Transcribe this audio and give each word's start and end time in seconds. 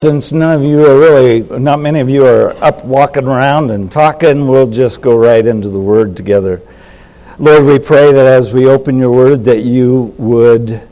Since 0.00 0.30
none 0.30 0.54
of 0.54 0.62
you 0.62 0.86
are 0.86 0.96
really, 0.96 1.40
not 1.58 1.80
many 1.80 1.98
of 1.98 2.08
you 2.08 2.24
are 2.24 2.50
up 2.62 2.84
walking 2.84 3.26
around 3.26 3.72
and 3.72 3.90
talking, 3.90 4.46
we'll 4.46 4.70
just 4.70 5.00
go 5.00 5.16
right 5.16 5.44
into 5.44 5.70
the 5.70 5.80
Word 5.80 6.16
together. 6.16 6.62
Lord, 7.36 7.64
we 7.64 7.80
pray 7.80 8.12
that 8.12 8.24
as 8.24 8.54
we 8.54 8.68
open 8.68 8.96
your 8.98 9.10
Word, 9.10 9.46
that 9.46 9.62
you 9.62 10.14
would 10.16 10.88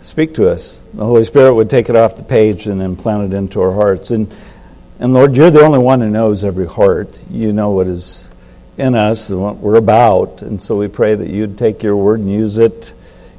speak 0.00 0.34
to 0.34 0.50
us. 0.50 0.88
The 0.92 1.04
Holy 1.04 1.22
Spirit 1.22 1.54
would 1.54 1.70
take 1.70 1.88
it 1.88 1.94
off 1.94 2.16
the 2.16 2.24
page 2.24 2.66
and 2.66 2.82
implant 2.82 3.32
it 3.32 3.36
into 3.36 3.60
our 3.60 3.72
hearts. 3.72 4.10
And, 4.10 4.34
and 4.98 5.14
Lord, 5.14 5.36
you're 5.36 5.52
the 5.52 5.62
only 5.62 5.78
one 5.78 6.00
who 6.00 6.10
knows 6.10 6.44
every 6.44 6.66
heart. 6.66 7.22
You 7.30 7.52
know 7.52 7.70
what 7.70 7.86
is 7.86 8.28
in 8.76 8.96
us 8.96 9.30
and 9.30 9.40
what 9.40 9.58
we're 9.58 9.76
about. 9.76 10.42
And 10.42 10.60
so 10.60 10.76
we 10.76 10.88
pray 10.88 11.14
that 11.14 11.30
you'd 11.30 11.56
take 11.56 11.84
your 11.84 11.94
Word 11.94 12.18
and 12.18 12.32
use 12.32 12.58
it 12.58 12.92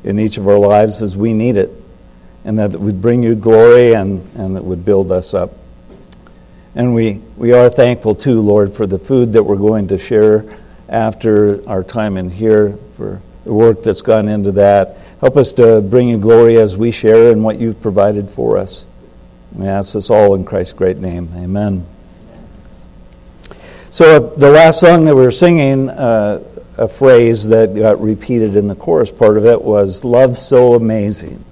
in 0.05 0.17
each 0.17 0.37
of 0.37 0.47
our 0.47 0.57
lives 0.57 1.01
as 1.01 1.17
we 1.17 1.33
need 1.33 1.57
it 1.57 1.76
and 2.47 2.57
that 2.57 2.73
it 2.73 2.79
would 2.79 3.01
bring 3.01 3.21
you 3.23 3.35
glory 3.35 3.93
and, 3.93 4.25
and 4.35 4.55
it 4.55 4.63
would 4.63 4.85
build 4.85 5.11
us 5.11 5.33
up. 5.33 5.51
And 6.75 6.95
we, 6.95 7.21
we 7.35 7.51
are 7.51 7.69
thankful 7.69 8.15
too, 8.15 8.39
Lord, 8.39 8.73
for 8.73 8.87
the 8.87 8.97
food 8.97 9.33
that 9.33 9.43
we're 9.43 9.57
going 9.57 9.89
to 9.89 9.97
share 9.97 10.57
after 10.87 11.67
our 11.67 11.83
time 11.83 12.15
in 12.15 12.31
here, 12.31 12.77
for 12.95 13.21
the 13.43 13.51
work 13.51 13.83
that's 13.83 14.01
gone 14.01 14.29
into 14.29 14.53
that. 14.53 14.97
Help 15.19 15.35
us 15.35 15.51
to 15.53 15.81
bring 15.81 16.07
you 16.07 16.17
glory 16.17 16.57
as 16.57 16.77
we 16.77 16.89
share 16.91 17.33
in 17.33 17.43
what 17.43 17.59
you've 17.59 17.81
provided 17.81 18.31
for 18.31 18.57
us. 18.57 18.87
We 19.51 19.67
ask 19.67 19.91
this 19.91 20.09
all 20.09 20.33
in 20.33 20.45
Christ's 20.45 20.71
great 20.71 20.99
name. 20.99 21.29
Amen. 21.35 21.85
So, 23.89 24.19
the 24.19 24.49
last 24.49 24.79
song 24.79 25.03
that 25.03 25.15
we 25.15 25.21
were 25.21 25.31
singing, 25.31 25.89
uh, 25.89 26.41
a 26.77 26.87
phrase 26.87 27.49
that 27.49 27.75
got 27.75 27.99
repeated 27.99 28.55
in 28.55 28.67
the 28.69 28.75
chorus 28.75 29.11
part 29.11 29.37
of 29.37 29.45
it 29.45 29.61
was, 29.61 30.05
Love 30.05 30.37
So 30.37 30.75
Amazing. 30.75 31.43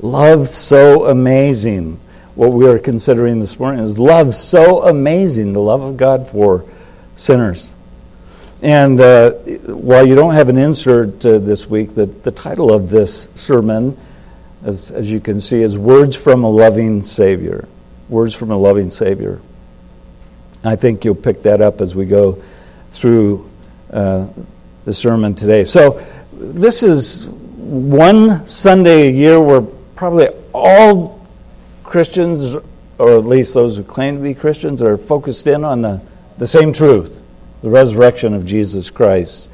Love 0.00 0.48
so 0.48 1.06
amazing. 1.06 1.98
What 2.36 2.52
we 2.52 2.68
are 2.68 2.78
considering 2.78 3.40
this 3.40 3.58
morning 3.58 3.82
is 3.82 3.98
love 3.98 4.32
so 4.32 4.84
amazing, 4.84 5.52
the 5.52 5.60
love 5.60 5.82
of 5.82 5.96
God 5.96 6.28
for 6.28 6.64
sinners. 7.16 7.74
And 8.62 9.00
uh, 9.00 9.32
while 9.32 10.06
you 10.06 10.14
don't 10.14 10.34
have 10.34 10.48
an 10.48 10.56
insert 10.56 11.26
uh, 11.26 11.38
this 11.38 11.68
week, 11.68 11.96
the, 11.96 12.06
the 12.06 12.30
title 12.30 12.72
of 12.72 12.90
this 12.90 13.28
sermon, 13.34 13.96
as, 14.62 14.92
as 14.92 15.10
you 15.10 15.18
can 15.18 15.40
see, 15.40 15.62
is 15.62 15.76
Words 15.76 16.14
from 16.14 16.44
a 16.44 16.50
Loving 16.50 17.02
Savior. 17.02 17.66
Words 18.08 18.34
from 18.34 18.52
a 18.52 18.56
Loving 18.56 18.90
Savior. 18.90 19.40
I 20.62 20.76
think 20.76 21.04
you'll 21.04 21.16
pick 21.16 21.42
that 21.42 21.60
up 21.60 21.80
as 21.80 21.96
we 21.96 22.04
go 22.04 22.40
through 22.92 23.50
uh, 23.92 24.28
the 24.84 24.94
sermon 24.94 25.34
today. 25.34 25.64
So, 25.64 26.04
this 26.32 26.84
is 26.84 27.28
one 27.28 28.46
Sunday 28.46 29.08
a 29.08 29.10
year 29.10 29.40
where 29.40 29.66
probably 29.98 30.28
all 30.54 31.26
Christians, 31.82 32.56
or 32.98 33.18
at 33.18 33.24
least 33.24 33.52
those 33.52 33.76
who 33.76 33.82
claim 33.82 34.16
to 34.16 34.22
be 34.22 34.32
Christians, 34.32 34.80
are 34.80 34.96
focused 34.96 35.48
in 35.48 35.64
on 35.64 35.82
the, 35.82 36.00
the 36.38 36.46
same 36.46 36.72
truth 36.72 37.20
the 37.62 37.68
resurrection 37.68 38.32
of 38.32 38.46
Jesus 38.46 38.90
Christ. 38.90 39.50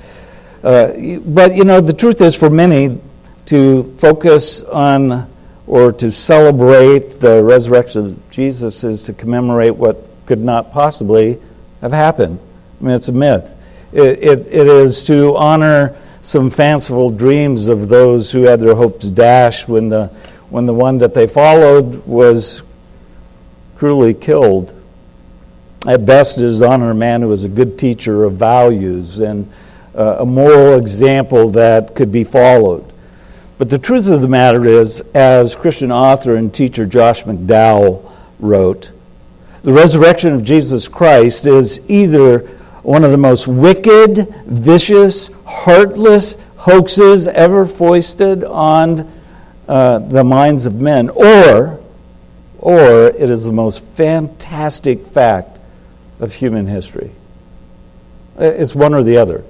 Uh, 0.62 1.18
but, 1.24 1.56
you 1.56 1.64
know, 1.64 1.80
the 1.80 1.94
truth 1.94 2.20
is 2.20 2.34
for 2.34 2.50
many 2.50 3.00
to 3.46 3.96
focus 3.96 4.62
on 4.62 5.30
or 5.66 5.90
to 5.92 6.12
celebrate 6.12 7.20
the 7.20 7.42
resurrection 7.42 8.04
of 8.04 8.30
Jesus 8.30 8.84
is 8.84 9.02
to 9.04 9.14
commemorate 9.14 9.74
what 9.74 10.06
could 10.26 10.44
not 10.44 10.70
possibly 10.70 11.40
have 11.80 11.92
happened. 11.92 12.38
I 12.82 12.84
mean, 12.84 12.94
it's 12.94 13.08
a 13.08 13.12
myth. 13.12 13.50
It, 13.94 14.22
it, 14.22 14.38
it 14.48 14.66
is 14.66 15.04
to 15.04 15.34
honor 15.38 15.96
some 16.20 16.50
fanciful 16.50 17.10
dreams 17.10 17.68
of 17.68 17.88
those 17.88 18.30
who 18.30 18.42
had 18.42 18.58
their 18.60 18.74
hopes 18.74 19.10
dashed 19.10 19.68
when 19.68 19.90
the 19.90 20.10
when 20.50 20.66
the 20.66 20.74
one 20.74 20.98
that 20.98 21.14
they 21.14 21.26
followed 21.26 22.06
was 22.06 22.62
cruelly 23.76 24.14
killed. 24.14 24.74
At 25.86 26.06
best, 26.06 26.38
it 26.38 26.44
is 26.44 26.62
honor 26.62 26.90
a 26.90 26.94
man 26.94 27.22
who 27.22 27.28
was 27.28 27.44
a 27.44 27.48
good 27.48 27.78
teacher 27.78 28.24
of 28.24 28.34
values 28.34 29.20
and 29.20 29.50
uh, 29.94 30.16
a 30.20 30.26
moral 30.26 30.78
example 30.78 31.50
that 31.50 31.94
could 31.94 32.10
be 32.10 32.24
followed. 32.24 32.92
But 33.58 33.70
the 33.70 33.78
truth 33.78 34.08
of 34.08 34.20
the 34.20 34.28
matter 34.28 34.64
is, 34.64 35.00
as 35.14 35.54
Christian 35.54 35.92
author 35.92 36.36
and 36.36 36.52
teacher 36.52 36.86
Josh 36.86 37.22
McDowell 37.24 38.10
wrote, 38.40 38.90
the 39.62 39.72
resurrection 39.72 40.34
of 40.34 40.42
Jesus 40.42 40.88
Christ 40.88 41.46
is 41.46 41.80
either 41.88 42.40
one 42.82 43.04
of 43.04 43.10
the 43.10 43.16
most 43.16 43.46
wicked, 43.46 44.28
vicious, 44.46 45.30
heartless 45.46 46.36
hoaxes 46.56 47.26
ever 47.28 47.64
foisted 47.64 48.44
on 48.44 49.10
uh, 49.68 49.98
the 49.98 50.24
minds 50.24 50.66
of 50.66 50.80
men, 50.80 51.08
or, 51.10 51.80
or 52.58 53.06
it 53.06 53.30
is 53.30 53.44
the 53.44 53.52
most 53.52 53.82
fantastic 53.84 55.06
fact 55.06 55.58
of 56.20 56.34
human 56.34 56.66
history. 56.66 57.12
It's 58.38 58.74
one 58.74 58.94
or 58.94 59.02
the 59.02 59.16
other. 59.16 59.44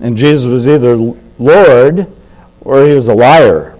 And 0.00 0.16
Jesus 0.16 0.46
was 0.46 0.68
either 0.68 0.96
Lord 1.38 2.10
or 2.60 2.86
he 2.86 2.92
was 2.92 3.06
a 3.08 3.14
liar. 3.14 3.76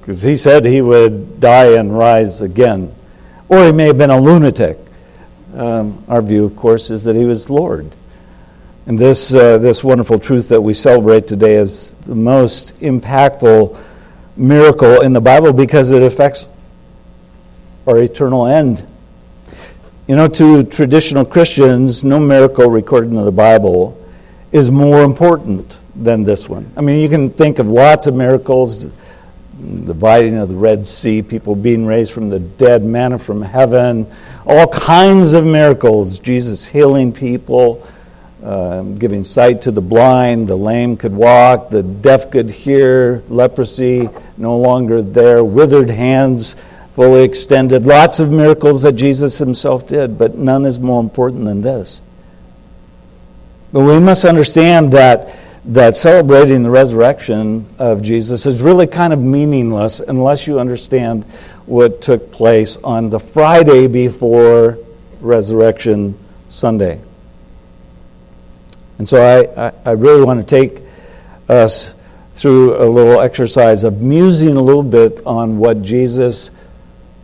Because 0.00 0.22
he 0.22 0.36
said 0.36 0.64
he 0.64 0.80
would 0.80 1.40
die 1.40 1.76
and 1.76 1.96
rise 1.96 2.40
again. 2.40 2.94
Or 3.48 3.66
he 3.66 3.72
may 3.72 3.86
have 3.86 3.98
been 3.98 4.10
a 4.10 4.20
lunatic. 4.20 4.78
Um, 5.54 6.04
our 6.08 6.22
view, 6.22 6.44
of 6.44 6.56
course, 6.56 6.90
is 6.90 7.04
that 7.04 7.16
he 7.16 7.24
was 7.24 7.50
Lord. 7.50 7.90
And 8.86 8.96
this, 8.96 9.34
uh, 9.34 9.58
this 9.58 9.82
wonderful 9.82 10.20
truth 10.20 10.48
that 10.50 10.60
we 10.60 10.72
celebrate 10.72 11.26
today 11.26 11.54
is 11.56 11.94
the 12.02 12.14
most 12.14 12.78
impactful 12.78 13.76
miracle 14.36 15.00
in 15.00 15.12
the 15.12 15.20
Bible 15.20 15.52
because 15.52 15.90
it 15.90 16.02
affects 16.02 16.48
our 17.84 17.98
eternal 17.98 18.46
end. 18.46 18.86
You 20.06 20.14
know, 20.14 20.28
to 20.28 20.62
traditional 20.62 21.24
Christians, 21.24 22.04
no 22.04 22.20
miracle 22.20 22.70
recorded 22.70 23.10
in 23.10 23.16
the 23.16 23.32
Bible 23.32 24.00
is 24.52 24.70
more 24.70 25.02
important 25.02 25.76
than 25.96 26.22
this 26.22 26.48
one. 26.48 26.70
I 26.76 26.80
mean, 26.80 27.02
you 27.02 27.08
can 27.08 27.28
think 27.28 27.58
of 27.58 27.66
lots 27.66 28.06
of 28.06 28.14
miracles 28.14 28.84
the 28.84 29.86
dividing 29.86 30.36
of 30.36 30.48
the 30.48 30.54
Red 30.54 30.86
Sea, 30.86 31.22
people 31.22 31.56
being 31.56 31.86
raised 31.86 32.12
from 32.12 32.28
the 32.28 32.38
dead, 32.38 32.84
manna 32.84 33.18
from 33.18 33.42
heaven, 33.42 34.06
all 34.46 34.68
kinds 34.68 35.32
of 35.32 35.44
miracles, 35.44 36.20
Jesus 36.20 36.66
healing 36.66 37.12
people 37.12 37.84
um, 38.46 38.94
giving 38.94 39.24
sight 39.24 39.62
to 39.62 39.72
the 39.72 39.80
blind, 39.80 40.46
the 40.46 40.54
lame 40.54 40.96
could 40.96 41.12
walk, 41.12 41.68
the 41.68 41.82
deaf 41.82 42.30
could 42.30 42.48
hear, 42.48 43.24
leprosy 43.28 44.08
no 44.36 44.56
longer 44.56 45.02
there, 45.02 45.42
withered 45.42 45.90
hands 45.90 46.54
fully 46.94 47.24
extended. 47.24 47.86
Lots 47.86 48.20
of 48.20 48.30
miracles 48.30 48.82
that 48.82 48.92
Jesus 48.92 49.38
himself 49.38 49.88
did, 49.88 50.16
but 50.16 50.36
none 50.36 50.64
is 50.64 50.78
more 50.78 51.00
important 51.00 51.44
than 51.44 51.60
this. 51.60 52.02
But 53.72 53.80
we 53.80 53.98
must 53.98 54.24
understand 54.24 54.92
that, 54.92 55.36
that 55.64 55.96
celebrating 55.96 56.62
the 56.62 56.70
resurrection 56.70 57.68
of 57.80 58.00
Jesus 58.00 58.46
is 58.46 58.62
really 58.62 58.86
kind 58.86 59.12
of 59.12 59.18
meaningless 59.18 59.98
unless 59.98 60.46
you 60.46 60.60
understand 60.60 61.24
what 61.66 62.00
took 62.00 62.30
place 62.30 62.76
on 62.76 63.10
the 63.10 63.18
Friday 63.18 63.88
before 63.88 64.78
Resurrection 65.20 66.16
Sunday. 66.48 67.00
And 68.98 69.08
so 69.08 69.22
I, 69.22 69.68
I, 69.68 69.72
I 69.84 69.90
really 69.92 70.24
want 70.24 70.46
to 70.46 70.46
take 70.46 70.82
us 71.48 71.94
through 72.32 72.76
a 72.76 72.86
little 72.88 73.20
exercise 73.20 73.84
of 73.84 74.00
musing 74.00 74.56
a 74.56 74.62
little 74.62 74.82
bit 74.82 75.24
on 75.26 75.58
what 75.58 75.82
Jesus 75.82 76.50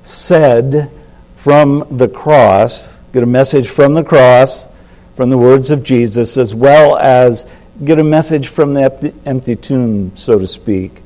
said 0.03 0.91
from 1.37 1.87
the 1.91 2.09
cross, 2.09 2.97
get 3.13 3.23
a 3.23 3.27
message 3.27 3.69
from 3.69 3.95
the 3.95 4.05
cross, 4.05 4.69
from 5.17 5.29
the 5.29 5.37
words 5.37 5.71
of 5.71 5.83
Jesus, 5.83 6.37
as 6.39 6.55
well 6.55 6.97
as 6.99 7.47
get 7.85 7.99
a 7.99 8.05
message 8.05 8.49
from 8.49 8.75
the 8.75 9.13
empty 9.27 9.57
tomb, 9.57 10.17
so 10.17 10.39
to 10.39 10.47
speak. 10.47 11.03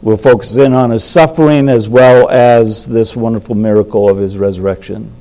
We'll 0.00 0.16
focus 0.16 0.56
in 0.56 0.74
on 0.74 0.90
his 0.90 1.04
suffering 1.04 1.68
as 1.68 1.88
well 1.88 2.28
as 2.28 2.86
this 2.86 3.16
wonderful 3.16 3.54
miracle 3.54 4.08
of 4.08 4.18
his 4.18 4.38
resurrection. 4.38 5.12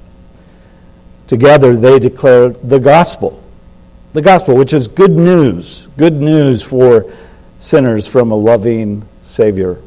Together, 1.25 1.75
they 1.75 2.00
declare 2.00 2.50
the 2.50 2.80
gospel 2.80 3.44
the 4.13 4.21
gospel, 4.21 4.56
which 4.56 4.74
is 4.74 4.88
good 4.88 5.12
news, 5.12 5.88
good 5.98 6.13
news 6.13 6.63
for 6.63 7.12
sinners 7.57 8.07
from 8.07 8.31
a 8.31 8.36
loving 8.36 9.07
Savior. 9.21 9.81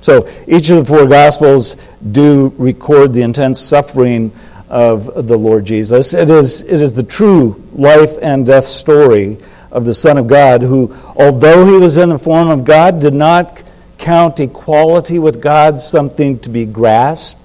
So 0.00 0.28
each 0.46 0.68
of 0.70 0.78
the 0.78 0.84
four 0.84 1.06
gospels 1.06 1.76
do 2.12 2.52
record 2.58 3.12
the 3.12 3.22
intense 3.22 3.60
suffering 3.60 4.32
of 4.68 5.26
the 5.26 5.36
Lord 5.36 5.64
Jesus. 5.64 6.12
It 6.14 6.28
is, 6.30 6.62
it 6.62 6.80
is 6.80 6.94
the 6.94 7.02
true 7.02 7.62
life 7.72 8.18
and 8.20 8.44
death 8.46 8.64
story 8.64 9.38
of 9.70 9.84
the 9.84 9.94
Son 9.94 10.18
of 10.18 10.26
God, 10.26 10.62
who, 10.62 10.94
although 11.16 11.66
he 11.66 11.78
was 11.78 11.96
in 11.96 12.10
the 12.10 12.18
form 12.18 12.48
of 12.48 12.64
God, 12.64 13.00
did 13.00 13.14
not 13.14 13.62
count 13.98 14.40
equality 14.40 15.18
with 15.18 15.40
God 15.40 15.80
something 15.80 16.38
to 16.40 16.48
be 16.48 16.66
grasped 16.66 17.40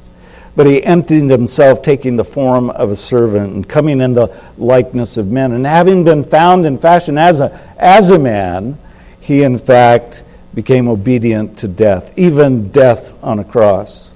but 0.60 0.68
he 0.68 0.84
emptied 0.84 1.30
himself, 1.30 1.82
taking 1.82 2.18
the 2.18 2.24
form 2.26 2.70
of 2.72 2.92
a 2.92 2.96
servant 2.98 3.54
and 3.54 3.70
coming 3.70 4.02
in 4.02 4.12
the 4.12 4.28
likeness 4.58 5.16
of 5.16 5.32
men. 5.32 5.54
And 5.54 5.66
having 5.66 6.04
been 6.04 6.22
found 6.22 6.66
in 6.66 6.78
fashion 6.78 7.18
as 7.18 7.40
a, 7.40 7.58
as 7.78 8.10
a 8.10 8.20
man, 8.20 8.78
he 9.22 9.44
in 9.44 9.58
fact 9.58 10.26
became 10.54 10.90
obedient 10.90 11.60
to 11.60 11.70
death, 11.70 12.12
even 12.20 12.72
death 12.72 13.14
on 13.24 13.40
a 13.40 13.46
cross. 13.46 14.14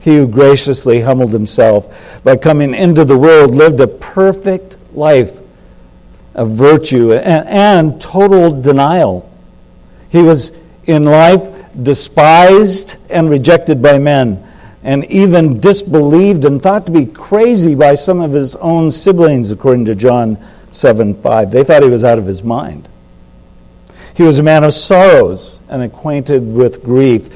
He 0.00 0.18
who 0.18 0.28
graciously 0.28 1.00
humbled 1.00 1.32
himself 1.32 2.22
by 2.22 2.36
coming 2.36 2.74
into 2.74 3.06
the 3.06 3.16
world 3.16 3.52
lived 3.52 3.80
a 3.80 3.86
perfect 3.86 4.76
life 4.92 5.34
of 6.34 6.50
virtue 6.50 7.14
and, 7.14 7.48
and 7.48 7.98
total 7.98 8.60
denial. 8.60 9.32
He 10.10 10.20
was 10.20 10.52
in 10.84 11.04
life 11.04 11.51
despised 11.80 12.96
and 13.08 13.30
rejected 13.30 13.80
by 13.80 13.98
men, 13.98 14.46
and 14.82 15.04
even 15.06 15.60
disbelieved 15.60 16.44
and 16.44 16.60
thought 16.60 16.86
to 16.86 16.92
be 16.92 17.06
crazy 17.06 17.74
by 17.74 17.94
some 17.94 18.20
of 18.20 18.32
his 18.32 18.56
own 18.56 18.90
siblings, 18.90 19.50
according 19.50 19.84
to 19.86 19.94
John 19.94 20.38
7 20.70 21.20
5. 21.20 21.50
They 21.50 21.64
thought 21.64 21.82
he 21.82 21.88
was 21.88 22.04
out 22.04 22.18
of 22.18 22.26
his 22.26 22.42
mind. 22.42 22.88
He 24.14 24.22
was 24.22 24.38
a 24.38 24.42
man 24.42 24.64
of 24.64 24.74
sorrows 24.74 25.60
and 25.68 25.82
acquainted 25.82 26.46
with 26.54 26.82
grief, 26.82 27.30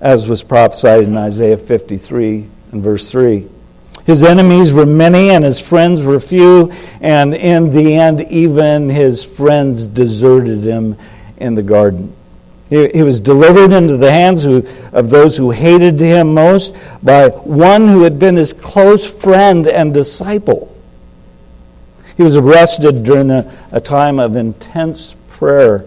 as 0.00 0.26
was 0.26 0.42
prophesied 0.42 1.04
in 1.04 1.16
Isaiah 1.16 1.56
53 1.56 2.48
and 2.72 2.82
verse 2.82 3.10
3. 3.10 3.48
His 4.04 4.24
enemies 4.24 4.72
were 4.72 4.86
many 4.86 5.30
and 5.30 5.44
his 5.44 5.60
friends 5.60 6.02
were 6.02 6.18
few, 6.18 6.72
and 7.00 7.34
in 7.34 7.70
the 7.70 7.94
end, 7.94 8.22
even 8.22 8.88
his 8.88 9.24
friends 9.24 9.86
deserted 9.86 10.64
him 10.64 10.96
in 11.36 11.54
the 11.54 11.62
garden. 11.62 12.14
He, 12.70 13.02
was 13.02 13.20
delivered 13.20 13.72
into 13.72 13.96
the 13.96 14.12
hands 14.12 14.44
of 14.44 15.08
those 15.08 15.38
who 15.38 15.50
hated 15.50 15.98
him 15.98 16.34
most 16.34 16.76
by 17.02 17.28
one 17.28 17.88
who 17.88 18.02
had 18.02 18.18
been 18.18 18.36
his 18.36 18.52
close 18.52 19.10
friend 19.10 19.66
and 19.66 19.94
disciple. 19.94 20.74
He 22.16 22.22
was 22.22 22.36
arrested 22.36 23.04
during 23.04 23.30
a 23.30 23.80
time 23.80 24.18
of 24.18 24.36
intense 24.36 25.16
prayer. 25.28 25.86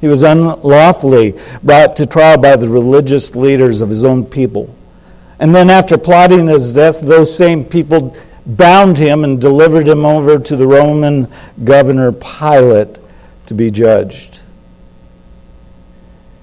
He 0.00 0.08
was 0.08 0.22
unlawfully 0.22 1.38
brought 1.62 1.96
to 1.96 2.06
trial 2.06 2.38
by 2.38 2.56
the 2.56 2.68
religious 2.68 3.34
leaders 3.34 3.80
of 3.82 3.88
his 3.88 4.04
own 4.04 4.24
people. 4.24 4.74
And 5.38 5.54
then, 5.54 5.68
after 5.68 5.98
plotting 5.98 6.46
his 6.46 6.72
death, 6.72 7.00
those 7.00 7.36
same 7.36 7.64
people 7.64 8.16
bound 8.46 8.96
him 8.96 9.24
and 9.24 9.40
delivered 9.40 9.88
him 9.88 10.06
over 10.06 10.38
to 10.38 10.56
the 10.56 10.66
Roman 10.66 11.30
governor 11.64 12.12
Pilate 12.12 13.00
to 13.46 13.54
be 13.54 13.70
judged. 13.70 14.40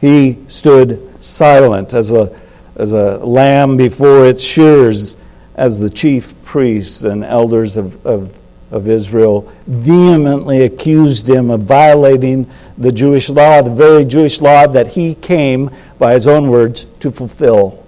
He 0.03 0.39
stood 0.50 1.23
silent 1.23 1.94
as 1.94 2.11
a, 2.11 2.38
as 2.75 2.91
a 2.91 3.19
lamb 3.19 3.77
before 3.77 4.25
its 4.27 4.44
shears, 4.44 5.15
as 5.55 5.79
the 5.79 5.89
chief 5.89 6.33
priests 6.44 7.03
and 7.03 7.23
elders 7.23 7.77
of, 7.77 8.05
of, 8.05 8.38
of 8.69 8.89
Israel 8.89 9.50
vehemently 9.65 10.63
accused 10.65 11.29
him 11.29 11.50
of 11.50 11.61
violating 11.61 12.51
the 12.77 12.91
Jewish 12.91 13.29
law, 13.29 13.61
the 13.61 13.71
very 13.71 14.03
Jewish 14.03 14.41
law 14.41 14.67
that 14.67 14.89
he 14.89 15.15
came, 15.15 15.71
by 15.97 16.15
his 16.15 16.27
own 16.27 16.50
words, 16.50 16.85
to 17.00 17.09
fulfill. 17.09 17.81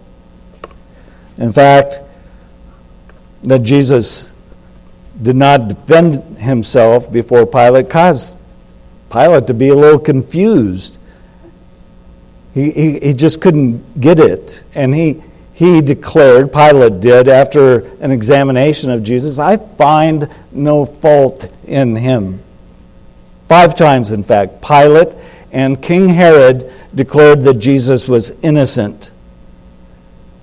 In 1.37 1.51
fact, 1.51 1.99
that 3.43 3.63
Jesus 3.63 4.31
did 5.21 5.35
not 5.35 5.67
defend 5.67 6.37
himself 6.37 7.11
before 7.11 7.45
Pilate 7.45 7.89
caused 7.89 8.37
Pilate 9.09 9.47
to 9.47 9.53
be 9.53 9.67
a 9.67 9.75
little 9.75 9.99
confused 9.99 10.97
he, 12.55 12.71
he, 12.99 13.13
just 13.13 13.41
couldn't 13.41 13.99
get 13.99 14.17
it. 14.17 14.63
And 14.73 14.95
he, 14.95 15.21
he 15.53 15.81
declared, 15.81 16.53
Pilate 16.53 17.01
did, 17.01 17.27
after 17.27 17.79
an 17.97 18.11
examination 18.11 18.91
of 18.91 19.03
Jesus, 19.03 19.37
I 19.37 19.57
find 19.57 20.29
no 20.53 20.85
fault 20.85 21.49
in 21.65 21.97
him. 21.97 22.41
Five 23.49 23.75
times, 23.75 24.13
in 24.13 24.23
fact, 24.23 24.61
Pilate 24.61 25.13
and 25.51 25.81
King 25.81 26.07
Herod 26.07 26.71
declared 26.95 27.41
that 27.41 27.55
Jesus 27.55 28.07
was 28.07 28.31
innocent. 28.41 29.11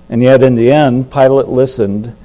And 0.07 0.21
yet, 0.21 0.43
in 0.43 0.53
the 0.53 0.71
end, 0.71 1.11
Pilate 1.11 1.47
listened 1.47 2.15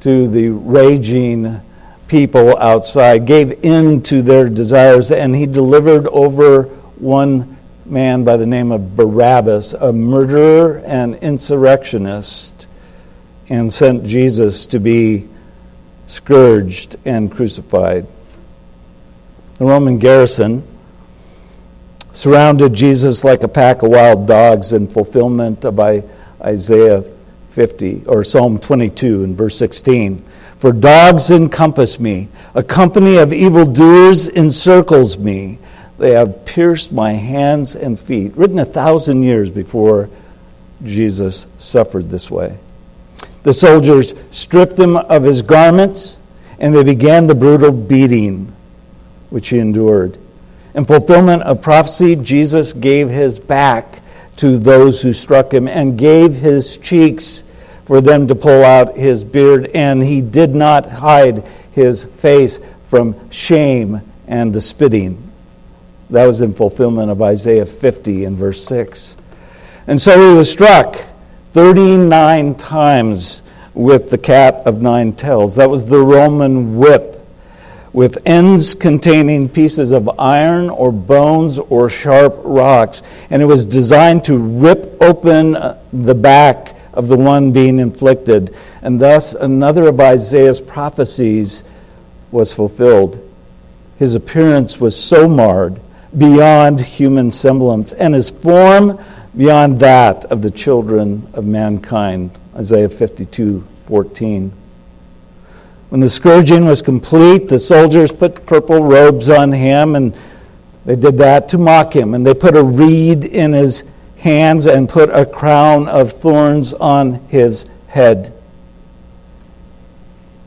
to 0.00 0.28
the 0.28 0.50
raging 0.50 1.62
people 2.06 2.54
outside, 2.58 3.24
gave 3.24 3.64
in 3.64 4.02
to 4.02 4.20
their 4.20 4.50
desires, 4.50 5.10
and 5.10 5.34
he 5.34 5.46
delivered 5.46 6.06
over 6.08 6.64
one 6.98 7.56
man 7.90 8.24
by 8.24 8.36
the 8.36 8.46
name 8.46 8.70
of 8.70 8.96
Barabbas, 8.96 9.74
a 9.74 9.92
murderer 9.92 10.78
and 10.86 11.16
insurrectionist, 11.16 12.68
and 13.48 13.72
sent 13.72 14.04
Jesus 14.04 14.66
to 14.66 14.78
be 14.78 15.28
scourged 16.06 16.96
and 17.04 17.30
crucified. 17.30 18.06
The 19.54 19.64
Roman 19.64 19.98
garrison 19.98 20.62
surrounded 22.12 22.74
Jesus 22.74 23.24
like 23.24 23.42
a 23.42 23.48
pack 23.48 23.82
of 23.82 23.90
wild 23.90 24.26
dogs 24.26 24.72
in 24.72 24.88
fulfillment 24.88 25.64
of 25.64 25.78
Isaiah 26.40 27.02
50 27.50 28.04
or 28.06 28.24
Psalm 28.24 28.58
22 28.58 29.24
in 29.24 29.36
verse 29.36 29.56
16. 29.56 30.24
For 30.58 30.72
dogs 30.72 31.30
encompass 31.30 31.98
me, 31.98 32.28
a 32.54 32.62
company 32.62 33.16
of 33.16 33.32
evildoers 33.32 34.28
encircles 34.28 35.18
me. 35.18 35.58
They 36.00 36.12
have 36.12 36.46
pierced 36.46 36.92
my 36.92 37.12
hands 37.12 37.76
and 37.76 38.00
feet. 38.00 38.34
Written 38.34 38.58
a 38.58 38.64
thousand 38.64 39.22
years 39.22 39.50
before 39.50 40.08
Jesus 40.82 41.46
suffered 41.58 42.08
this 42.08 42.30
way. 42.30 42.56
The 43.42 43.52
soldiers 43.52 44.14
stripped 44.30 44.78
him 44.78 44.96
of 44.96 45.24
his 45.24 45.42
garments 45.42 46.18
and 46.58 46.74
they 46.74 46.84
began 46.84 47.26
the 47.26 47.34
brutal 47.34 47.70
beating 47.70 48.50
which 49.28 49.50
he 49.50 49.58
endured. 49.58 50.16
In 50.74 50.86
fulfillment 50.86 51.42
of 51.42 51.60
prophecy, 51.60 52.16
Jesus 52.16 52.72
gave 52.72 53.10
his 53.10 53.38
back 53.38 54.00
to 54.36 54.56
those 54.56 55.02
who 55.02 55.12
struck 55.12 55.52
him 55.52 55.68
and 55.68 55.98
gave 55.98 56.36
his 56.36 56.78
cheeks 56.78 57.44
for 57.84 58.00
them 58.00 58.26
to 58.28 58.34
pull 58.34 58.64
out 58.64 58.96
his 58.96 59.22
beard, 59.22 59.70
and 59.74 60.02
he 60.02 60.22
did 60.22 60.54
not 60.54 60.86
hide 60.86 61.44
his 61.72 62.04
face 62.04 62.58
from 62.88 63.28
shame 63.28 64.00
and 64.26 64.54
the 64.54 64.62
spitting. 64.62 65.29
That 66.10 66.26
was 66.26 66.42
in 66.42 66.54
fulfillment 66.54 67.10
of 67.10 67.22
Isaiah 67.22 67.66
50 67.66 68.24
in 68.24 68.34
verse 68.34 68.64
6. 68.64 69.16
And 69.86 70.00
so 70.00 70.30
he 70.30 70.36
was 70.36 70.50
struck 70.50 70.96
39 71.52 72.56
times 72.56 73.42
with 73.74 74.10
the 74.10 74.18
cat 74.18 74.62
of 74.66 74.82
nine 74.82 75.12
tails. 75.12 75.56
That 75.56 75.70
was 75.70 75.84
the 75.84 76.00
Roman 76.00 76.76
whip, 76.76 77.24
with 77.92 78.18
ends 78.26 78.74
containing 78.74 79.48
pieces 79.48 79.92
of 79.92 80.08
iron 80.18 80.68
or 80.68 80.90
bones 80.92 81.58
or 81.58 81.88
sharp 81.88 82.34
rocks. 82.44 83.02
And 83.30 83.40
it 83.40 83.46
was 83.46 83.64
designed 83.64 84.24
to 84.24 84.36
rip 84.36 85.00
open 85.00 85.56
uh, 85.56 85.80
the 85.92 86.14
back 86.14 86.76
of 86.92 87.06
the 87.06 87.16
one 87.16 87.52
being 87.52 87.78
inflicted. 87.78 88.54
And 88.82 89.00
thus, 89.00 89.32
another 89.32 89.86
of 89.88 90.00
Isaiah's 90.00 90.60
prophecies 90.60 91.62
was 92.32 92.52
fulfilled. 92.52 93.26
His 93.98 94.16
appearance 94.16 94.80
was 94.80 95.00
so 95.00 95.28
marred 95.28 95.80
beyond 96.16 96.80
human 96.80 97.30
semblance, 97.30 97.92
and 97.92 98.14
his 98.14 98.30
form 98.30 98.98
beyond 99.36 99.78
that 99.80 100.24
of 100.26 100.42
the 100.42 100.50
children 100.50 101.26
of 101.34 101.44
mankind. 101.44 102.38
Isaiah 102.54 102.88
52 102.88 103.66
14. 103.86 104.52
When 105.88 106.00
the 106.00 106.08
scourging 106.08 106.66
was 106.66 106.82
complete, 106.82 107.48
the 107.48 107.58
soldiers 107.58 108.12
put 108.12 108.46
purple 108.46 108.84
robes 108.84 109.28
on 109.28 109.50
him, 109.50 109.96
and 109.96 110.16
they 110.84 110.94
did 110.94 111.18
that 111.18 111.48
to 111.50 111.58
mock 111.58 111.94
him. 111.94 112.14
And 112.14 112.24
they 112.24 112.34
put 112.34 112.56
a 112.56 112.62
reed 112.62 113.24
in 113.24 113.52
his 113.52 113.84
hands 114.18 114.66
and 114.66 114.88
put 114.88 115.10
a 115.10 115.26
crown 115.26 115.88
of 115.88 116.12
thorns 116.12 116.74
on 116.74 117.14
his 117.28 117.66
head. 117.88 118.32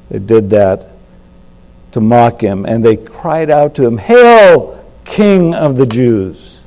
They 0.10 0.20
did 0.20 0.50
that 0.51 0.88
to 1.91 2.00
mock 2.00 2.41
him, 2.41 2.65
and 2.65 2.84
they 2.84 2.96
cried 2.96 3.50
out 3.50 3.75
to 3.75 3.86
him, 3.86 3.98
Hail! 3.98 4.83
King 5.05 5.53
of 5.53 5.77
the 5.77 5.86
Jews. 5.86 6.63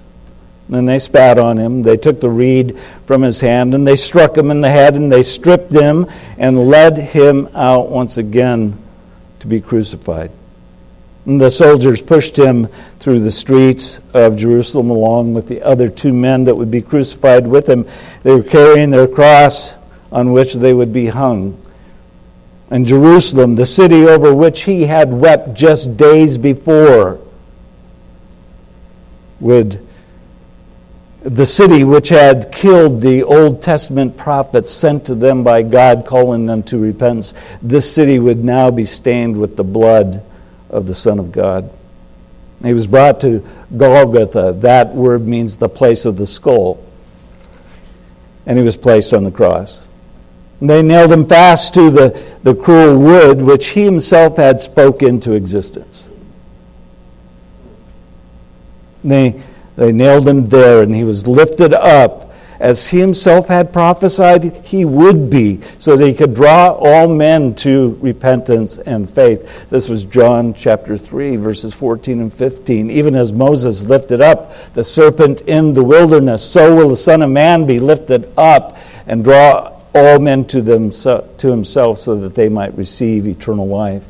Then 0.69 0.85
they 0.85 0.99
spat 0.99 1.39
on 1.39 1.59
him. 1.59 1.83
They 1.83 1.97
took 1.97 2.21
the 2.21 2.31
reed 2.31 2.79
from 3.07 3.23
his 3.23 3.41
hand 3.41 3.75
and 3.75 3.87
they 3.87 3.97
struck 3.97 4.37
him 4.37 4.51
in 4.51 4.61
the 4.61 4.71
head 4.71 4.97
and 4.97 5.11
they 5.11 5.23
stripped 5.23 5.73
him 5.73 6.07
and 6.39 6.69
led 6.69 6.99
him 6.99 7.49
out 7.55 7.89
once 7.89 8.19
again 8.19 8.77
to 9.41 9.47
be 9.47 9.61
crucified. 9.61 10.33
And 11.25 11.41
the 11.41 11.51
soldiers 11.51 12.01
pushed 12.01 12.37
him 12.37 12.69
through 12.99 13.21
the 13.21 13.33
streets 13.33 14.01
of 14.15 14.37
Jerusalem 14.37 14.91
along 14.91 15.35
with 15.35 15.49
the 15.49 15.63
other 15.63 15.89
two 15.89 16.13
men 16.13 16.45
that 16.45 16.55
would 16.55 16.71
be 16.71 16.83
crucified 16.83 17.47
with 17.47 17.69
him. 17.69 17.87
They 18.23 18.33
were 18.35 18.43
carrying 18.43 18.91
their 18.91 19.09
cross 19.09 19.77
on 20.11 20.33
which 20.33 20.55
they 20.55 20.73
would 20.73 20.93
be 20.93 21.07
hung. 21.07 21.61
And 22.71 22.87
Jerusalem, 22.87 23.55
the 23.55 23.67
city 23.67 24.07
over 24.07 24.35
which 24.35 24.63
he 24.63 24.85
had 24.85 25.13
wept 25.13 25.55
just 25.55 25.97
days 25.97 26.37
before, 26.39 27.21
would 29.41 29.87
the 31.27 31.45
city 31.45 31.83
which 31.83 32.09
had 32.09 32.53
killed 32.53 33.01
the 33.01 33.25
Old 33.25 33.61
Testament 33.61 34.17
prophets 34.17 34.71
sent 34.71 35.07
to 35.07 35.15
them 35.17 35.43
by 35.43 35.63
God, 35.65 36.07
calling 36.07 36.47
them 36.47 36.63
to 36.65 36.79
repentance, 36.79 37.35
this 37.61 37.93
city 37.93 38.21
would 38.21 38.45
now 38.45 38.71
be 38.71 38.85
stained 38.85 39.37
with 39.37 39.57
the 39.57 39.65
blood 39.65 40.23
of 40.71 40.87
the 40.87 40.95
Son 40.95 41.19
of 41.19 41.33
God. 41.33 41.69
He 42.63 42.73
was 42.73 42.87
brought 42.87 43.21
to 43.23 43.45
Golgotha. 43.77 44.53
That 44.61 44.95
word 44.95 45.27
means 45.27 45.57
the 45.57 45.69
place 45.69 46.05
of 46.05 46.17
the 46.17 46.27
skull. 46.27 46.83
and 48.47 48.57
he 48.57 48.65
was 48.65 48.77
placed 48.77 49.13
on 49.13 49.25
the 49.25 49.33
cross. 49.33 49.89
They 50.63 50.81
nailed 50.81 51.11
him 51.11 51.27
fast 51.27 51.75
to 51.75 51.91
the, 51.91 52.23
the 52.45 52.55
cruel 52.55 52.99
wood 52.99 53.43
which 53.43 53.71
he 53.71 53.83
himself 53.83 54.37
had 54.37 54.61
spoke 54.61 55.03
into 55.03 55.33
existence. 55.33 56.09
They, 59.09 59.43
they 59.77 59.93
nailed 59.93 60.27
him 60.27 60.49
there, 60.49 60.83
and 60.83 60.95
he 60.95 61.05
was 61.05 61.27
lifted 61.27 61.73
up 61.75 62.27
as 62.61 62.89
he 62.89 62.99
himself 62.99 63.49
had 63.49 63.73
prophesied 63.73 64.57
he 64.65 64.85
would 64.85 65.29
be, 65.29 65.61
so 65.79 65.97
that 65.97 66.07
he 66.07 66.15
could 66.15 66.35
draw 66.35 66.69
all 66.69 67.09
men 67.09 67.55
to 67.55 67.99
repentance 68.01 68.79
and 68.79 69.09
faith. 69.09 69.69
This 69.69 69.89
was 69.89 70.05
John 70.05 70.55
chapter 70.55 70.97
3, 70.97 71.37
verses 71.37 71.75
14 71.75 72.21
and 72.21 72.33
15. 72.33 72.91
Even 72.91 73.15
as 73.15 73.33
Moses 73.33 73.87
lifted 73.87 74.21
up 74.21 74.55
the 74.73 74.85
serpent 74.85 75.43
in 75.43 75.75
the 75.75 75.85
wilderness, 75.85 76.49
so 76.49 76.75
will 76.75 76.89
the 76.89 76.97
Son 76.97 77.23
of 77.23 77.31
Man 77.31 77.67
be 77.67 77.79
lifted 77.79 78.33
up 78.37 78.77
and 79.07 79.23
draw 79.23 79.73
all 79.95 80.19
men 80.19 80.45
to, 80.47 80.63
them, 80.63 80.91
to 80.91 81.51
himself 81.51 81.99
so 81.99 82.17
that 82.17 82.35
they 82.35 82.49
might 82.49 82.77
receive 82.77 83.27
eternal 83.27 83.67
life. 83.67 84.05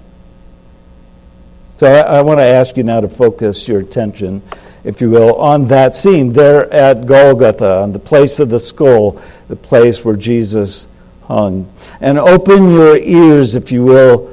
So 1.79 1.87
I, 1.87 2.19
I 2.19 2.23
want 2.23 2.41
to 2.41 2.45
ask 2.45 2.77
you 2.77 2.83
now 2.83 3.01
to 3.01 3.09
focus 3.09 3.69
your 3.69 3.81
attention 3.81 4.43
if 4.87 5.01
you 5.01 5.11
will, 5.11 5.35
on 5.35 5.67
that 5.67 5.97
scene 5.97 6.33
there 6.33 6.73
at 6.73 7.07
Golgotha, 7.07 7.79
on 7.83 7.93
the 7.93 7.99
place 7.99 8.39
of 8.39 8.51
the 8.51 8.61
skull, 8.61 9.21
the 9.49 9.57
place 9.57 10.05
where 10.05 10.15
Jesus 10.15 10.87
hung. 11.25 11.69
And 12.01 12.21
open 12.21 12.71
your 12.71 12.97
ears, 12.97 13.57
if 13.57 13.73
you 13.73 13.83
will, 13.83 14.33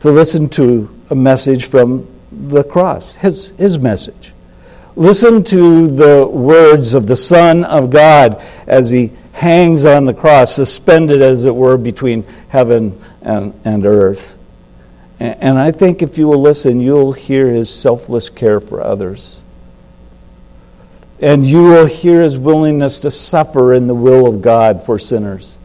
to 0.00 0.10
listen 0.10 0.48
to 0.50 0.92
a 1.10 1.14
message 1.14 1.66
from 1.66 2.08
the 2.32 2.64
cross, 2.64 3.12
his, 3.12 3.50
his 3.50 3.78
message. 3.78 4.34
Listen 4.96 5.44
to 5.44 5.86
the 5.86 6.26
words 6.26 6.94
of 6.94 7.06
the 7.06 7.14
Son 7.14 7.62
of 7.62 7.90
God 7.90 8.42
as 8.66 8.90
he 8.90 9.12
hangs 9.34 9.84
on 9.84 10.04
the 10.04 10.14
cross, 10.14 10.52
suspended, 10.52 11.22
as 11.22 11.44
it 11.44 11.54
were, 11.54 11.76
between 11.76 12.24
heaven 12.48 13.00
and, 13.22 13.54
and 13.64 13.86
earth. 13.86 14.36
And, 15.20 15.40
and 15.40 15.58
I 15.60 15.70
think 15.70 16.02
if 16.02 16.18
you 16.18 16.26
will 16.26 16.42
listen, 16.42 16.80
you'll 16.80 17.12
hear 17.12 17.52
his 17.52 17.72
selfless 17.72 18.28
care 18.28 18.58
for 18.58 18.82
others 18.82 19.41
and 21.22 21.46
you 21.46 21.62
will 21.62 21.86
hear 21.86 22.20
his 22.20 22.36
willingness 22.36 22.98
to 22.98 23.10
suffer 23.10 23.72
in 23.72 23.86
the 23.86 23.94
will 23.94 24.26
of 24.26 24.42
God 24.42 24.82
for 24.82 24.98
sinners. 24.98 25.56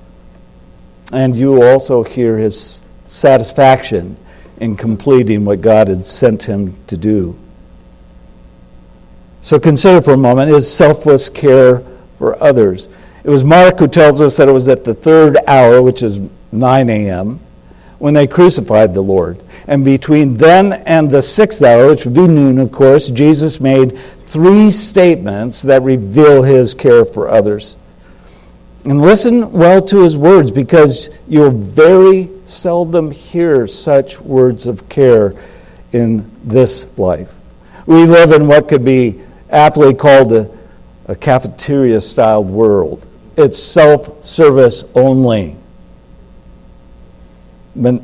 And 1.11 1.35
you 1.35 1.51
will 1.51 1.63
also 1.63 2.03
hear 2.03 2.37
his 2.37 2.83
satisfaction 3.07 4.17
in 4.57 4.75
completing 4.77 5.45
what 5.45 5.61
God 5.61 5.87
had 5.87 6.05
sent 6.05 6.43
him 6.43 6.77
to 6.87 6.95
do. 6.95 7.37
So 9.41 9.59
consider 9.59 10.01
for 10.01 10.13
a 10.13 10.17
moment 10.17 10.51
his 10.51 10.71
selfless 10.71 11.27
care 11.27 11.81
for 12.19 12.41
others. 12.43 12.87
It 13.23 13.29
was 13.29 13.43
Mark 13.43 13.79
who 13.79 13.87
tells 13.87 14.21
us 14.21 14.37
that 14.37 14.47
it 14.47 14.51
was 14.51 14.67
at 14.69 14.83
the 14.83 14.93
third 14.93 15.37
hour, 15.47 15.81
which 15.81 16.03
is 16.03 16.21
9 16.51 16.89
a.m., 16.89 17.39
when 17.97 18.13
they 18.13 18.27
crucified 18.27 18.93
the 18.93 19.01
Lord. 19.01 19.41
And 19.67 19.83
between 19.83 20.37
then 20.37 20.73
and 20.73 21.09
the 21.09 21.21
sixth 21.21 21.63
hour, 21.63 21.87
which 21.87 22.05
would 22.05 22.13
be 22.13 22.27
noon, 22.27 22.59
of 22.59 22.71
course, 22.71 23.09
Jesus 23.09 23.59
made 23.59 23.99
three 24.27 24.69
statements 24.69 25.61
that 25.63 25.81
reveal 25.81 26.43
his 26.43 26.73
care 26.73 27.05
for 27.05 27.29
others. 27.29 27.77
And 28.85 29.01
listen 29.01 29.51
well 29.51 29.81
to 29.83 30.03
his 30.03 30.15
words 30.15 30.51
because 30.51 31.09
you'll 31.27 31.51
very 31.51 32.29
seldom 32.45 33.11
hear 33.11 33.67
such 33.67 34.21
words 34.21 34.67
of 34.67 34.87
care 34.89 35.33
in 35.93 36.29
this 36.43 36.87
life. 36.97 37.33
We 37.85 38.05
live 38.05 38.31
in 38.31 38.47
what 38.47 38.67
could 38.67 38.83
be 38.83 39.21
aptly 39.49 39.93
called 39.93 40.33
a, 40.33 40.49
a 41.07 41.15
cafeteria 41.15 42.01
style 42.01 42.43
world. 42.43 43.05
It's 43.37 43.61
self 43.61 44.23
service 44.23 44.83
only. 44.93 45.55
But 47.75 48.01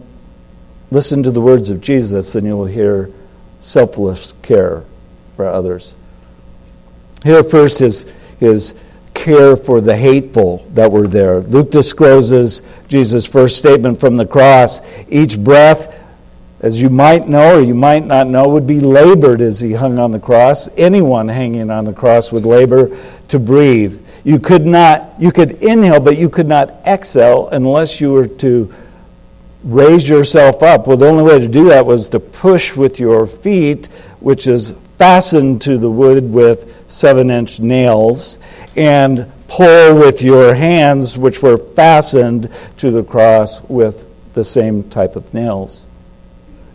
listen 0.92 1.24
to 1.24 1.32
the 1.32 1.42
words 1.42 1.70
of 1.70 1.82
Jesus, 1.82 2.36
and 2.36 2.46
you 2.48 2.56
will 2.56 2.66
hear 2.66 3.12
selfless 3.60 4.34
care 4.42 4.84
for 5.36 5.48
others. 5.48 5.96
Here, 7.24 7.44
first, 7.44 7.82
is 7.82 8.06
his 8.40 8.74
care 9.14 9.56
for 9.56 9.80
the 9.80 9.96
hateful 9.96 10.66
that 10.74 10.92
were 10.92 11.08
there. 11.08 11.42
Luke 11.42 11.72
discloses 11.72 12.62
Jesus' 12.88 13.26
first 13.26 13.58
statement 13.58 14.00
from 14.00 14.16
the 14.16 14.26
cross. 14.26 14.82
Each 15.08 15.40
breath, 15.40 16.00
as 16.60 16.82
you 16.82 16.90
might 16.90 17.28
know 17.28 17.60
or 17.60 17.62
you 17.62 17.76
might 17.76 18.06
not 18.06 18.28
know, 18.28 18.48
would 18.48 18.68
be 18.68 18.80
labored 18.80 19.42
as 19.42 19.60
he 19.60 19.74
hung 19.74 20.00
on 20.00 20.12
the 20.12 20.20
cross. 20.20 20.68
Anyone 20.78 21.28
hanging 21.28 21.70
on 21.70 21.86
the 21.86 21.94
cross 21.94 22.32
would 22.32 22.46
labor 22.46 22.98
to 23.30 23.40
breathe. 23.40 24.02
You 24.24 24.40
could 24.40 24.66
not, 24.66 25.14
you 25.20 25.32
could 25.32 25.62
inhale, 25.64 26.00
but 26.00 26.18
you 26.18 26.30
could 26.30 26.48
not 26.48 26.70
exhale 26.86 27.50
unless 27.50 28.02
you 28.02 28.12
were 28.12 28.28
to 28.28 28.74
raise 29.64 30.08
yourself 30.08 30.64
up. 30.64 30.88
Well, 30.88 30.98
the 30.98 31.08
only 31.08 31.24
way 31.24 31.40
to 31.40 31.48
do 31.48 31.70
that 31.70 31.86
was 31.86 32.10
to 32.10 32.20
push 32.20 32.76
with 32.76 33.00
your 33.00 33.28
feet, 33.28 33.88
which 34.20 34.48
is 34.48 34.76
fastened 34.98 35.62
to 35.62 35.78
the 35.78 35.90
wood 35.90 36.32
with 36.32 36.90
seven 36.90 37.30
inch 37.32 37.60
nails, 37.60 38.40
and 38.76 39.32
pull 39.48 39.96
with 39.96 40.22
your 40.22 40.56
hands, 40.56 41.18
which 41.18 41.42
were 41.42 41.58
fastened 41.58 42.50
to 42.78 42.92
the 42.92 43.04
cross 43.04 43.62
with 43.64 44.08
the 44.34 44.44
same 44.44 44.90
type 44.90 45.16
of 45.16 45.34
nails. 45.34 45.86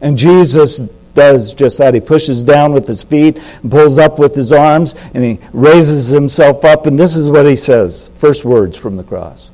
And 0.00 0.16
Jesus 0.16 0.78
does 1.14 1.54
just 1.54 1.78
that. 1.78 1.94
He 1.94 2.00
pushes 2.00 2.44
down 2.44 2.72
with 2.72 2.86
his 2.86 3.02
feet, 3.02 3.38
and 3.62 3.70
pulls 3.70 3.98
up 3.98 4.18
with 4.18 4.34
his 4.34 4.52
arms, 4.52 4.94
and 5.14 5.24
he 5.24 5.40
raises 5.52 6.08
himself 6.08 6.64
up. 6.64 6.86
And 6.86 6.98
this 6.98 7.16
is 7.16 7.28
what 7.28 7.46
he 7.46 7.56
says 7.56 8.10
first 8.16 8.44
words 8.44 8.76
from 8.76 8.96
the 8.96 9.02
cross 9.02 9.50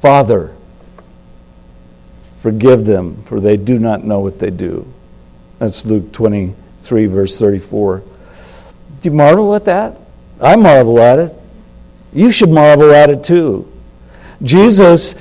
Father, 0.00 0.54
forgive 2.38 2.84
them, 2.84 3.22
for 3.22 3.40
they 3.40 3.56
do 3.56 3.78
not 3.78 4.04
know 4.04 4.20
what 4.20 4.38
they 4.38 4.50
do. 4.50 4.92
That's 5.58 5.86
Luke 5.86 6.12
20 6.12 6.54
3, 6.86 7.06
verse 7.06 7.38
34. 7.38 7.98
Do 9.00 9.08
you 9.08 9.14
marvel 9.14 9.54
at 9.54 9.64
that? 9.66 9.96
I 10.40 10.56
marvel 10.56 10.98
at 11.00 11.18
it. 11.18 11.34
You 12.12 12.30
should 12.30 12.50
marvel 12.50 12.92
at 12.92 13.10
it 13.10 13.24
too. 13.24 13.70
Jesus 14.42 15.14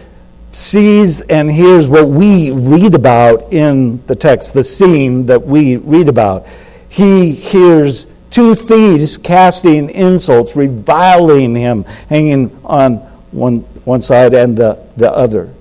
sees 0.52 1.22
and 1.22 1.52
hears 1.52 1.88
what 1.88 2.08
we 2.08 2.52
read 2.52 2.96
about 2.96 3.52
in 3.52 4.06
the 4.08 4.16
text, 4.16 4.54
the 4.54 4.64
scene 4.64 5.26
that 5.26 5.46
we 5.46 5.78
read 5.78 6.08
about. 6.08 6.48
He 6.88 7.34
hears 7.34 8.08
two 8.30 8.56
thieves 8.56 9.18
casting 9.18 9.90
insults, 9.90 10.56
reviling 10.56 11.56
him, 11.56 11.84
hanging 12.10 12.58
on 12.64 12.98
one, 13.32 13.60
one 13.84 14.02
side 14.02 14.34
and 14.34 14.56
the, 14.56 14.82
the 14.96 15.12
other. 15.12 15.54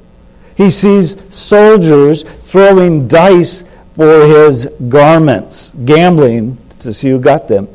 He 0.56 0.70
sees 0.70 1.16
soldiers 1.34 2.22
throwing 2.22 3.08
dice 3.08 3.64
for 3.94 4.26
his 4.26 4.66
garments, 4.88 5.74
gambling 5.84 6.58
to 6.80 6.92
see 6.92 7.10
who 7.10 7.20
got 7.20 7.48
them. 7.48 7.68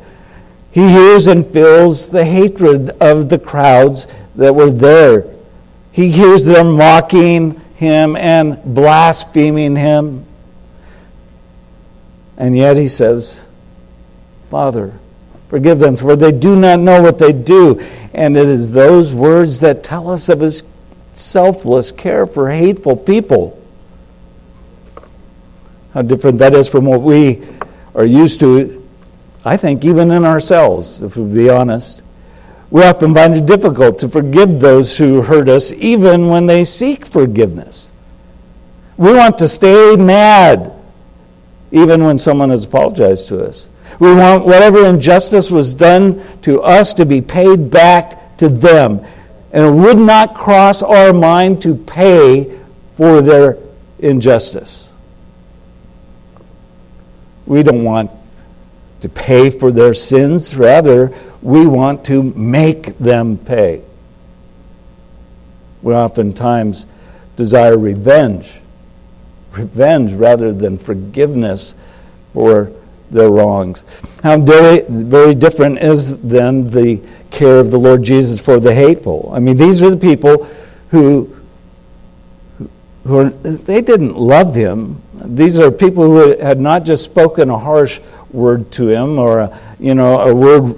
He 0.70 0.88
hears 0.88 1.26
and 1.26 1.46
feels 1.46 2.10
the 2.10 2.24
hatred 2.24 2.90
of 3.00 3.28
the 3.28 3.38
crowds 3.38 4.06
that 4.36 4.54
were 4.54 4.70
there. 4.70 5.26
He 5.90 6.10
hears 6.10 6.44
them 6.44 6.76
mocking 6.76 7.60
him 7.74 8.14
and 8.16 8.62
blaspheming 8.62 9.74
him. 9.76 10.26
And 12.36 12.56
yet 12.56 12.76
he 12.76 12.86
says, 12.86 13.44
Father, 14.48 14.92
forgive 15.48 15.78
them, 15.78 15.96
for 15.96 16.16
they 16.16 16.32
do 16.32 16.54
not 16.54 16.78
know 16.78 17.02
what 17.02 17.18
they 17.18 17.32
do. 17.32 17.80
And 18.14 18.36
it 18.36 18.46
is 18.46 18.70
those 18.70 19.12
words 19.12 19.60
that 19.60 19.82
tell 19.82 20.10
us 20.10 20.28
of 20.28 20.40
his 20.40 20.62
selfless 21.12 21.90
care 21.90 22.26
for 22.26 22.50
hateful 22.50 22.96
people 22.96 23.59
how 25.92 26.02
different 26.02 26.38
that 26.38 26.54
is 26.54 26.68
from 26.68 26.84
what 26.84 27.02
we 27.02 27.42
are 27.94 28.04
used 28.04 28.40
to, 28.40 28.86
I 29.44 29.56
think, 29.56 29.84
even 29.84 30.10
in 30.10 30.24
ourselves, 30.24 31.02
if 31.02 31.16
we 31.16 31.24
be 31.32 31.50
honest. 31.50 32.02
We 32.70 32.84
often 32.84 33.12
find 33.12 33.36
it 33.36 33.46
difficult 33.46 33.98
to 34.00 34.08
forgive 34.08 34.60
those 34.60 34.96
who 34.96 35.22
hurt 35.22 35.48
us, 35.48 35.72
even 35.72 36.28
when 36.28 36.46
they 36.46 36.62
seek 36.62 37.04
forgiveness. 37.04 37.92
We 38.96 39.12
want 39.12 39.38
to 39.38 39.48
stay 39.48 39.96
mad, 39.96 40.72
even 41.72 42.04
when 42.04 42.18
someone 42.18 42.50
has 42.50 42.64
apologized 42.64 43.28
to 43.28 43.44
us. 43.44 43.68
We 43.98 44.14
want 44.14 44.46
whatever 44.46 44.86
injustice 44.86 45.50
was 45.50 45.74
done 45.74 46.22
to 46.42 46.62
us 46.62 46.94
to 46.94 47.04
be 47.04 47.20
paid 47.20 47.70
back 47.70 48.36
to 48.36 48.48
them. 48.48 49.04
And 49.52 49.66
it 49.66 49.70
would 49.70 49.98
not 49.98 50.34
cross 50.34 50.82
our 50.82 51.12
mind 51.12 51.60
to 51.62 51.74
pay 51.74 52.56
for 52.94 53.20
their 53.20 53.58
injustice. 53.98 54.89
We 57.50 57.64
don't 57.64 57.82
want 57.82 58.12
to 59.00 59.08
pay 59.08 59.50
for 59.50 59.72
their 59.72 59.92
sins, 59.92 60.54
rather, 60.54 61.12
we 61.42 61.66
want 61.66 62.04
to 62.04 62.22
make 62.22 62.96
them 62.98 63.38
pay. 63.38 63.82
We 65.82 65.92
oftentimes 65.92 66.86
desire 67.34 67.76
revenge, 67.76 68.60
revenge 69.50 70.12
rather 70.12 70.52
than 70.52 70.78
forgiveness 70.78 71.74
for 72.34 72.70
their 73.10 73.30
wrongs. 73.30 73.84
How 74.22 74.38
very, 74.38 74.82
very 74.88 75.34
different 75.34 75.80
is 75.80 76.20
then 76.20 76.70
the 76.70 77.02
care 77.32 77.58
of 77.58 77.72
the 77.72 77.78
Lord 77.78 78.04
Jesus 78.04 78.38
for 78.38 78.60
the 78.60 78.72
hateful. 78.72 79.28
I 79.34 79.40
mean, 79.40 79.56
these 79.56 79.82
are 79.82 79.90
the 79.90 79.96
people 79.96 80.44
who, 80.90 81.36
who 83.04 83.18
are, 83.18 83.30
they 83.30 83.80
didn't 83.80 84.16
love 84.16 84.54
him. 84.54 85.02
These 85.14 85.58
are 85.58 85.70
people 85.70 86.04
who 86.04 86.38
had 86.38 86.60
not 86.60 86.84
just 86.84 87.04
spoken 87.04 87.50
a 87.50 87.58
harsh 87.58 88.00
word 88.30 88.70
to 88.72 88.88
him 88.88 89.18
or, 89.18 89.40
a, 89.40 89.60
you 89.78 89.94
know, 89.94 90.20
a 90.20 90.34
word 90.34 90.76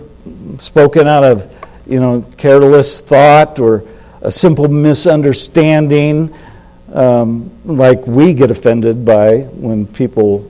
spoken 0.61 1.07
out 1.07 1.25
of, 1.25 1.53
you 1.87 2.01
know, 2.01 2.23
careless 2.37 3.01
thought 3.01 3.59
or 3.59 3.85
a 4.21 4.31
simple 4.31 4.69
misunderstanding, 4.69 6.33
um, 6.93 7.51
like 7.65 8.07
we 8.07 8.33
get 8.33 8.51
offended 8.51 9.05
by 9.05 9.39
when 9.39 9.87
people 9.87 10.49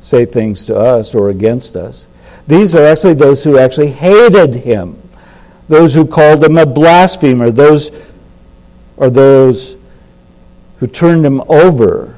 say 0.00 0.24
things 0.24 0.66
to 0.66 0.76
us 0.76 1.14
or 1.14 1.30
against 1.30 1.76
us. 1.76 2.08
These 2.46 2.74
are 2.74 2.84
actually 2.84 3.14
those 3.14 3.42
who 3.44 3.58
actually 3.58 3.90
hated 3.90 4.54
him, 4.54 5.00
those 5.68 5.94
who 5.94 6.06
called 6.06 6.44
him 6.44 6.58
a 6.58 6.66
blasphemer, 6.66 7.50
those 7.50 7.90
are 8.98 9.10
those 9.10 9.76
who 10.84 10.90
turned 10.90 11.24
him 11.24 11.40
over 11.48 12.14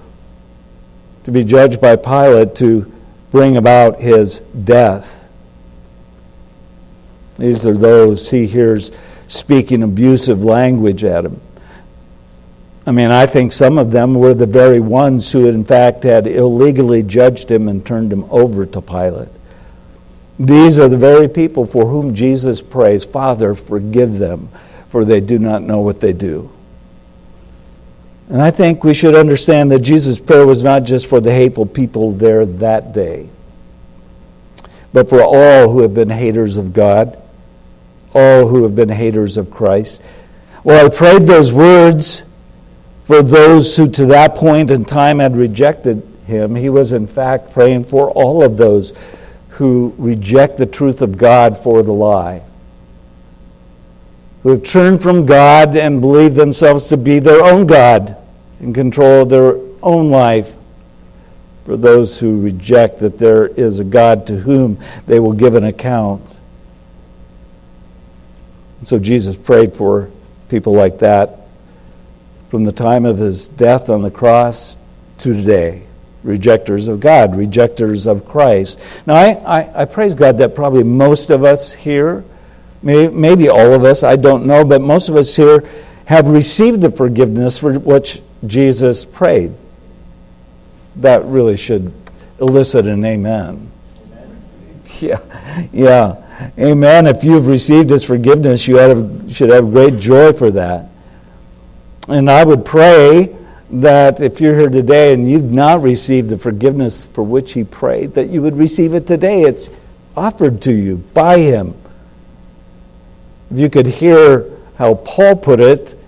to 1.23 1.31
be 1.31 1.45
judged 1.45 1.81
by 1.81 1.95
Pilate 1.95 2.57
to 2.57 2.93
bring 3.31 3.57
about 3.57 4.01
his 4.01 4.41
death. 4.41 5.29
These 7.39 7.65
are 7.65 7.77
those 7.77 8.29
he 8.29 8.49
hears 8.49 8.91
speaking 9.29 9.85
abusive 9.85 10.45
language 10.45 11.05
at 11.05 11.25
him. 11.25 11.41
I 12.85 12.91
mean, 12.91 13.13
I 13.13 13.27
think 13.27 13.53
some 13.53 13.79
of 13.79 13.93
them 13.93 14.15
were 14.15 14.35
the 14.35 14.47
very 14.47 14.81
ones 14.81 15.31
who, 15.31 15.47
in 15.49 15.65
fact, 15.65 16.03
had 16.03 16.27
illegally 16.27 17.05
judged 17.05 17.49
him 17.49 17.69
and 17.69 17.87
turned 17.87 18.13
him 18.13 18.25
over 18.31 18.67
to 18.67 18.81
Pilate. 18.81 19.29
These 20.41 20.81
are 20.81 20.89
the 20.89 20.99
very 20.99 21.29
people 21.29 21.67
for 21.67 21.87
whom 21.87 22.17
Jesus 22.17 22.61
prays, 22.61 23.05
Father, 23.05 23.55
forgive 23.55 24.19
them, 24.19 24.49
for 24.89 25.05
they 25.05 25.21
do 25.21 25.39
not 25.39 25.63
know 25.63 25.79
what 25.79 26.01
they 26.01 26.13
do. 26.13 26.51
And 28.29 28.43
I 28.43 28.51
think 28.51 28.83
we 28.83 28.95
should 28.95 29.15
understand 29.15 29.71
that 29.71 29.81
Jesus' 29.81 30.19
prayer 30.19 30.47
was 30.47 30.65
not 30.65 30.83
just 30.83 31.07
for 31.07 31.21
the 31.21 31.33
hateful 31.33 31.67
people 31.67 32.11
there 32.11 32.45
that 32.45 32.93
day, 32.93 33.29
but 34.93 35.09
for 35.09 35.23
all 35.23 35.71
who 35.71 35.83
have 35.83 35.95
been 35.95 36.09
haters 36.09 36.57
of 36.57 36.73
God, 36.73 37.23
all 38.15 38.49
who 38.49 38.63
have 38.65 38.75
been 38.75 38.89
haters 38.89 39.37
of 39.37 39.51
Christ. 39.51 40.03
Well, 40.65 40.87
I 40.87 40.89
prayed 40.89 41.27
those 41.27 41.53
words 41.53 42.25
for 43.05 43.23
those 43.23 43.77
who 43.77 43.89
to 43.91 44.07
that 44.07 44.35
point 44.35 44.71
in 44.73 44.85
time 44.85 45.21
had 45.21 45.37
rejected 45.37 46.03
him. 46.27 46.57
He 46.57 46.69
was, 46.69 46.93
in 46.93 47.07
fact, 47.07 47.53
praying 47.53 47.85
for 47.85 48.11
all 48.11 48.43
of 48.43 48.57
those 48.57 48.93
who 49.51 49.95
reject 49.97 50.59
the 50.59 50.67
truth 50.67 51.01
of 51.01 51.17
God 51.17 51.57
for 51.57 51.85
the 51.85 51.93
lie, 51.93 52.43
who 54.47 54.53
have 54.53 54.63
turned 54.63 55.03
from 55.03 55.27
God 55.27 55.75
and 55.75 56.01
believe 56.01 56.37
themselves 56.37 56.89
to 56.91 56.97
be 56.97 57.19
their 57.19 57.43
own 57.43 57.67
God 57.67 58.17
in 58.61 58.73
control 58.73 59.23
of 59.23 59.29
their 59.29 59.59
own 59.83 60.09
life. 60.09 60.55
For 61.65 61.77
those 61.77 62.21
who 62.21 62.41
reject 62.43 63.01
that 63.01 63.19
there 63.19 63.49
is 63.49 63.81
a 63.81 63.85
God 63.85 64.25
to 64.29 64.37
whom 64.37 64.79
they 65.09 65.19
will 65.19 65.33
give 65.33 65.57
an 65.57 65.65
account. 65.65 66.23
And 68.79 68.87
so 68.87 69.01
Jesus 69.01 69.35
prayed 69.35 69.75
for 69.75 70.11
people 70.49 70.75
like 70.75 71.01
that 71.01 71.41
from 72.49 72.63
the 72.63 72.71
time 72.71 73.05
of 73.05 73.19
his 73.19 73.49
death 73.49 73.91
on 73.91 74.03
the 74.03 74.13
cross 74.13 74.77
to 75.19 75.35
today. 75.35 75.83
Rejectors 76.23 76.87
of 76.87 77.01
God, 77.01 77.35
rejectors 77.35 78.07
of 78.07 78.25
Christ. 78.25 78.79
Now, 79.07 79.15
I, 79.17 79.31
I, 79.33 79.83
I 79.83 79.85
praise 79.87 80.15
God 80.15 80.39
that 80.39 80.55
probably 80.55 80.85
most 80.85 81.31
of 81.31 81.43
us 81.43 81.73
here, 81.73 82.25
maybe, 82.83 83.13
maybe 83.13 83.49
all 83.49 83.73
of 83.73 83.85
us, 83.85 84.03
I 84.03 84.17
don't 84.17 84.47
know, 84.47 84.65
but 84.65 84.81
most 84.81 85.09
of 85.09 85.17
us 85.17 85.37
here 85.37 85.65
have 86.07 86.29
received 86.29 86.81
the 86.81 86.91
forgiveness 86.91 87.59
for 87.59 87.79
which 87.79 88.23
Jesus 88.47 89.05
prayed. 89.05 89.53
That 90.97 91.25
really 91.25 91.57
should 91.57 91.93
elicit 92.41 92.87
an 92.87 93.05
amen. 93.05 93.71
amen. 94.07 94.45
Yeah, 95.01 95.69
yeah. 95.73 96.23
Amen. 96.59 97.07
If 97.07 97.25
you've 97.25 97.47
received 97.47 97.91
his 97.91 98.05
forgiveness, 98.05 98.69
you 98.69 98.77
have, 98.77 99.33
should 99.33 99.51
have 99.51 99.73
great 99.73 99.99
joy 99.99 100.33
for 100.33 100.51
that. 100.51 100.89
And 102.09 102.31
I 102.31 102.45
would 102.45 102.65
pray 102.65 103.37
that 103.71 104.21
if 104.21 104.41
you're 104.41 104.59
here 104.59 104.69
today 104.69 105.13
and 105.13 105.29
you've 105.29 105.53
not 105.53 105.83
received 105.83 106.31
the 106.31 106.39
forgiveness 106.39 107.07
for 107.07 107.23
which 107.23 107.53
he 107.53 107.65
prayed, 107.65 108.15
that 108.15 108.29
you 108.31 108.43
would 108.43 108.57
receive 108.57 108.95
it 108.95 109.07
today. 109.07 109.43
It's 109.43 109.71
offered 110.17 110.63
to 110.63 110.73
you 110.73 110.97
by 110.97 111.39
him. 111.39 111.75
If 113.51 113.59
you 113.59 113.71
could 113.71 113.87
hear 113.87 114.51
how 114.77 114.95
Paul 114.95 115.37
put 115.37 115.61
it, 115.61 115.93
it 115.93 115.99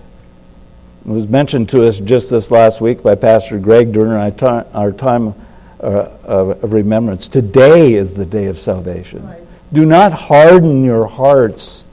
was 1.05 1.27
mentioned 1.27 1.69
to 1.69 1.87
us 1.87 1.99
just 1.99 2.29
this 2.29 2.51
last 2.51 2.81
week 2.81 3.01
by 3.01 3.15
Pastor 3.15 3.57
Greg 3.57 3.91
during 3.93 4.11
our 4.11 4.91
time 4.91 5.35
uh, 5.79 5.83
of 5.83 6.73
remembrance. 6.73 7.29
Today 7.29 7.93
is 7.93 8.13
the 8.13 8.25
day 8.25 8.47
of 8.47 8.59
salvation. 8.59 9.25
Right. 9.25 9.41
Do 9.71 9.85
not 9.85 10.11
harden 10.11 10.83
your 10.83 11.07
hearts 11.07 11.85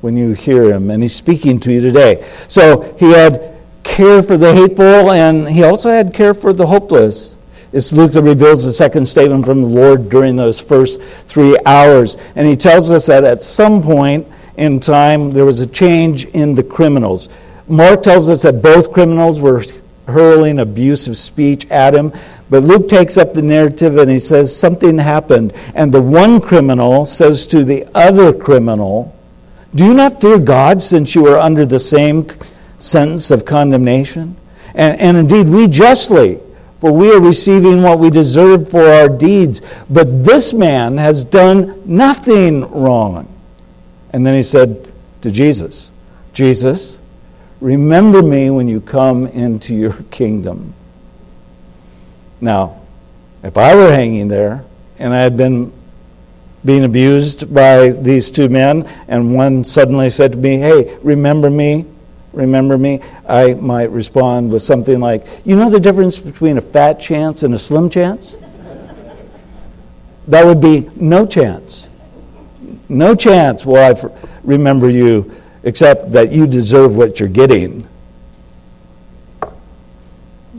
when 0.00 0.16
you 0.16 0.32
hear 0.32 0.70
him. 0.70 0.90
And 0.90 1.02
he's 1.02 1.14
speaking 1.14 1.60
to 1.60 1.72
you 1.72 1.80
today. 1.80 2.28
So 2.46 2.94
he 2.98 3.12
had 3.12 3.56
care 3.82 4.22
for 4.22 4.36
the 4.36 4.52
hateful, 4.52 5.10
and 5.10 5.48
he 5.48 5.62
also 5.62 5.90
had 5.90 6.12
care 6.12 6.34
for 6.34 6.52
the 6.52 6.66
hopeless. 6.66 7.36
It's 7.74 7.92
Luke 7.92 8.12
that 8.12 8.22
reveals 8.22 8.64
the 8.64 8.72
second 8.72 9.04
statement 9.04 9.44
from 9.44 9.60
the 9.60 9.68
Lord 9.68 10.08
during 10.08 10.36
those 10.36 10.60
first 10.60 11.02
three 11.26 11.58
hours. 11.66 12.16
And 12.36 12.46
he 12.46 12.54
tells 12.54 12.92
us 12.92 13.06
that 13.06 13.24
at 13.24 13.42
some 13.42 13.82
point 13.82 14.28
in 14.56 14.78
time 14.78 15.32
there 15.32 15.44
was 15.44 15.58
a 15.58 15.66
change 15.66 16.26
in 16.26 16.54
the 16.54 16.62
criminals. 16.62 17.28
Mark 17.66 18.04
tells 18.04 18.28
us 18.28 18.42
that 18.42 18.62
both 18.62 18.92
criminals 18.92 19.40
were 19.40 19.64
hurling 20.06 20.60
abusive 20.60 21.16
speech 21.16 21.68
at 21.68 21.96
him. 21.96 22.12
But 22.48 22.62
Luke 22.62 22.88
takes 22.88 23.16
up 23.16 23.34
the 23.34 23.42
narrative 23.42 23.96
and 23.96 24.08
he 24.08 24.20
says 24.20 24.54
something 24.54 24.96
happened. 24.96 25.52
And 25.74 25.92
the 25.92 26.00
one 26.00 26.40
criminal 26.40 27.04
says 27.04 27.44
to 27.48 27.64
the 27.64 27.88
other 27.92 28.32
criminal, 28.32 29.18
do 29.74 29.84
you 29.84 29.94
not 29.94 30.20
fear 30.20 30.38
God 30.38 30.80
since 30.80 31.16
you 31.16 31.26
are 31.26 31.38
under 31.38 31.66
the 31.66 31.80
same 31.80 32.28
sentence 32.78 33.32
of 33.32 33.44
condemnation? 33.44 34.36
And, 34.74 35.00
and 35.00 35.16
indeed, 35.16 35.48
we 35.48 35.66
justly, 35.66 36.38
for 36.84 36.92
we 36.92 37.10
are 37.10 37.18
receiving 37.18 37.80
what 37.80 37.98
we 37.98 38.10
deserve 38.10 38.68
for 38.70 38.82
our 38.86 39.08
deeds. 39.08 39.62
But 39.88 40.22
this 40.22 40.52
man 40.52 40.98
has 40.98 41.24
done 41.24 41.82
nothing 41.86 42.60
wrong. 42.70 43.26
And 44.10 44.26
then 44.26 44.34
he 44.34 44.42
said 44.42 44.92
to 45.22 45.30
Jesus, 45.30 45.92
Jesus, 46.34 46.98
remember 47.58 48.22
me 48.22 48.50
when 48.50 48.68
you 48.68 48.82
come 48.82 49.26
into 49.28 49.74
your 49.74 49.94
kingdom. 50.10 50.74
Now, 52.38 52.82
if 53.42 53.56
I 53.56 53.74
were 53.74 53.90
hanging 53.90 54.28
there 54.28 54.62
and 54.98 55.14
I 55.14 55.22
had 55.22 55.38
been 55.38 55.72
being 56.66 56.84
abused 56.84 57.54
by 57.54 57.92
these 57.92 58.30
two 58.30 58.50
men, 58.50 58.86
and 59.08 59.34
one 59.34 59.64
suddenly 59.64 60.10
said 60.10 60.32
to 60.32 60.38
me, 60.38 60.58
Hey, 60.58 60.98
remember 61.02 61.48
me? 61.48 61.86
Remember 62.34 62.76
me? 62.76 63.00
I 63.28 63.54
might 63.54 63.90
respond 63.90 64.50
with 64.50 64.62
something 64.62 65.00
like, 65.00 65.26
You 65.44 65.56
know 65.56 65.70
the 65.70 65.80
difference 65.80 66.18
between 66.18 66.58
a 66.58 66.60
fat 66.60 67.00
chance 67.00 67.42
and 67.42 67.54
a 67.54 67.58
slim 67.58 67.90
chance? 67.90 68.36
That 70.28 70.46
would 70.46 70.60
be 70.60 70.90
no 70.96 71.26
chance. 71.26 71.90
No 72.88 73.14
chance 73.14 73.64
will 73.64 73.76
I 73.76 73.94
remember 74.42 74.88
you 74.88 75.32
except 75.62 76.12
that 76.12 76.30
you 76.32 76.46
deserve 76.46 76.96
what 76.96 77.20
you're 77.20 77.28
getting. 77.28 77.88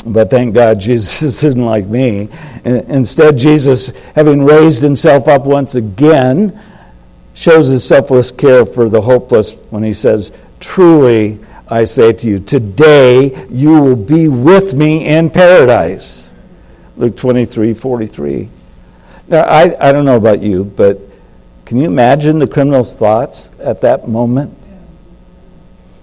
But 0.06 0.30
thank 0.30 0.54
God 0.54 0.80
Jesus 0.80 1.22
isn't 1.44 1.64
like 1.64 1.86
me. 1.88 2.30
Instead, 2.64 3.38
Jesus, 3.38 3.92
having 4.14 4.44
raised 4.44 4.84
himself 4.84 5.28
up 5.28 5.46
once 5.46 5.76
again, 5.76 6.60
shows 7.34 7.68
his 7.68 7.84
selfless 7.84 8.32
care 8.32 8.66
for 8.66 8.88
the 8.88 9.02
hopeless 9.02 9.54
when 9.70 9.84
he 9.84 9.94
says, 9.94 10.32
Truly, 10.60 11.40
I 11.68 11.86
say 11.86 12.14
to 12.14 12.28
you, 12.28 12.40
today 12.40 13.48
you 13.50 13.82
will 13.82 13.96
be 13.96 14.28
with 14.28 14.76
me 14.76 15.06
in 15.08 15.30
paradise. 15.30 16.34
Luke 16.98 17.18
23 17.18 17.74
43. 17.74 18.50
Now, 19.28 19.42
I, 19.42 19.76
I 19.90 19.92
don't 19.92 20.06
know 20.06 20.18
about 20.18 20.42
you, 20.42 20.64
but 20.64 21.00
can 21.66 21.80
you 21.80 21.86
imagine 21.86 22.38
the 22.38 22.48
criminal's 22.48 22.94
thoughts 22.94 23.50
at 23.60 23.82
that 23.82 24.08
moment? 24.08 24.56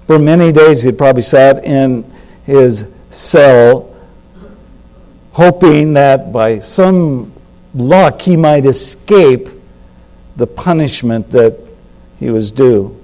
For 0.08 0.18
many 0.18 0.50
days, 0.50 0.82
he 0.82 0.90
probably 0.90 1.22
sat 1.22 1.64
in 1.64 2.04
his 2.44 2.84
cell 3.10 3.94
hoping 5.32 5.94
that 5.94 6.32
by 6.32 6.58
some 6.58 7.32
luck 7.74 8.20
he 8.20 8.36
might 8.36 8.66
escape 8.66 9.48
the 10.36 10.46
punishment 10.46 11.30
that 11.30 11.58
he 12.18 12.30
was 12.30 12.52
due. 12.52 13.01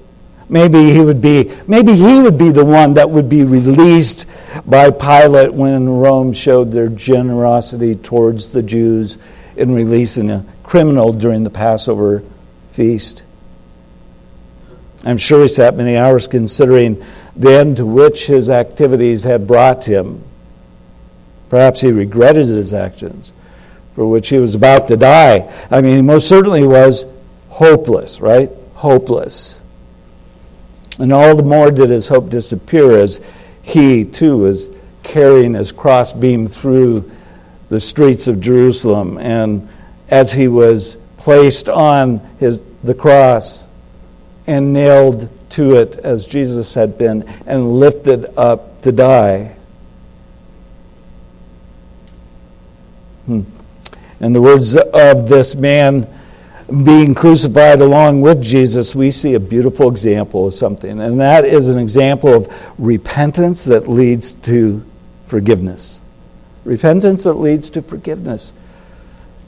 Maybe 0.49 0.93
he 0.93 1.01
would 1.01 1.21
be 1.21 1.53
maybe 1.67 1.95
he 1.95 2.21
would 2.21 2.39
be 2.39 2.51
the 2.51 2.65
one 2.65 2.95
that 2.95 3.11
would 3.11 3.29
be 3.29 3.45
released 3.45 4.27
by 4.65 4.91
Pilate 4.91 5.53
when 5.53 5.89
Rome 5.89 6.33
showed 6.33 6.73
their 6.73 6.89
generosity 6.89 7.95
towards 7.95 8.51
the 8.51 8.63
Jews 8.63 9.19
in 9.57 9.75
releasing 9.75 10.31
a 10.31 10.45
criminal 10.63 11.13
during 11.13 11.45
the 11.45 11.51
Passover 11.51 12.23
feast. 12.71 13.25
I'm 15.05 15.19
sure 15.19 15.43
he 15.43 15.49
sat 15.49 15.77
many 15.77 15.97
hours 15.97 16.29
considering 16.29 17.05
the 17.37 17.53
end 17.53 17.77
to 17.77 17.87
which 17.87 18.27
his 18.27 18.51
activities 18.51 19.25
had 19.25 19.47
brought 19.47 19.85
him. 19.85 20.25
Perhaps 21.51 21.81
he 21.83 21.93
regretted 21.93 22.47
his 22.47 22.73
actions 22.73 23.33
for 23.95 24.07
which 24.07 24.29
he 24.29 24.39
was 24.39 24.55
about 24.55 24.89
to 24.89 24.97
die. 24.97 25.53
I 25.71 25.81
mean, 25.81 25.97
he 25.97 26.03
most 26.03 26.29
certainly 26.29 26.65
was 26.65 27.05
hopeless, 27.49 28.21
right? 28.21 28.51
Hopeless. 28.75 29.63
And 30.99 31.13
all 31.13 31.37
the 31.37 31.43
more 31.43 31.71
did 31.71 31.91
his 31.91 32.09
hope 32.09 32.31
disappear 32.31 32.99
as 32.99 33.25
he, 33.63 34.05
too, 34.05 34.39
was 34.39 34.71
carrying 35.03 35.55
his 35.55 35.73
crossbeam 35.73 36.47
through 36.47 37.11
the 37.69 37.81
streets 37.81 38.27
of 38.27 38.41
Jerusalem. 38.41 39.19
And 39.19 39.69
as 40.09 40.33
he 40.33 40.49
was 40.49 40.97
placed 41.17 41.69
on 41.69 42.19
his, 42.39 42.63
the 42.83 42.95
cross, 42.95 43.69
and 44.47 44.73
nailed 44.73 45.29
to 45.51 45.77
it 45.77 45.97
as 45.99 46.27
Jesus 46.27 46.75
had 46.75 46.97
been 46.99 47.23
and 47.47 47.73
lifted 47.79 48.27
up 48.37 48.83
to 48.83 48.93
die. 48.93 49.55
Hmm. 53.27 53.43
And 54.21 54.35
the 54.35 54.41
words 54.41 54.75
of 54.77 55.29
this 55.29 55.55
man 55.55 56.07
being 56.68 57.14
crucified 57.14 57.81
along 57.81 58.20
with 58.20 58.42
Jesus, 58.42 58.94
we 58.94 59.11
see 59.11 59.35
a 59.35 59.40
beautiful 59.40 59.88
example 59.88 60.48
of 60.48 60.54
something. 60.54 61.00
And 61.00 61.18
that 61.20 61.46
is 61.46 61.68
an 61.68 61.78
example 61.78 62.35
of 62.35 62.70
repentance 62.78 63.64
that 63.64 63.88
leads 63.88 64.35
to 64.35 64.85
forgiveness. 65.26 66.00
Repentance 66.64 67.24
that 67.24 67.35
leads 67.35 67.70
to 67.70 67.81
forgiveness. 67.81 68.52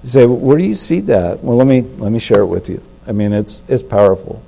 You 0.02 0.08
say, 0.08 0.26
where 0.26 0.56
do 0.56 0.64
you 0.64 0.74
see 0.74 1.00
that? 1.00 1.44
Well, 1.44 1.58
let 1.58 1.66
me, 1.66 1.82
let 1.82 2.10
me 2.10 2.18
share 2.18 2.40
it 2.40 2.46
with 2.46 2.70
you. 2.70 2.82
I 3.06 3.12
mean, 3.12 3.34
it's, 3.34 3.60
it's 3.68 3.82
powerful. 3.82 4.42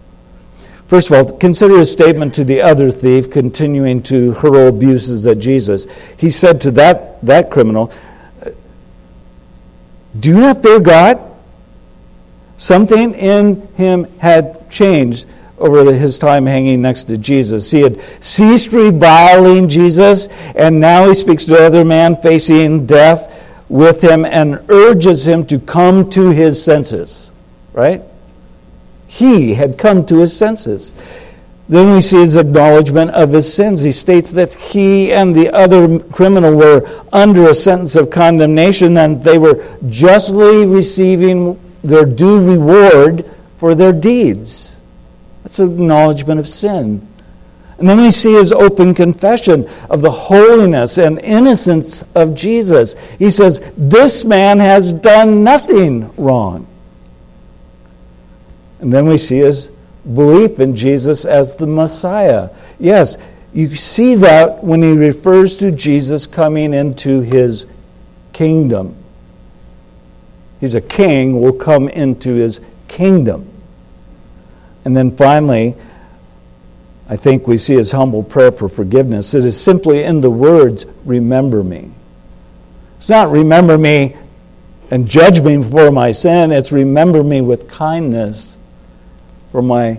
First 0.87 1.11
of 1.11 1.17
all, 1.17 1.39
consider 1.39 1.79
his 1.79 1.93
statement 1.93 2.35
to 2.35 2.45
the 2.45 2.63
other 2.63 2.91
thief, 2.91 3.31
continuing 3.31 4.03
to 4.05 4.33
hurl 4.33 4.69
abuses 4.69 5.27
at 5.27 5.39
Jesus. 5.39 5.87
He 6.17 6.31
said 6.31 6.61
to 6.63 6.71
that, 6.73 7.21
that 7.25 7.51
criminal, 7.51 7.93
Do 10.19 10.31
you 10.31 10.41
not 10.41 10.63
fear 10.63 10.81
God? 10.81 11.32
Something 12.63 13.15
in 13.15 13.67
him 13.75 14.07
had 14.19 14.71
changed 14.71 15.27
over 15.59 15.93
his 15.93 16.17
time 16.17 16.47
hanging 16.47 16.81
next 16.81 17.05
to 17.05 17.19
Jesus. 17.19 17.73
He 17.73 17.81
had 17.81 18.01
ceased 18.21 18.71
reviling 18.71 19.69
Jesus, 19.69 20.29
and 20.55 20.79
now 20.79 21.09
he 21.09 21.15
speaks 21.15 21.45
to 21.47 21.57
another 21.57 21.85
man 21.85 22.15
facing 22.23 22.87
death 22.87 23.37
with 23.69 24.01
him 24.01 24.25
and 24.25 24.61
urges 24.69 25.27
him 25.27 25.45
to 25.47 25.59
come 25.59 26.09
to 26.11 26.31
his 26.31 26.63
senses. 26.63 27.33
Right? 27.73 28.01
He 29.09 29.55
had 29.55 29.77
come 29.77 30.07
to 30.07 30.19
his 30.19 30.37
senses. 30.37 30.95
Then 31.69 31.93
we 31.93 32.01
see 32.01 32.19
his 32.19 32.37
acknowledgement 32.37 33.11
of 33.11 33.33
his 33.33 33.53
sins. 33.53 33.83
He 33.83 33.91
states 33.91 34.31
that 34.31 34.55
he 34.55 35.13
and 35.13 35.35
the 35.35 35.53
other 35.53 35.99
criminal 35.99 36.55
were 36.55 37.03
under 37.13 37.51
a 37.51 37.57
sentence 37.57 37.97
of 37.97 38.11
condemnation 38.11 38.97
and 38.99 39.21
they 39.21 39.37
were 39.37 39.67
justly 39.89 40.65
receiving 40.65 41.59
their 41.83 42.05
due 42.05 42.45
reward 42.45 43.25
for 43.59 43.75
their 43.75 43.93
deeds. 43.93 44.81
That's 45.43 45.59
an 45.59 45.73
acknowledgement 45.73 46.41
of 46.41 46.49
sin. 46.49 47.07
And 47.79 47.89
then 47.89 48.01
we 48.01 48.13
see 48.13 48.35
his 48.35 48.53
open 48.53 48.95
confession 48.95 49.69
of 49.91 50.03
the 50.03 50.11
holiness 50.11 50.99
and 50.99 51.19
innocence 51.19 52.05
of 52.15 52.35
Jesus. 52.35 52.95
He 53.19 53.29
says, 53.29 53.61
This 53.77 54.25
man 54.25 54.61
has 54.61 54.93
done 54.93 55.43
nothing 55.43 56.15
wrong. 56.17 56.69
And 58.81 58.93
then 58.93 59.07
we 59.07 59.17
see 59.17 59.39
his 59.39 59.73
belief 60.05 60.61
in 60.61 60.77
Jesus 60.77 61.25
as 61.25 61.57
the 61.57 61.67
Messiah. 61.67 62.51
Yes, 62.79 63.19
you 63.53 63.75
see 63.75 64.15
that 64.17 64.63
when 64.63 64.83
he 64.83 64.93
refers 64.93 65.57
to 65.59 65.73
Jesus 65.73 66.27
coming 66.27 66.75
into 66.75 67.21
his 67.21 67.67
kingdom. 68.33 69.02
He's 70.63 70.77
a 70.77 70.81
king, 70.81 71.41
will 71.41 71.55
come 71.55 71.89
into 71.89 72.35
his 72.35 72.61
kingdom. 72.87 73.51
And 74.85 74.97
then 74.97 75.17
finally, 75.17 75.75
I 77.09 77.17
think 77.17 77.49
we 77.49 77.57
see 77.57 77.75
his 77.75 77.91
humble 77.91 78.23
prayer 78.23 78.53
for 78.53 78.69
forgiveness. 78.69 79.35
It 79.35 79.45
is 79.45 79.61
simply 79.61 80.05
in 80.05 80.21
the 80.21 80.31
words, 80.31 80.87
Remember 81.05 81.65
me. 81.65 81.91
It's 82.99 83.09
not 83.09 83.33
remember 83.33 83.77
me 83.77 84.17
and 84.89 85.09
judge 85.09 85.41
me 85.41 85.61
for 85.65 85.91
my 85.91 86.13
sin, 86.13 86.53
it's 86.53 86.71
remember 86.71 87.25
me 87.25 87.41
with 87.41 87.69
kindness 87.69 88.61
for 89.51 89.63
my 89.63 89.99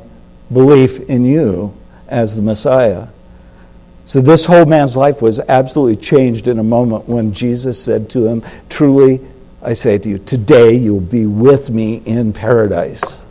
belief 0.49 1.01
in 1.09 1.25
you 1.25 1.75
as 2.07 2.37
the 2.37 2.41
Messiah. 2.41 3.09
So, 4.05 4.21
this 4.21 4.45
whole 4.45 4.65
man's 4.65 4.95
life 4.95 5.21
was 5.21 5.41
absolutely 5.41 5.97
changed 5.97 6.47
in 6.47 6.57
a 6.57 6.63
moment 6.63 7.09
when 7.09 7.33
Jesus 7.33 7.83
said 7.83 8.09
to 8.11 8.27
him, 8.27 8.43
Truly, 8.69 9.19
I 9.63 9.73
say 9.73 9.97
to 9.97 10.09
you, 10.09 10.17
today 10.17 10.73
you'll 10.73 10.99
be 10.99 11.25
with 11.25 11.71
me 11.71 12.01
in 12.05 12.33
paradise. 12.33 13.25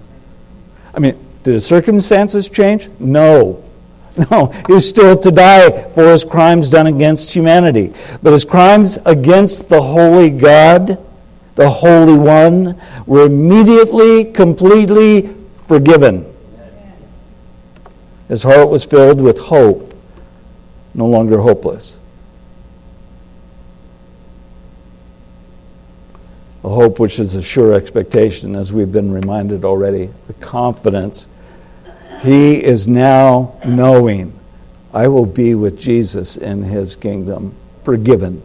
I 0.95 0.99
mean, 0.99 1.19
did 1.43 1.55
his 1.55 1.67
circumstances 1.67 2.49
change? 2.49 2.89
No. 2.99 3.65
No, 4.31 4.49
he 4.67 4.75
was 4.75 4.87
still 4.87 5.17
to 5.17 5.31
die 5.31 5.89
for 5.93 6.11
his 6.13 6.23
crimes 6.23 6.69
done 6.69 6.87
against 6.87 7.33
humanity. 7.33 7.95
But 8.23 8.33
his 8.33 8.45
crimes 8.45 8.99
against 9.07 9.71
the 9.71 9.81
holy 9.81 10.29
God, 10.29 10.99
the 11.55 11.71
Holy 11.71 12.19
One, 12.19 12.79
were 13.07 13.25
immediately, 13.25 14.27
completely 14.27 15.35
forgiven. 15.67 16.31
His 18.29 18.43
heart 18.43 18.69
was 18.69 18.85
filled 18.85 19.23
with 19.23 19.41
hope, 19.41 19.95
no 20.93 21.07
longer 21.07 21.41
hopeless. 21.41 21.99
A 26.65 26.69
hope 26.69 26.99
which 26.99 27.19
is 27.19 27.35
a 27.35 27.43
sure 27.43 27.73
expectation, 27.73 28.55
as 28.55 28.73
we've 28.73 28.93
been 28.93 29.13
reminded 29.13 29.65
already, 29.65 30.11
the 30.27 30.35
confidence. 30.35 31.29
He 32.21 32.63
is 32.63 32.87
now 32.87 33.57
knowing, 33.65 34.39
I 34.95 35.09
will 35.09 35.27
be 35.27 35.55
with 35.55 35.79
Jesus 35.79 36.37
in 36.37 36.63
his 36.63 36.95
kingdom, 36.95 37.55
forgiven. 37.85 38.43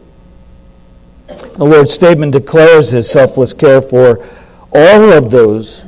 The 1.28 1.64
Lord's 1.64 1.92
statement 1.92 2.32
declares 2.32 2.90
his 2.90 3.08
selfless 3.08 3.52
care 3.52 3.80
for 3.80 4.26
all 4.72 5.12
of 5.12 5.30
those 5.30 5.84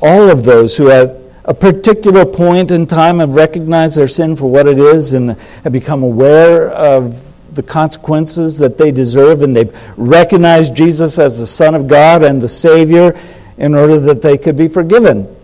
all 0.00 0.30
of 0.30 0.44
those 0.44 0.76
who 0.76 0.90
at 0.90 1.16
a 1.44 1.54
particular 1.54 2.24
point 2.26 2.70
in 2.70 2.86
time 2.86 3.20
have 3.20 3.30
recognized 3.30 3.96
their 3.96 4.08
sin 4.08 4.36
for 4.36 4.50
what 4.50 4.66
it 4.66 4.78
is 4.78 5.14
and 5.14 5.30
have 5.62 5.72
become 5.72 6.02
aware 6.02 6.68
of 6.70 7.35
the 7.56 7.62
consequences 7.62 8.58
that 8.58 8.78
they 8.78 8.92
deserve, 8.92 9.42
and 9.42 9.56
they've 9.56 9.74
recognized 9.96 10.76
Jesus 10.76 11.18
as 11.18 11.38
the 11.38 11.46
Son 11.46 11.74
of 11.74 11.88
God 11.88 12.22
and 12.22 12.40
the 12.40 12.48
Savior 12.48 13.18
in 13.58 13.74
order 13.74 13.98
that 13.98 14.22
they 14.22 14.38
could 14.38 14.56
be 14.56 14.68
forgiven. 14.68 15.34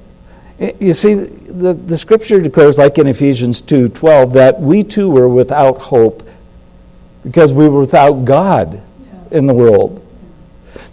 You 0.79 0.93
see, 0.93 1.15
the, 1.15 1.73
the 1.73 1.99
scripture 1.99 2.41
declares, 2.41 2.79
like 2.79 2.99
in 2.99 3.09
Ephesians 3.09 3.61
2 3.63 3.89
12, 3.89 4.35
that 4.35 4.61
we 4.61 4.85
too 4.85 5.11
were 5.11 5.29
without 5.29 5.79
hope 5.79 6.23
because 7.25 7.53
we 7.53 7.69
were 7.69 7.81
without 7.81 8.25
God 8.25 8.83
in 9.31 9.47
the 9.47 9.55
world. 9.55 9.99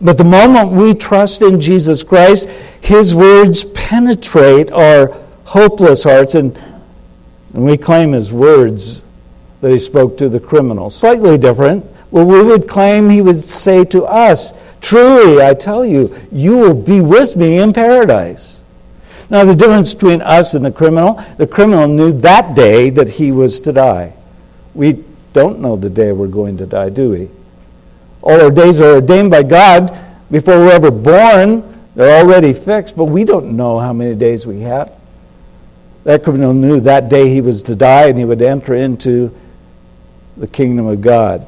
But 0.01 0.17
the 0.17 0.23
moment 0.23 0.71
we 0.71 0.93
trust 0.93 1.41
in 1.41 1.60
Jesus 1.60 2.03
Christ, 2.03 2.49
His 2.82 3.13
words 3.13 3.65
penetrate 3.65 4.71
our 4.71 5.15
hopeless 5.45 6.03
hearts, 6.03 6.36
and, 6.36 6.55
and 7.53 7.63
we 7.63 7.77
claim 7.77 8.13
His 8.13 8.32
words 8.32 9.03
that 9.62 9.72
He 9.72 9.80
spoke 9.80 10.17
to 10.17 10.30
the 10.30 10.39
criminal. 10.39 10.89
Slightly 10.89 11.38
different. 11.38 11.86
Well, 12.12 12.26
we 12.26 12.43
would 12.43 12.67
claim 12.67 13.10
He 13.10 13.22
would 13.22 13.48
say 13.50 13.86
to 13.86 14.06
us, 14.06 14.54
Truly, 14.82 15.41
I 15.41 15.54
tell 15.54 15.86
you, 15.86 16.15
you 16.32 16.58
will 16.58 16.74
be 16.74 17.02
with 17.02 17.36
me 17.36 17.60
in 17.60 17.74
paradise. 17.74 18.62
Now, 19.30 19.45
the 19.45 19.56
difference 19.56 19.93
between 19.93 20.22
us 20.22 20.56
and 20.56 20.65
the 20.65 20.72
criminal, 20.72 21.24
the 21.38 21.45
criminal 21.45 21.88
knew 21.88 22.12
that 22.22 22.56
day 22.56 22.89
that 22.89 23.08
he 23.08 23.32
was 23.32 23.62
to 23.62 23.72
die. 23.72 24.13
We 24.74 25.04
don't 25.34 25.60
know 25.60 25.76
the 25.76 25.89
day 25.89 26.12
we're 26.12 26.28
going 26.28 26.58
to 26.58 26.65
die, 26.65 26.89
do 26.89 27.12
we? 27.12 27.30
All 28.22 28.41
our 28.41 28.50
days 28.50 28.82
are 28.82 28.95
ordained 28.95 29.30
by 29.30 29.43
God 29.43 29.98
before 30.32 30.58
we're 30.58 30.72
ever 30.72 30.89
born. 30.89 31.63
They're 31.95 32.24
already 32.24 32.54
fixed, 32.54 32.98
but 32.98 33.06
we 33.06 33.24
don't 33.24 33.56
know 33.56 33.80
how 33.80 33.93
many 33.93 34.15
days 34.15 34.48
we 34.48 34.62
have. 34.62 34.98
That 36.06 36.24
criminal 36.24 36.54
knew 36.54 36.80
that 36.82 37.10
day 37.10 37.30
he 37.30 37.41
was 37.41 37.62
to 37.63 37.76
die 37.76 38.08
and 38.08 38.17
he 38.17 38.26
would 38.26 38.41
enter 38.41 38.74
into 38.74 39.36
the 40.39 40.47
kingdom 40.47 40.88
of 40.88 41.02
God. 41.02 41.45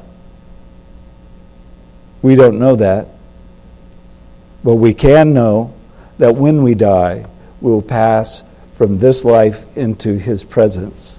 We 2.20 2.36
don't 2.36 2.58
know 2.58 2.76
that. 2.76 3.08
But 4.62 4.76
we 4.76 4.94
can 4.94 5.34
know 5.34 5.74
that 6.18 6.36
when 6.36 6.62
we 6.62 6.74
die, 6.74 7.26
we 7.60 7.70
will 7.70 7.82
pass 7.82 8.44
from 8.74 8.98
this 8.98 9.24
life 9.24 9.64
into 9.76 10.18
his 10.18 10.44
presence. 10.44 11.18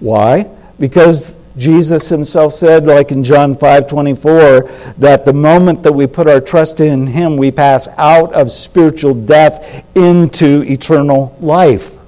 Why? 0.00 0.50
Because 0.78 1.38
Jesus 1.56 2.08
himself 2.08 2.54
said, 2.54 2.86
like 2.86 3.12
in 3.12 3.22
John 3.22 3.54
5 3.54 3.86
24, 3.86 4.62
that 4.98 5.24
the 5.24 5.32
moment 5.32 5.82
that 5.82 5.92
we 5.92 6.06
put 6.06 6.26
our 6.26 6.40
trust 6.40 6.80
in 6.80 7.06
him, 7.06 7.36
we 7.36 7.50
pass 7.50 7.86
out 7.98 8.32
of 8.32 8.50
spiritual 8.50 9.14
death 9.14 9.84
into 9.94 10.62
eternal 10.62 11.36
life. 11.40 11.99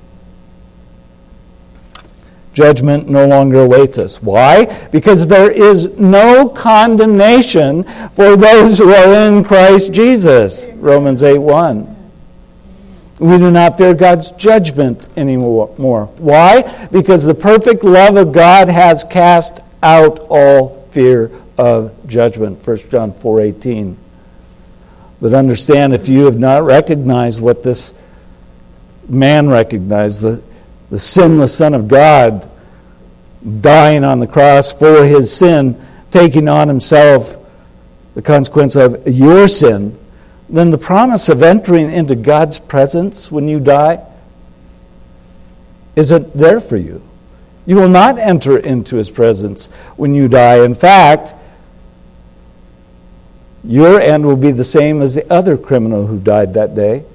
Judgment 2.53 3.09
no 3.09 3.27
longer 3.27 3.63
awaits 3.63 3.99
us. 3.99 4.23
Why? 4.23 4.67
Because 4.89 5.27
there 5.27 5.51
is 5.51 5.87
no 5.99 6.49
condemnation 6.49 7.85
for 8.13 8.37
those 8.37 8.79
who 8.79 8.93
are 8.93 9.15
in 9.27 9.43
Christ 9.43 9.93
Jesus. 9.93 10.67
Romans 10.75 11.23
8 11.23 11.39
1. 11.39 11.97
We 13.21 13.39
do 13.39 13.51
not 13.51 13.79
fear 13.79 13.95
God's 13.95 14.33
judgment 14.33 15.07
anymore. 15.17 15.69
Why? 16.19 16.89
Because 16.91 17.23
the 17.23 17.35
perfect 17.35 17.85
love 17.85 18.17
of 18.17 18.33
God 18.33 18.69
has 18.69 19.05
cast 19.05 19.61
out 19.83 20.19
all 20.29 20.89
fear 20.91 21.31
of 21.57 21.93
judgment. 22.07 22.67
1 22.67 22.91
John 22.91 23.13
4:18. 23.13 23.97
But 25.21 25.35
understand 25.35 25.95
if 25.95 26.09
you 26.09 26.25
have 26.25 26.39
not 26.39 26.65
recognized 26.65 27.41
what 27.41 27.63
this 27.63 27.95
man 29.09 29.49
recognized, 29.49 30.23
the, 30.23 30.43
the 30.93 30.99
sinless 30.99 31.57
Son 31.57 31.73
of 31.73 31.89
God 31.89 32.51
dying 33.63 34.05
on 34.05 34.19
the 34.19 34.27
cross 34.27 34.71
for 34.71 35.07
his 35.07 35.35
sin, 35.35 35.83
taking 36.11 36.49
on 36.49 36.69
himself 36.69 37.39
the 38.13 38.21
consequence 38.21 38.77
of 38.77 39.09
your 39.09 39.49
sin, 39.49 39.99
then 40.51 40.71
the 40.71 40.77
promise 40.77 41.31
of 41.31 41.43
entering 41.43 41.91
into 41.91 42.15
God's 42.15 42.59
presence 42.59 43.33
when 43.33 43.49
you 43.49 43.59
die 43.59 44.07
isn't 45.97 46.37
there 46.37 46.61
for 46.61 46.77
you. 46.77 47.03
You 47.65 47.77
will 47.77 47.89
not 47.89 48.19
enter 48.19 48.59
into 48.59 48.97
his 48.97 49.09
presence 49.09 49.69
when 49.97 50.13
you 50.13 50.29
die. 50.29 50.63
In 50.63 50.75
fact, 50.75 51.35
your 53.65 53.99
end 53.99 54.27
will 54.27 54.37
be 54.37 54.51
the 54.51 54.63
same 54.63 55.01
as 55.01 55.15
the 55.15 55.33
other 55.33 55.57
criminal 55.57 56.07
who 56.07 56.19
died 56.19 56.53
that 56.53 56.75
day. 56.75 57.07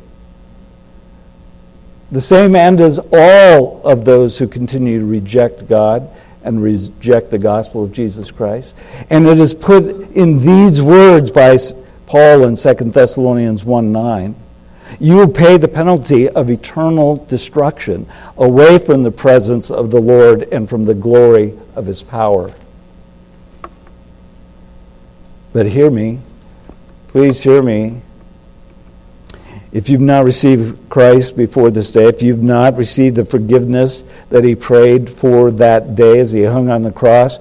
The 2.11 2.21
same 2.21 2.55
end 2.55 2.79
as 2.79 2.99
all 3.11 3.85
of 3.85 4.05
those 4.05 4.37
who 4.37 4.47
continue 4.47 4.99
to 4.99 5.05
reject 5.05 5.67
God 5.67 6.09
and 6.43 6.61
reject 6.61 7.29
the 7.29 7.37
gospel 7.37 7.83
of 7.83 7.91
Jesus 7.91 8.31
Christ. 8.31 8.73
And 9.09 9.27
it 9.27 9.39
is 9.39 9.53
put 9.53 9.83
in 10.11 10.39
these 10.39 10.81
words 10.81 11.29
by 11.31 11.57
Paul 12.05 12.45
in 12.45 12.55
2 12.55 12.73
Thessalonians 12.91 13.65
1 13.65 13.91
9. 13.91 14.35
You 15.01 15.17
will 15.17 15.27
pay 15.27 15.57
the 15.57 15.67
penalty 15.67 16.29
of 16.29 16.49
eternal 16.49 17.17
destruction 17.25 18.07
away 18.37 18.77
from 18.77 19.03
the 19.03 19.11
presence 19.11 19.69
of 19.69 19.91
the 19.91 19.99
Lord 19.99 20.43
and 20.53 20.69
from 20.69 20.85
the 20.85 20.93
glory 20.93 21.53
of 21.75 21.85
his 21.85 22.01
power. 22.01 22.53
But 25.51 25.65
hear 25.65 25.89
me, 25.89 26.19
please 27.09 27.41
hear 27.43 27.61
me. 27.61 28.01
If 29.71 29.89
you've 29.89 30.01
not 30.01 30.23
received 30.23 30.89
Christ 30.89 31.35
before 31.35 31.71
this 31.71 31.91
day, 31.91 32.05
if 32.05 32.21
you've 32.21 32.41
not 32.41 32.77
received 32.77 33.17
the 33.17 33.25
forgiveness 33.25 34.03
that 34.29 34.43
he 34.43 34.55
prayed 34.55 35.09
for 35.09 35.51
that 35.51 35.95
day 35.95 36.19
as 36.19 36.31
he 36.31 36.43
hung 36.43 36.69
on 36.69 36.83
the 36.83 36.91
cross, 36.91 37.39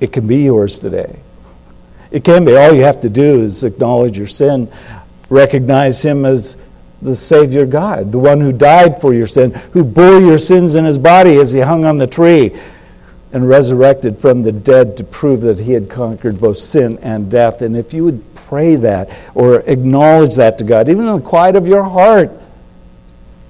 it 0.00 0.12
can 0.12 0.26
be 0.26 0.44
yours 0.44 0.78
today. 0.78 1.20
It 2.10 2.22
can 2.22 2.44
be. 2.44 2.56
All 2.56 2.72
you 2.72 2.84
have 2.84 3.00
to 3.00 3.08
do 3.08 3.42
is 3.42 3.64
acknowledge 3.64 4.16
your 4.16 4.26
sin, 4.26 4.70
recognize 5.28 6.04
Him 6.04 6.24
as 6.24 6.56
the 7.02 7.16
Savior 7.16 7.66
God, 7.66 8.12
the 8.12 8.18
one 8.18 8.40
who 8.40 8.52
died 8.52 9.00
for 9.00 9.12
your 9.12 9.26
sin, 9.26 9.50
who 9.72 9.82
bore 9.82 10.20
your 10.20 10.38
sins 10.38 10.74
in 10.76 10.84
His 10.84 10.96
body 10.96 11.40
as 11.40 11.52
He 11.52 11.60
hung 11.60 11.84
on 11.84 11.98
the 11.98 12.06
tree 12.06 12.56
and 13.32 13.48
resurrected 13.48 14.16
from 14.18 14.42
the 14.42 14.52
dead 14.52 14.96
to 14.98 15.04
prove 15.04 15.40
that 15.40 15.58
He 15.58 15.72
had 15.72 15.90
conquered 15.90 16.40
both 16.40 16.58
sin 16.58 16.98
and 17.02 17.30
death. 17.30 17.62
And 17.62 17.76
if 17.76 17.92
you 17.92 18.04
would 18.04 18.33
pray 18.46 18.76
that 18.76 19.10
or 19.34 19.60
acknowledge 19.60 20.36
that 20.36 20.58
to 20.58 20.64
God, 20.64 20.88
even 20.88 21.06
in 21.06 21.16
the 21.16 21.22
quiet 21.22 21.56
of 21.56 21.66
your 21.66 21.82
heart, 21.82 22.30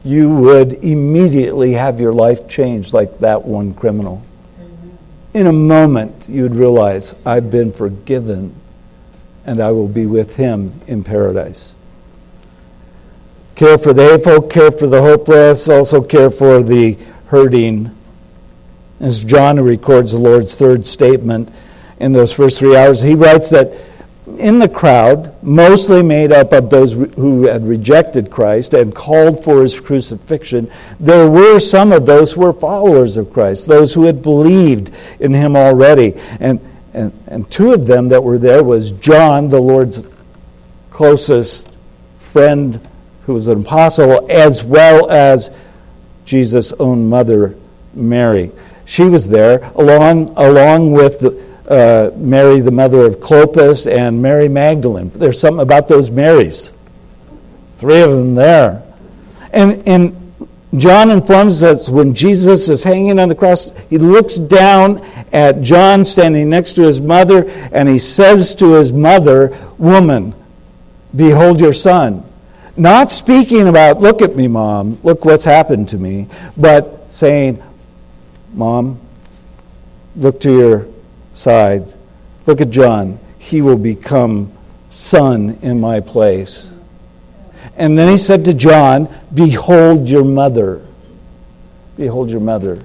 you 0.04 0.30
would 0.30 0.72
immediately 0.84 1.72
have 1.72 1.98
your 1.98 2.12
life 2.12 2.48
changed 2.48 2.92
like 2.92 3.20
that 3.20 3.44
one 3.44 3.72
criminal 3.74 4.22
mm-hmm. 4.58 4.90
in 5.32 5.46
a 5.46 5.52
moment 5.52 6.28
you 6.28 6.42
would 6.42 6.54
realize 6.54 7.14
I've 7.24 7.50
been 7.50 7.72
forgiven 7.72 8.54
and 9.46 9.60
I 9.60 9.70
will 9.72 9.88
be 9.88 10.06
with 10.06 10.36
him 10.36 10.80
in 10.86 11.04
paradise. 11.04 11.74
Care 13.54 13.78
for 13.78 13.92
the 13.92 14.04
hateful, 14.04 14.42
care 14.42 14.72
for 14.72 14.86
the 14.86 15.00
hopeless, 15.00 15.68
also 15.68 16.02
care 16.02 16.30
for 16.30 16.62
the 16.62 16.98
hurting. 17.26 17.96
As 19.00 19.24
John 19.24 19.60
records 19.60 20.12
the 20.12 20.18
Lord's 20.18 20.54
third 20.54 20.86
statement 20.86 21.50
in 22.00 22.12
those 22.12 22.32
first 22.32 22.58
three 22.58 22.76
hours, 22.76 23.00
he 23.00 23.14
writes 23.14 23.50
that 23.50 23.72
in 24.38 24.58
the 24.58 24.68
crowd, 24.68 25.34
mostly 25.42 26.02
made 26.02 26.32
up 26.32 26.52
of 26.52 26.70
those 26.70 26.92
who 26.92 27.46
had 27.46 27.66
rejected 27.68 28.30
Christ 28.30 28.72
and 28.72 28.94
called 28.94 29.44
for 29.44 29.60
his 29.60 29.78
crucifixion, 29.80 30.70
there 30.98 31.28
were 31.28 31.58
some 31.60 31.92
of 31.92 32.06
those 32.06 32.32
who 32.32 32.40
were 32.40 32.52
followers 32.52 33.18
of 33.18 33.32
Christ, 33.32 33.66
those 33.66 33.92
who 33.92 34.04
had 34.04 34.22
believed 34.22 34.90
in 35.20 35.34
him 35.34 35.56
already. 35.56 36.14
And, 36.40 36.58
and, 36.94 37.12
and 37.26 37.50
two 37.50 37.74
of 37.74 37.86
them 37.86 38.08
that 38.08 38.24
were 38.24 38.38
there 38.38 38.64
was 38.64 38.92
John, 38.92 39.50
the 39.50 39.60
Lord's 39.60 40.08
closest 40.90 41.76
friend, 42.18 42.80
who 43.26 43.34
was 43.34 43.48
an 43.48 43.60
apostle, 43.60 44.26
as 44.30 44.64
well 44.64 45.10
as 45.10 45.50
Jesus' 46.24 46.72
own 46.72 47.10
mother, 47.10 47.56
Mary. 47.92 48.52
She 48.86 49.02
was 49.02 49.28
there, 49.28 49.70
along, 49.74 50.32
along 50.36 50.92
with 50.92 51.20
the 51.20 51.53
uh, 51.68 52.10
Mary, 52.16 52.60
the 52.60 52.70
mother 52.70 53.06
of 53.06 53.20
Clopas, 53.20 53.90
and 53.90 54.20
Mary 54.20 54.48
Magdalene. 54.48 55.10
There's 55.10 55.40
something 55.40 55.62
about 55.62 55.88
those 55.88 56.10
Marys. 56.10 56.74
Three 57.76 58.00
of 58.00 58.10
them 58.10 58.34
there. 58.34 58.82
And, 59.52 59.86
and 59.88 60.36
John 60.76 61.10
informs 61.10 61.62
us 61.62 61.88
when 61.88 62.14
Jesus 62.14 62.68
is 62.68 62.82
hanging 62.82 63.18
on 63.18 63.28
the 63.28 63.34
cross, 63.34 63.72
he 63.88 63.98
looks 63.98 64.36
down 64.36 65.04
at 65.32 65.62
John 65.62 66.04
standing 66.04 66.48
next 66.48 66.74
to 66.74 66.82
his 66.82 67.00
mother, 67.00 67.48
and 67.72 67.88
he 67.88 67.98
says 67.98 68.54
to 68.56 68.74
his 68.74 68.92
mother, 68.92 69.56
Woman, 69.78 70.34
behold 71.14 71.60
your 71.60 71.72
son. 71.72 72.28
Not 72.76 73.10
speaking 73.10 73.68
about, 73.68 74.00
look 74.00 74.20
at 74.20 74.34
me, 74.34 74.48
mom, 74.48 74.98
look 75.04 75.24
what's 75.24 75.44
happened 75.44 75.90
to 75.90 75.98
me, 75.98 76.28
but 76.56 77.12
saying, 77.12 77.62
Mom, 78.52 79.00
look 80.16 80.40
to 80.40 80.52
your 80.52 80.93
side. 81.34 81.92
Look 82.46 82.60
at 82.60 82.70
John. 82.70 83.18
He 83.38 83.60
will 83.60 83.76
become 83.76 84.52
son 84.88 85.58
in 85.60 85.80
my 85.80 86.00
place. 86.00 86.70
And 87.76 87.98
then 87.98 88.08
he 88.08 88.16
said 88.16 88.44
to 88.46 88.54
John, 88.54 89.12
Behold 89.34 90.08
your 90.08 90.24
mother. 90.24 90.86
Behold 91.96 92.30
your 92.30 92.40
mother. 92.40 92.80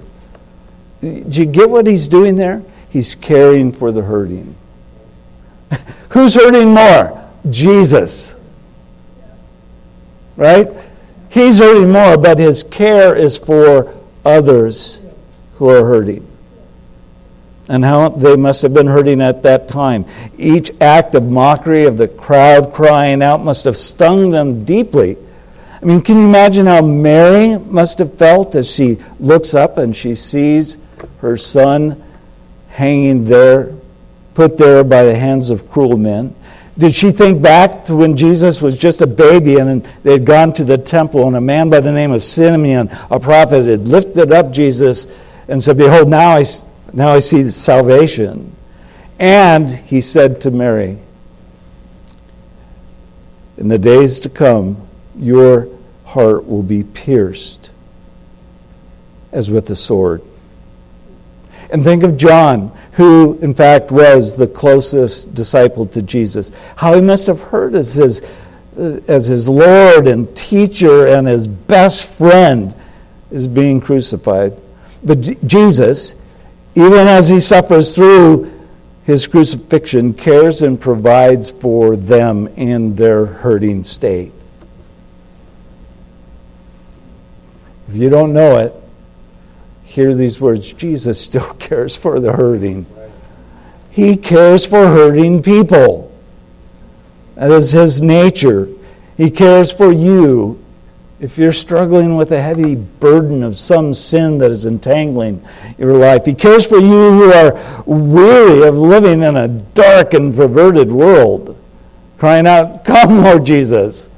Do 1.00 1.24
you 1.30 1.46
get 1.46 1.70
what 1.70 1.86
he's 1.86 2.08
doing 2.08 2.36
there? 2.36 2.62
He's 2.90 3.14
caring 3.14 3.72
for 3.72 3.92
the 3.92 4.02
hurting. 4.02 4.54
Who's 6.10 6.34
hurting 6.34 6.74
more? 6.74 7.28
Jesus. 7.48 8.34
Right? 10.36 10.68
He's 11.28 11.58
hurting 11.58 11.90
more, 11.90 12.18
but 12.18 12.38
his 12.38 12.64
care 12.64 13.14
is 13.14 13.38
for 13.38 13.94
others 14.24 15.00
who 15.54 15.68
are 15.70 15.84
hurting 15.84 16.29
and 17.70 17.84
how 17.84 18.08
they 18.08 18.34
must 18.34 18.62
have 18.62 18.74
been 18.74 18.88
hurting 18.88 19.22
at 19.22 19.44
that 19.44 19.68
time. 19.68 20.04
Each 20.36 20.72
act 20.80 21.14
of 21.14 21.22
mockery 21.22 21.84
of 21.84 21.96
the 21.96 22.08
crowd 22.08 22.74
crying 22.74 23.22
out 23.22 23.44
must 23.44 23.64
have 23.64 23.76
stung 23.76 24.32
them 24.32 24.64
deeply. 24.64 25.16
I 25.80 25.84
mean, 25.84 26.02
can 26.02 26.18
you 26.18 26.24
imagine 26.24 26.66
how 26.66 26.82
Mary 26.82 27.56
must 27.56 28.00
have 28.00 28.18
felt 28.18 28.56
as 28.56 28.68
she 28.68 28.98
looks 29.20 29.54
up 29.54 29.78
and 29.78 29.94
she 29.94 30.16
sees 30.16 30.78
her 31.18 31.36
son 31.36 32.02
hanging 32.70 33.22
there, 33.22 33.72
put 34.34 34.58
there 34.58 34.82
by 34.82 35.04
the 35.04 35.14
hands 35.14 35.48
of 35.48 35.70
cruel 35.70 35.96
men? 35.96 36.34
Did 36.76 36.92
she 36.92 37.12
think 37.12 37.40
back 37.40 37.84
to 37.84 37.94
when 37.94 38.16
Jesus 38.16 38.60
was 38.60 38.76
just 38.76 39.00
a 39.00 39.06
baby 39.06 39.58
and 39.58 39.84
they 40.02 40.12
had 40.12 40.24
gone 40.24 40.52
to 40.54 40.64
the 40.64 40.76
temple 40.76 41.28
and 41.28 41.36
a 41.36 41.40
man 41.40 41.70
by 41.70 41.78
the 41.78 41.92
name 41.92 42.10
of 42.10 42.24
Simeon, 42.24 42.90
a 43.12 43.20
prophet, 43.20 43.66
had 43.66 43.86
lifted 43.86 44.32
up 44.32 44.50
Jesus 44.50 45.06
and 45.46 45.62
said, 45.62 45.76
Behold, 45.78 46.08
now 46.08 46.30
I 46.30 46.42
now 46.92 47.08
I 47.08 47.18
see 47.18 47.48
salvation. 47.48 48.56
And 49.18 49.70
he 49.70 50.00
said 50.00 50.40
to 50.42 50.50
Mary, 50.50 50.98
In 53.58 53.68
the 53.68 53.78
days 53.78 54.18
to 54.20 54.30
come, 54.30 54.88
your 55.14 55.68
heart 56.04 56.46
will 56.46 56.62
be 56.62 56.82
pierced 56.82 57.70
as 59.32 59.50
with 59.50 59.68
a 59.70 59.76
sword. 59.76 60.22
And 61.70 61.84
think 61.84 62.02
of 62.02 62.16
John, 62.16 62.76
who 62.92 63.38
in 63.42 63.54
fact 63.54 63.92
was 63.92 64.36
the 64.36 64.46
closest 64.46 65.34
disciple 65.34 65.86
to 65.86 66.02
Jesus. 66.02 66.50
How 66.76 66.94
he 66.94 67.00
must 67.00 67.26
have 67.26 67.40
heard 67.40 67.74
as 67.74 67.94
his, 67.94 68.22
as 68.76 69.26
his 69.26 69.48
Lord 69.48 70.06
and 70.06 70.34
teacher 70.34 71.06
and 71.06 71.28
his 71.28 71.46
best 71.46 72.10
friend 72.10 72.74
is 73.30 73.46
being 73.46 73.80
crucified. 73.80 74.56
But 75.04 75.46
Jesus, 75.46 76.16
even 76.74 77.08
as 77.08 77.28
he 77.28 77.40
suffers 77.40 77.94
through 77.94 78.52
his 79.04 79.26
crucifixion, 79.26 80.14
cares 80.14 80.62
and 80.62 80.80
provides 80.80 81.50
for 81.50 81.96
them 81.96 82.46
in 82.48 82.94
their 82.94 83.26
hurting 83.26 83.82
state. 83.82 84.32
If 87.88 87.96
you 87.96 88.08
don't 88.08 88.32
know 88.32 88.58
it, 88.58 88.74
hear 89.82 90.14
these 90.14 90.40
words 90.40 90.72
Jesus 90.72 91.20
still 91.20 91.54
cares 91.58 91.96
for 91.96 92.20
the 92.20 92.32
hurting. 92.32 92.86
He 93.90 94.16
cares 94.16 94.64
for 94.64 94.86
hurting 94.86 95.42
people. 95.42 96.12
That 97.34 97.50
is 97.50 97.72
his 97.72 98.00
nature. 98.00 98.68
He 99.16 99.30
cares 99.30 99.72
for 99.72 99.90
you. 99.90 100.64
If 101.20 101.36
you're 101.36 101.52
struggling 101.52 102.16
with 102.16 102.32
a 102.32 102.40
heavy 102.40 102.74
burden 102.74 103.42
of 103.42 103.54
some 103.54 103.92
sin 103.92 104.38
that 104.38 104.50
is 104.50 104.64
entangling 104.64 105.44
your 105.76 105.94
life, 105.98 106.24
He 106.24 106.32
cares 106.32 106.64
for 106.64 106.78
you 106.78 107.12
who 107.12 107.30
are 107.30 107.84
weary 107.84 108.66
of 108.66 108.76
living 108.76 109.22
in 109.22 109.36
a 109.36 109.46
dark 109.46 110.14
and 110.14 110.34
perverted 110.34 110.90
world, 110.90 111.62
crying 112.16 112.46
out, 112.46 112.86
Come, 112.86 113.22
Lord 113.22 113.44
Jesus. 113.44 114.08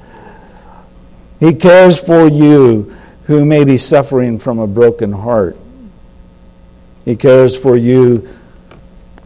He 1.40 1.54
cares 1.54 1.98
for 1.98 2.28
you 2.28 2.94
who 3.24 3.44
may 3.44 3.64
be 3.64 3.78
suffering 3.78 4.38
from 4.38 4.60
a 4.60 4.68
broken 4.68 5.10
heart. 5.10 5.56
He 7.04 7.16
cares 7.16 7.58
for 7.58 7.76
you 7.76 8.28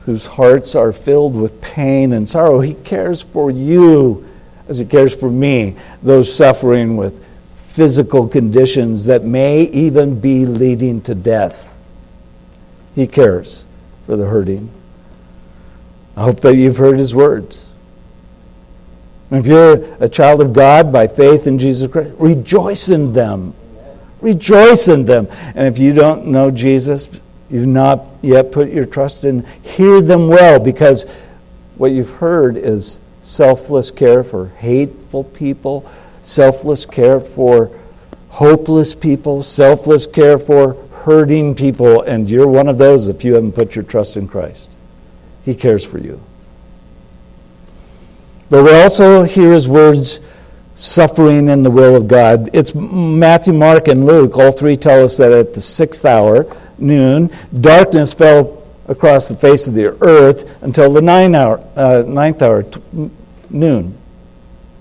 whose 0.07 0.25
hearts 0.25 0.75
are 0.75 0.93
filled 0.93 1.35
with 1.35 1.61
pain 1.61 2.15
and 2.15 2.27
sorrow. 2.27 2.61
He 2.61 2.73
cares 2.73 3.21
for 3.21 3.51
you 3.51 4.27
as 4.67 4.79
He 4.79 4.87
cares 4.87 5.15
for 5.15 5.31
me, 5.31 5.77
those 6.03 6.35
suffering 6.35 6.97
with 6.97 7.23
physical 7.77 8.27
conditions 8.27 9.05
that 9.05 9.23
may 9.23 9.65
even 9.65 10.19
be 10.19 10.47
leading 10.47 10.99
to 11.03 11.15
death. 11.15 11.77
He 12.95 13.07
cares 13.07 13.67
for 14.07 14.17
the 14.17 14.25
hurting. 14.25 14.71
I 16.17 16.23
hope 16.23 16.41
that 16.41 16.57
you've 16.57 16.79
heard 16.79 16.99
His 16.99 17.15
words. 17.15 17.69
If 19.31 19.47
you're 19.47 19.85
a 20.03 20.09
child 20.09 20.41
of 20.41 20.55
God 20.55 20.91
by 20.91 21.07
faith 21.07 21.47
in 21.47 21.59
Jesus 21.59 21.93
Christ, 21.93 22.15
rejoice 22.17 22.89
in 22.89 23.13
them. 23.13 23.53
Rejoice 24.23 24.89
in 24.89 25.05
them. 25.05 25.29
And 25.55 25.67
if 25.67 25.79
you 25.79 25.93
don't 25.93 26.29
know 26.29 26.51
Jesus, 26.51 27.11
you've 27.51 27.67
not 27.67 28.09
yet 28.23 28.53
put 28.53 28.71
your 28.71 28.87
trust 28.87 29.27
in, 29.27 29.47
hear 29.63 30.01
them 30.01 30.29
well 30.29 30.59
because 30.59 31.05
what 31.77 31.93
you've 31.93 32.11
heard 32.13 32.57
is 32.57 33.01
selfless 33.21 33.91
care 33.91 34.25
for 34.25 34.47
hateful 34.47 35.25
people, 35.25 35.91
selfless 36.27 36.85
care 36.85 37.21
for 37.21 37.71
hopeless 38.31 38.95
people, 38.95 39.45
selfless 39.45 40.07
care 40.09 40.39
for 40.39 40.75
hurting 41.05 41.55
people, 41.55 42.03
and 42.03 42.29
you're 42.29 42.49
one 42.49 42.69
of 42.69 42.79
those 42.79 43.07
if 43.07 43.25
you 43.25 43.35
haven't 43.35 43.53
put 43.53 43.77
your 43.77 43.85
trust 43.85 44.17
in 44.17 44.27
Christ. 44.27 44.73
He 45.45 45.55
cares 45.55 45.85
for 45.85 45.99
you. 45.99 46.21
But 48.51 48.65
we 48.65 48.73
also 48.73 49.23
hear 49.23 49.53
his 49.53 49.69
words 49.69 50.19
suffering 50.75 51.49
in 51.49 51.63
the 51.63 51.71
will 51.71 51.95
of 51.95 52.09
God. 52.09 52.51
It's 52.53 52.75
Matthew, 52.75 53.53
Mark, 53.53 53.87
and 53.87 54.05
Luke. 54.05 54.37
All 54.37 54.51
three 54.51 54.77
tell 54.77 55.05
us 55.05 55.17
that 55.19 55.31
at 55.31 55.55
the 55.55 55.61
sixth 55.61 56.05
hour, 56.05 56.45
noon, 56.77 57.31
darkness 57.61 58.13
fell 58.13 58.65
across 58.89 59.29
the 59.29 59.37
face 59.37 59.69
of 59.69 59.75
the 59.75 59.97
earth 60.03 60.61
until 60.63 60.93
the 60.93 61.03
nine 61.03 61.37
hour, 61.37 61.65
uh, 61.77 62.03
ninth 62.05 62.43
hour, 62.43 62.65
t- 62.65 62.81
noon, 63.49 63.97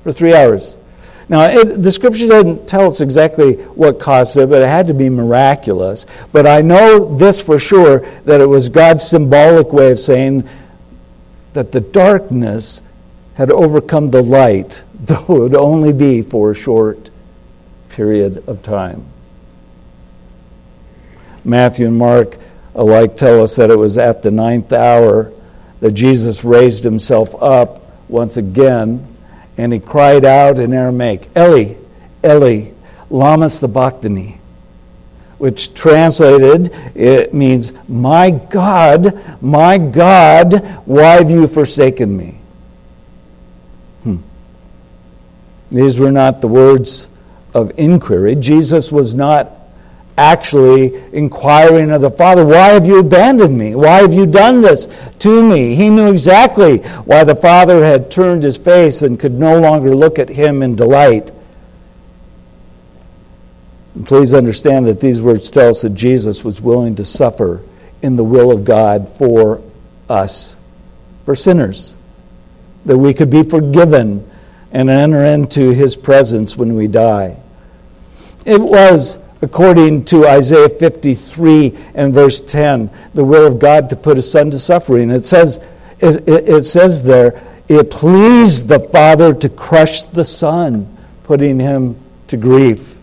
for 0.02 0.12
three 0.12 0.34
hours. 0.34 0.76
Now, 1.28 1.46
it, 1.46 1.82
the 1.82 1.92
scripture 1.92 2.28
doesn't 2.28 2.68
tell 2.68 2.86
us 2.86 3.02
exactly 3.02 3.54
what 3.54 4.00
caused 4.00 4.38
it, 4.38 4.50
but 4.50 4.62
it 4.62 4.68
had 4.68 4.88
to 4.88 4.94
be 4.94 5.10
miraculous. 5.10 6.06
But 6.32 6.46
I 6.46 6.62
know 6.62 7.16
this 7.16 7.42
for 7.42 7.58
sure 7.58 8.00
that 8.26 8.42
it 8.42 8.46
was 8.46 8.70
God's 8.70 9.08
symbolic 9.08 9.74
way 9.74 9.92
of 9.92 10.00
saying 10.00 10.48
that 11.54 11.72
the 11.72 11.82
darkness 11.82 12.84
had 13.36 13.50
overcome 13.50 14.12
the 14.12 14.22
light 14.22 14.84
though 15.06 15.36
it 15.36 15.40
would 15.40 15.56
only 15.56 15.94
be 15.94 16.22
for 16.22 16.52
a 16.52 16.56
short 16.56 17.10
period 17.90 18.48
of 18.48 18.62
time. 18.62 19.06
Matthew 21.44 21.88
and 21.88 21.98
Mark 21.98 22.38
alike 22.74 23.16
tell 23.16 23.44
us 23.44 23.56
that 23.58 23.70
it 23.70 23.78
was 23.78 23.98
at 23.98 24.24
the 24.24 24.32
ninth 24.32 24.74
hour 24.74 25.32
that 25.80 25.92
Jesus 25.92 26.44
raised 26.44 26.84
himself 26.84 27.36
up 27.42 27.82
once 28.10 28.38
again 28.38 29.15
and 29.58 29.72
he 29.72 29.80
cried 29.80 30.26
out 30.26 30.60
in 30.60 30.74
Aramaic, 30.74 31.30
Eli, 31.38 31.76
Eli, 32.24 32.72
lama 33.10 33.50
sabachthani, 33.50 34.40
which 35.38 35.74
translated 35.74 36.72
it 36.96 37.34
means, 37.34 37.74
My 37.88 38.32
God, 38.32 39.42
my 39.42 39.78
God, 39.78 40.66
why 40.86 41.18
have 41.18 41.30
you 41.30 41.48
forsaken 41.48 42.16
me? 42.16 42.40
Hmm. 44.04 44.18
These 45.72 46.00
were 46.00 46.12
not 46.12 46.42
the 46.42 46.48
words 46.48 47.10
of 47.54 47.72
inquiry. 47.80 48.36
Jesus 48.36 48.92
was 48.92 49.14
not 49.14 49.52
actually 50.18 50.96
inquiring 51.14 51.92
of 51.92 52.02
the 52.02 52.10
Father, 52.10 52.46
Why 52.46 52.70
have 52.70 52.86
you 52.86 53.00
abandoned 53.00 53.58
me? 53.58 53.76
Why 53.76 53.98
have 53.98 54.14
you 54.14 54.26
done 54.26 54.62
this 54.62 54.88
to 55.20 55.50
me? 55.50 55.76
He 55.76 55.90
knew 55.90 56.10
exactly 56.10 56.78
why 56.78 57.24
the 57.24 57.36
Father 57.36 57.84
had 57.84 58.10
turned 58.10 58.44
his 58.44 58.58
face 58.58 59.02
and 59.02 59.20
could 59.20 59.34
no 59.34 59.60
longer 59.60 59.96
look 59.96 60.18
at 60.20 60.30
him 60.30 60.64
in 60.64 60.76
delight. 60.76 61.32
And 63.96 64.06
please 64.06 64.34
understand 64.34 64.88
that 64.88 65.00
these 65.00 65.22
words 65.22 65.50
tell 65.50 65.70
us 65.70 65.82
that 65.82 65.94
Jesus 65.94 66.44
was 66.44 66.62
willing 66.62 66.96
to 66.96 67.06
suffer 67.06 67.62
in 68.02 68.16
the 68.16 68.24
will 68.24 68.52
of 68.52 68.66
God 68.66 69.18
for 69.18 69.62
us, 70.10 70.58
for 71.26 71.36
sinners, 71.36 71.96
that 72.86 72.98
we 72.98 73.14
could 73.14 73.30
be 73.30 73.44
forgiven 73.44 74.30
and 74.72 74.90
enter 74.90 75.24
into 75.24 75.72
his 75.72 75.96
presence 75.96 76.58
when 76.58 76.76
we 76.76 76.88
die. 76.88 77.38
It 78.46 78.62
was, 78.62 79.18
according 79.42 80.06
to 80.06 80.28
Isaiah 80.28 80.70
53 80.70 81.78
and 81.94 82.14
verse 82.14 82.42
10, 82.42 82.90
the 83.14 83.24
will 83.24 83.46
of 83.46 83.60
God 83.60 83.90
to 83.90 83.96
put 83.96 84.18
his 84.18 84.32
son 84.32 84.52
to 84.52 84.60
suffering. 84.60 85.12
It 85.12 85.26
says, 85.26 85.60
it 86.00 86.66
says 86.66 87.04
there, 87.04 87.42
it 87.68 87.90
pleased 87.90 88.68
the 88.68 88.80
Father 88.80 89.34
to 89.34 89.50
crush 89.50 90.04
the 90.04 90.24
Son, 90.24 90.96
putting 91.24 91.60
him 91.60 91.96
to 92.28 92.38
grief. 92.38 92.98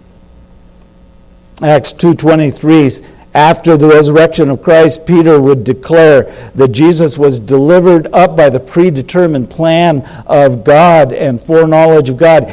Acts 1.60 1.92
2.23 1.92 3.04
after 3.34 3.78
the 3.78 3.88
resurrection 3.88 4.50
of 4.50 4.62
Christ, 4.62 5.06
Peter 5.06 5.40
would 5.40 5.64
declare 5.64 6.24
that 6.54 6.72
Jesus 6.72 7.16
was 7.16 7.40
delivered 7.40 8.06
up 8.12 8.36
by 8.36 8.50
the 8.50 8.60
predetermined 8.60 9.48
plan 9.48 10.02
of 10.26 10.64
God 10.64 11.12
and 11.12 11.40
foreknowledge 11.40 12.10
of 12.10 12.18
God. 12.18 12.44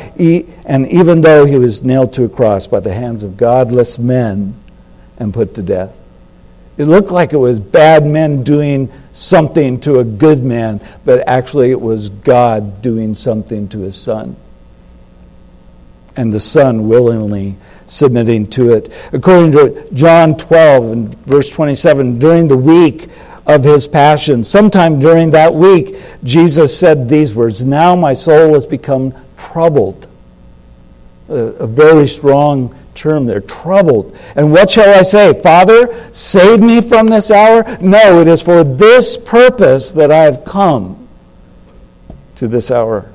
And 0.65 0.88
even 0.88 1.22
though 1.22 1.46
he 1.46 1.58
was 1.58 1.84
nailed 1.84 2.13
to 2.13 2.24
a 2.24 2.30
cross 2.30 2.65
by 2.65 2.80
the 2.80 2.94
hands 2.94 3.24
of 3.24 3.36
godless 3.36 4.00
men 4.00 4.56
and 5.18 5.34
put 5.34 5.54
to 5.56 5.62
death, 5.62 5.94
it 6.78 6.86
looked 6.86 7.12
like 7.12 7.34
it 7.34 7.38
was 7.38 7.60
bad 7.60 8.06
men 8.06 8.44
doing 8.44 8.89
something 9.12 9.82
to 9.82 10.00
a 10.00 10.06
good 10.06 10.46
man, 10.46 10.80
but 11.04 11.28
actually 11.28 11.72
it 11.72 11.82
was 11.82 12.08
God 12.08 12.82
doing 12.82 13.15
something 13.15 13.68
to 13.70 13.80
his 13.80 13.98
son. 13.98 14.38
And 16.20 16.34
the 16.34 16.40
son 16.42 16.90
willingly 16.90 17.56
submitting 17.88 18.48
to 18.48 18.74
it. 18.74 18.94
According 19.14 19.54
to 19.54 19.88
John 19.94 20.36
12 20.36 20.92
and 20.92 21.16
verse 21.20 21.50
27, 21.50 22.20
during 22.20 22.50
the 22.50 22.58
week 22.58 23.08
of 23.48 23.64
his 23.64 23.88
passion, 23.88 24.44
sometime 24.44 25.00
during 25.00 25.30
that 25.30 25.54
week, 25.54 25.96
Jesus 26.26 26.78
said 26.78 27.08
these 27.08 27.34
words 27.34 27.64
Now 27.64 27.96
my 27.96 28.12
soul 28.12 28.54
has 28.54 28.66
become 28.66 29.14
troubled. 29.38 30.08
A, 31.30 31.34
a 31.36 31.68
very 31.68 32.06
strong 32.06 32.76
term 32.96 33.26
there, 33.26 33.40
troubled. 33.40 34.14
And 34.36 34.52
what 34.52 34.72
shall 34.72 34.94
I 34.94 35.04
say? 35.04 35.42
Father, 35.42 36.12
save 36.12 36.60
me 36.60 36.82
from 36.82 37.08
this 37.08 37.32
hour? 37.32 37.64
No, 37.80 38.20
it 38.20 38.28
is 38.28 38.42
for 38.42 38.66
this 38.66 39.16
purpose 39.16 39.94
that 39.94 40.12
I 40.12 40.24
have 40.24 40.44
come 40.44 41.08
to 42.36 42.50
this 42.50 42.72
hour 42.72 43.10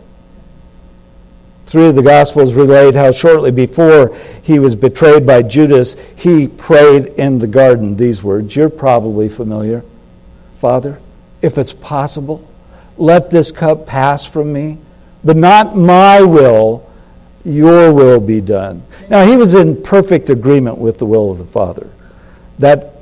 through 1.75 1.90
the 1.90 2.02
Gospels 2.02 2.52
relate 2.52 2.94
how 2.94 3.10
shortly 3.10 3.50
before 3.50 4.16
he 4.44 4.60
was 4.60 4.77
betrayed 4.77 5.27
by 5.27 5.42
Judas, 5.42 5.96
he 6.14 6.46
prayed 6.46 7.06
in 7.18 7.40
the 7.40 7.48
garden 7.48 7.96
these 7.96 8.22
words. 8.22 8.54
You're 8.54 8.68
probably 8.68 9.29
familiar. 9.29 9.83
Father, 10.58 11.00
if 11.42 11.58
it's 11.58 11.72
possible, 11.72 12.48
let 12.96 13.29
this 13.31 13.50
cup 13.50 13.88
pass 13.88 14.25
from 14.25 14.52
me, 14.52 14.79
but 15.25 15.37
not 15.37 15.77
my 15.77 16.22
will, 16.22 16.88
your 17.44 17.92
will 17.92 18.20
be 18.20 18.40
done. 18.40 18.85
Now, 19.10 19.27
he 19.27 19.37
was 19.37 19.54
in 19.54 19.83
perfect 19.83 20.31
agreement 20.31 20.79
with 20.79 20.98
the 20.98 21.06
will 21.06 21.29
of 21.29 21.38
the 21.38 21.44
Father. 21.44 21.90
That 22.60 23.00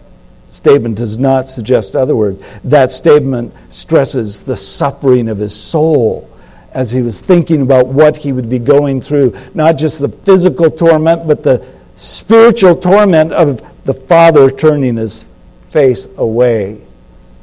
statement 0.48 0.96
does 0.96 1.18
not 1.18 1.46
suggest 1.46 1.94
other 1.94 2.16
words. 2.16 2.42
That 2.64 2.90
statement 2.90 3.52
stresses 3.68 4.40
the 4.40 4.56
suffering 4.56 5.28
of 5.28 5.36
his 5.36 5.54
soul 5.54 6.31
as 6.74 6.90
he 6.90 7.02
was 7.02 7.20
thinking 7.20 7.62
about 7.62 7.86
what 7.86 8.16
he 8.16 8.32
would 8.32 8.48
be 8.48 8.58
going 8.58 9.00
through, 9.00 9.36
not 9.54 9.76
just 9.78 9.98
the 9.98 10.08
physical 10.08 10.70
torment, 10.70 11.26
but 11.26 11.42
the 11.42 11.64
spiritual 11.94 12.76
torment 12.76 13.32
of 13.32 13.62
the 13.84 13.94
Father 13.94 14.50
turning 14.50 14.96
his 14.96 15.26
face 15.70 16.06
away 16.16 16.80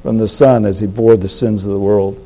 from 0.02 0.18
the 0.18 0.28
Son 0.28 0.66
as 0.66 0.80
he 0.80 0.88
bore 0.88 1.18
the 1.18 1.28
sins 1.28 1.66
of 1.66 1.74
the 1.74 1.80
world. 1.80 2.26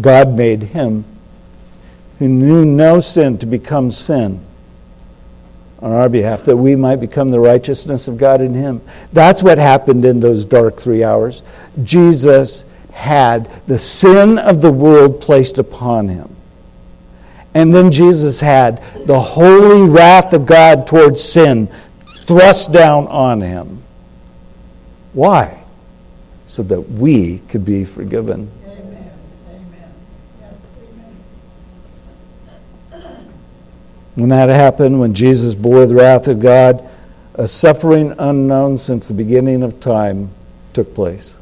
God 0.00 0.36
made 0.36 0.62
him 0.62 1.04
who 2.18 2.28
knew 2.28 2.64
no 2.64 3.00
sin 3.00 3.38
to 3.38 3.46
become 3.46 3.90
sin 3.90 4.44
on 5.80 5.92
our 5.92 6.08
behalf, 6.08 6.42
that 6.44 6.56
we 6.56 6.76
might 6.76 6.96
become 6.96 7.30
the 7.30 7.40
righteousness 7.40 8.06
of 8.06 8.18
God 8.18 8.42
in 8.42 8.52
him. 8.52 8.82
That's 9.14 9.42
what 9.42 9.56
happened 9.56 10.04
in 10.04 10.20
those 10.20 10.44
dark 10.44 10.76
three 10.76 11.02
hours. 11.02 11.42
Jesus 11.82 12.66
had 13.00 13.50
the 13.66 13.78
sin 13.78 14.38
of 14.38 14.60
the 14.60 14.70
world 14.70 15.20
placed 15.20 15.58
upon 15.58 16.08
him. 16.08 16.36
And 17.54 17.74
then 17.74 17.90
Jesus 17.90 18.40
had 18.40 18.82
the 19.06 19.18
holy 19.18 19.88
wrath 19.88 20.32
of 20.34 20.46
God 20.46 20.86
towards 20.86 21.24
sin 21.24 21.68
thrust 22.26 22.72
down 22.72 23.08
on 23.08 23.40
him. 23.40 23.82
Why? 25.14 25.64
So 26.46 26.62
that 26.64 26.80
we 26.80 27.38
could 27.48 27.64
be 27.64 27.84
forgiven. 27.84 28.50
Amen. 28.64 29.10
Amen. 32.92 33.32
When 34.14 34.28
that 34.28 34.50
happened, 34.50 35.00
when 35.00 35.14
Jesus 35.14 35.54
bore 35.54 35.86
the 35.86 35.94
wrath 35.94 36.28
of 36.28 36.38
God, 36.38 36.88
a 37.34 37.48
suffering 37.48 38.14
unknown 38.18 38.76
since 38.76 39.08
the 39.08 39.14
beginning 39.14 39.62
of 39.62 39.80
time 39.80 40.30
took 40.74 40.94
place. 40.94 41.36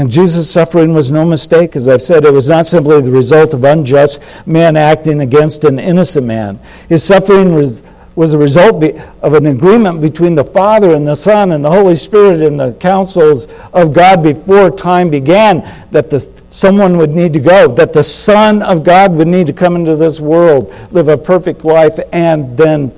And 0.00 0.10
Jesus' 0.10 0.50
suffering 0.50 0.94
was 0.94 1.10
no 1.10 1.26
mistake. 1.26 1.76
As 1.76 1.86
I've 1.86 2.00
said, 2.00 2.24
it 2.24 2.32
was 2.32 2.48
not 2.48 2.64
simply 2.64 3.02
the 3.02 3.10
result 3.10 3.52
of 3.52 3.64
unjust 3.64 4.22
men 4.46 4.74
acting 4.74 5.20
against 5.20 5.62
an 5.64 5.78
innocent 5.78 6.26
man. 6.26 6.58
His 6.88 7.04
suffering 7.04 7.54
was, 7.54 7.82
was 8.14 8.32
a 8.32 8.38
result 8.38 8.82
of 9.20 9.34
an 9.34 9.44
agreement 9.44 10.00
between 10.00 10.36
the 10.36 10.44
Father 10.44 10.96
and 10.96 11.06
the 11.06 11.14
Son 11.14 11.52
and 11.52 11.62
the 11.62 11.70
Holy 11.70 11.94
Spirit 11.94 12.40
and 12.40 12.58
the 12.58 12.72
counsels 12.80 13.46
of 13.74 13.92
God 13.92 14.22
before 14.22 14.70
time 14.70 15.10
began 15.10 15.70
that 15.90 16.08
the, 16.08 16.26
someone 16.48 16.96
would 16.96 17.10
need 17.10 17.34
to 17.34 17.40
go, 17.40 17.68
that 17.68 17.92
the 17.92 18.02
Son 18.02 18.62
of 18.62 18.82
God 18.82 19.12
would 19.12 19.28
need 19.28 19.48
to 19.48 19.52
come 19.52 19.76
into 19.76 19.96
this 19.96 20.18
world, 20.18 20.74
live 20.92 21.08
a 21.08 21.18
perfect 21.18 21.62
life, 21.62 22.00
and 22.10 22.56
then 22.56 22.90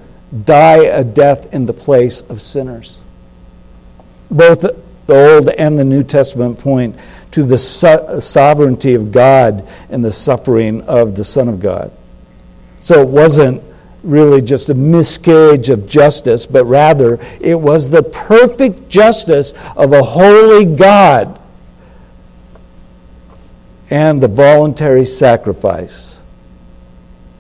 die 0.45 0.85
a 0.85 1.03
death 1.03 1.53
in 1.53 1.67
the 1.67 1.73
place 1.73 2.21
of 2.29 2.41
sinners. 2.41 3.01
Both 4.31 4.65
the 5.07 5.35
Old 5.35 5.49
and 5.49 5.79
the 5.79 5.85
New 5.85 6.03
Testament 6.03 6.59
point 6.59 6.97
to 7.33 7.43
the 7.43 7.59
so- 7.59 8.21
sovereignty 8.21 8.95
of 8.95 9.11
God 9.13 9.67
and 9.91 10.05
the 10.05 10.13
suffering 10.13 10.83
of 10.83 11.15
the 11.15 11.25
Son 11.25 11.49
of 11.49 11.61
God. 11.61 11.91
So 12.81 13.01
it 13.01 13.09
wasn't 13.09 13.63
really 14.03 14.43
just 14.43 14.69
a 14.69 14.75
miscarriage 14.75 15.69
of 15.69 15.87
justice, 15.87 16.47
but 16.47 16.65
rather 16.65 17.19
it 17.41 17.55
was 17.55 17.91
the 17.91 18.03
perfect 18.03 18.89
justice 18.89 19.55
of 19.77 19.93
a 19.93 20.03
holy 20.03 20.65
God 20.65 21.39
and 23.91 24.21
the 24.23 24.29
voluntary 24.29 25.05
sacrifice 25.05 26.23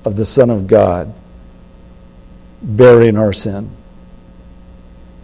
of 0.04 0.16
the 0.16 0.24
Son 0.24 0.50
of 0.50 0.66
God 0.66 1.12
bearing 2.62 3.16
our 3.16 3.32
sin. 3.32 3.70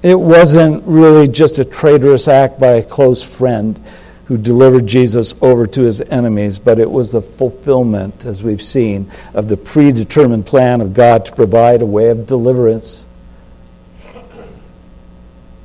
It 0.03 0.19
wasn't 0.19 0.85
really 0.87 1.27
just 1.27 1.59
a 1.59 1.65
traitorous 1.65 2.29
act 2.29 2.61
by 2.61 2.69
a 2.69 2.83
close 2.83 3.23
friend 3.23 3.81
who 4.27 4.37
delivered 4.37 4.87
Jesus 4.87 5.35
over 5.41 5.67
to 5.67 5.83
his 5.83 6.01
enemies, 6.03 6.59
but 6.59 6.79
it 6.79 6.91
was 6.91 7.13
the 7.13 7.23
fulfillment, 7.23 8.25
as 8.25 8.43
we've 8.43 8.63
seen, 8.63 9.11
of 9.35 9.49
the 9.49 9.57
predetermined 9.57 10.47
plan 10.47 10.81
of 10.81 10.95
God 10.95 11.25
to 11.25 11.35
provide 11.35 11.83
a 11.83 11.87
way 11.87 12.11
of 12.11 12.27
deliverance 12.27 13.07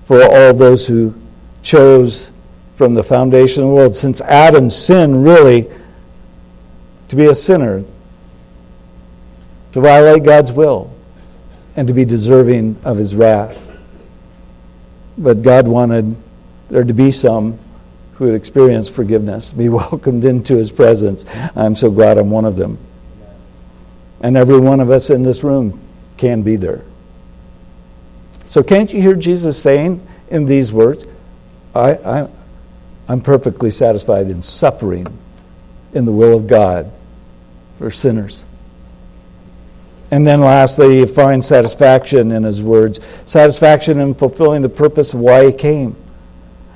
for 0.05 0.23
all 0.23 0.53
those 0.53 0.87
who 0.87 1.13
chose 1.61 2.31
from 2.75 2.93
the 2.93 3.03
foundation 3.03 3.63
of 3.63 3.69
the 3.69 3.75
world. 3.75 3.93
Since 3.93 4.21
Adam's 4.21 4.75
sin, 4.75 5.21
really, 5.21 5.69
to 7.09 7.15
be 7.15 7.25
a 7.25 7.35
sinner, 7.35 7.83
to 9.73 9.81
violate 9.81 10.23
God's 10.23 10.51
will, 10.51 10.91
and 11.75 11.87
to 11.87 11.93
be 11.93 12.05
deserving 12.05 12.77
of 12.83 12.97
his 12.97 13.13
wrath. 13.15 13.69
But 15.17 15.41
God 15.41 15.67
wanted 15.67 16.15
there 16.69 16.83
to 16.83 16.93
be 16.93 17.11
some 17.11 17.59
who 18.13 18.25
would 18.25 18.35
experience 18.35 18.89
forgiveness, 18.89 19.51
be 19.51 19.69
welcomed 19.69 20.25
into 20.25 20.55
his 20.55 20.71
presence. 20.71 21.25
I'm 21.55 21.75
so 21.75 21.89
glad 21.89 22.17
I'm 22.17 22.31
one 22.31 22.45
of 22.45 22.55
them. 22.55 22.77
And 24.21 24.37
every 24.37 24.59
one 24.59 24.79
of 24.79 24.89
us 24.89 25.09
in 25.09 25.23
this 25.23 25.43
room 25.43 25.79
can 26.17 26.43
be 26.43 26.55
there. 26.55 26.83
So, 28.45 28.63
can't 28.63 28.91
you 28.93 29.01
hear 29.01 29.15
Jesus 29.15 29.61
saying 29.61 30.05
in 30.29 30.45
these 30.45 30.71
words, 30.71 31.05
I, 31.73 31.93
I, 31.95 32.29
I'm 33.07 33.21
perfectly 33.21 33.71
satisfied 33.71 34.29
in 34.29 34.41
suffering 34.41 35.07
in 35.93 36.05
the 36.05 36.11
will 36.11 36.37
of 36.37 36.47
God 36.47 36.91
for 37.77 37.89
sinners? 37.89 38.45
And 40.13 40.27
then 40.27 40.41
lastly, 40.41 40.99
he 40.99 41.07
finds 41.07 41.47
satisfaction 41.47 42.31
in 42.31 42.43
his 42.43 42.61
words, 42.61 42.99
satisfaction 43.25 43.99
in 43.99 44.13
fulfilling 44.13 44.61
the 44.61 44.69
purpose 44.69 45.15
of 45.15 45.21
why 45.21 45.47
he 45.47 45.51
came. 45.51 45.95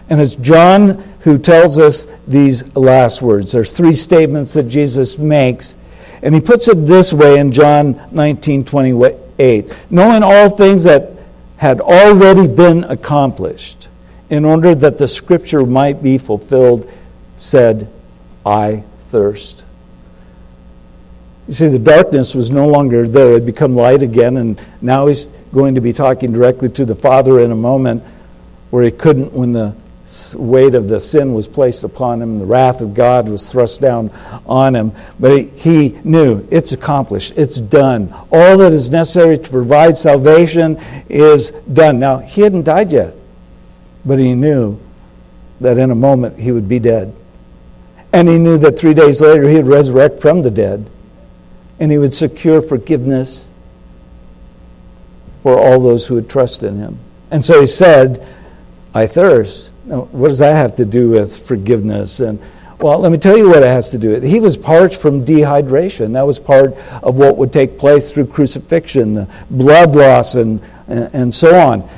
And 0.09 0.19
it's 0.19 0.33
John 0.33 1.03
who 1.19 1.37
tells 1.37 1.77
us 1.77 2.07
these 2.27 2.75
last 2.75 3.21
words. 3.21 3.51
There's 3.51 3.69
three 3.69 3.93
statements 3.93 4.53
that 4.53 4.63
Jesus 4.63 5.19
makes, 5.19 5.75
and 6.23 6.33
he 6.33 6.41
puts 6.41 6.67
it 6.67 6.87
this 6.87 7.13
way 7.13 7.37
in 7.37 7.51
John 7.51 8.01
19 8.09 8.65
28. 8.65 9.71
Knowing 9.91 10.23
all 10.23 10.49
things 10.49 10.83
that 10.85 11.11
had 11.57 11.79
already 11.79 12.47
been 12.47 12.85
accomplished, 12.85 13.89
in 14.31 14.45
order 14.45 14.73
that 14.73 14.97
the 14.97 15.07
scripture 15.07 15.63
might 15.63 16.01
be 16.01 16.17
fulfilled, 16.17 16.91
said, 17.35 17.87
I 18.43 18.83
thirst. 18.97 19.63
You 21.47 21.53
see, 21.53 21.67
the 21.69 21.79
darkness 21.79 22.35
was 22.35 22.51
no 22.51 22.67
longer 22.67 23.07
there. 23.07 23.31
It 23.31 23.33
had 23.35 23.45
become 23.45 23.73
light 23.73 24.03
again, 24.03 24.35
and 24.35 24.59
now 24.81 25.07
he's 25.07 25.25
going 25.53 25.75
to 25.75 25.81
be 25.81 25.93
talking 25.93 26.33
directly 26.33 26.67
to 26.69 26.85
the 26.85 26.95
Father 26.95 27.39
in 27.39 27.51
a 27.51 27.55
moment 27.55 28.03
where 28.69 28.83
he 28.83 28.91
couldn't 28.91 29.31
when 29.31 29.53
the 29.53 29.73
weight 30.35 30.73
of 30.73 30.87
the 30.87 30.99
sin 30.99 31.33
was 31.33 31.47
placed 31.47 31.83
upon 31.83 32.21
him, 32.21 32.39
the 32.39 32.45
wrath 32.45 32.81
of 32.81 32.93
God 32.93 33.27
was 33.27 33.49
thrust 33.49 33.81
down 33.81 34.09
on 34.45 34.75
him. 34.75 34.91
But 35.19 35.41
he 35.41 35.99
knew 36.03 36.47
it's 36.49 36.71
accomplished, 36.71 37.33
it's 37.37 37.59
done. 37.59 38.13
All 38.31 38.57
that 38.57 38.71
is 38.71 38.89
necessary 38.89 39.37
to 39.37 39.49
provide 39.49 39.97
salvation 39.97 40.79
is 41.09 41.51
done. 41.51 41.99
Now, 41.99 42.17
he 42.19 42.41
hadn't 42.41 42.63
died 42.63 42.91
yet, 42.91 43.15
but 44.05 44.19
he 44.19 44.33
knew 44.33 44.79
that 45.59 45.77
in 45.77 45.91
a 45.91 45.95
moment 45.95 46.39
he 46.39 46.51
would 46.51 46.69
be 46.69 46.79
dead. 46.79 47.13
And 48.13 48.29
he 48.29 48.37
knew 48.37 48.57
that 48.59 48.79
three 48.79 48.93
days 48.93 49.19
later 49.19 49.47
he 49.47 49.55
would 49.55 49.67
resurrect 49.67 50.21
from 50.21 50.41
the 50.41 50.51
dead 50.51 50.89
and 51.79 51.91
he 51.91 51.97
would 51.97 52.13
secure 52.13 52.61
forgiveness 52.61 53.49
for 55.43 55.57
all 55.57 55.79
those 55.79 56.07
who 56.07 56.15
would 56.15 56.29
trust 56.29 56.63
in 56.63 56.77
him. 56.77 56.99
And 57.31 57.43
so 57.43 57.61
he 57.61 57.67
said, 57.67 58.25
I 58.93 59.07
thirst. 59.07 59.73
Now, 59.85 60.01
what 60.05 60.29
does 60.29 60.39
that 60.39 60.53
have 60.53 60.75
to 60.77 60.85
do 60.85 61.09
with 61.09 61.37
forgiveness? 61.45 62.19
And 62.19 62.41
well, 62.79 62.99
let 62.99 63.11
me 63.11 63.17
tell 63.17 63.37
you 63.37 63.49
what 63.49 63.63
it 63.63 63.67
has 63.67 63.89
to 63.91 63.97
do 63.97 64.09
with. 64.09 64.23
He 64.23 64.39
was 64.39 64.55
parched 64.55 64.99
from 64.99 65.25
dehydration. 65.25 66.13
That 66.13 66.27
was 66.27 66.39
part 66.39 66.75
of 67.01 67.15
what 67.15 67.37
would 67.37 67.51
take 67.51 67.77
place 67.77 68.11
through 68.11 68.27
crucifixion, 68.27 69.27
blood 69.49 69.95
loss, 69.95 70.35
and, 70.35 70.61
and, 70.87 71.09
and 71.13 71.33
so 71.33 71.55
on. 71.55 71.89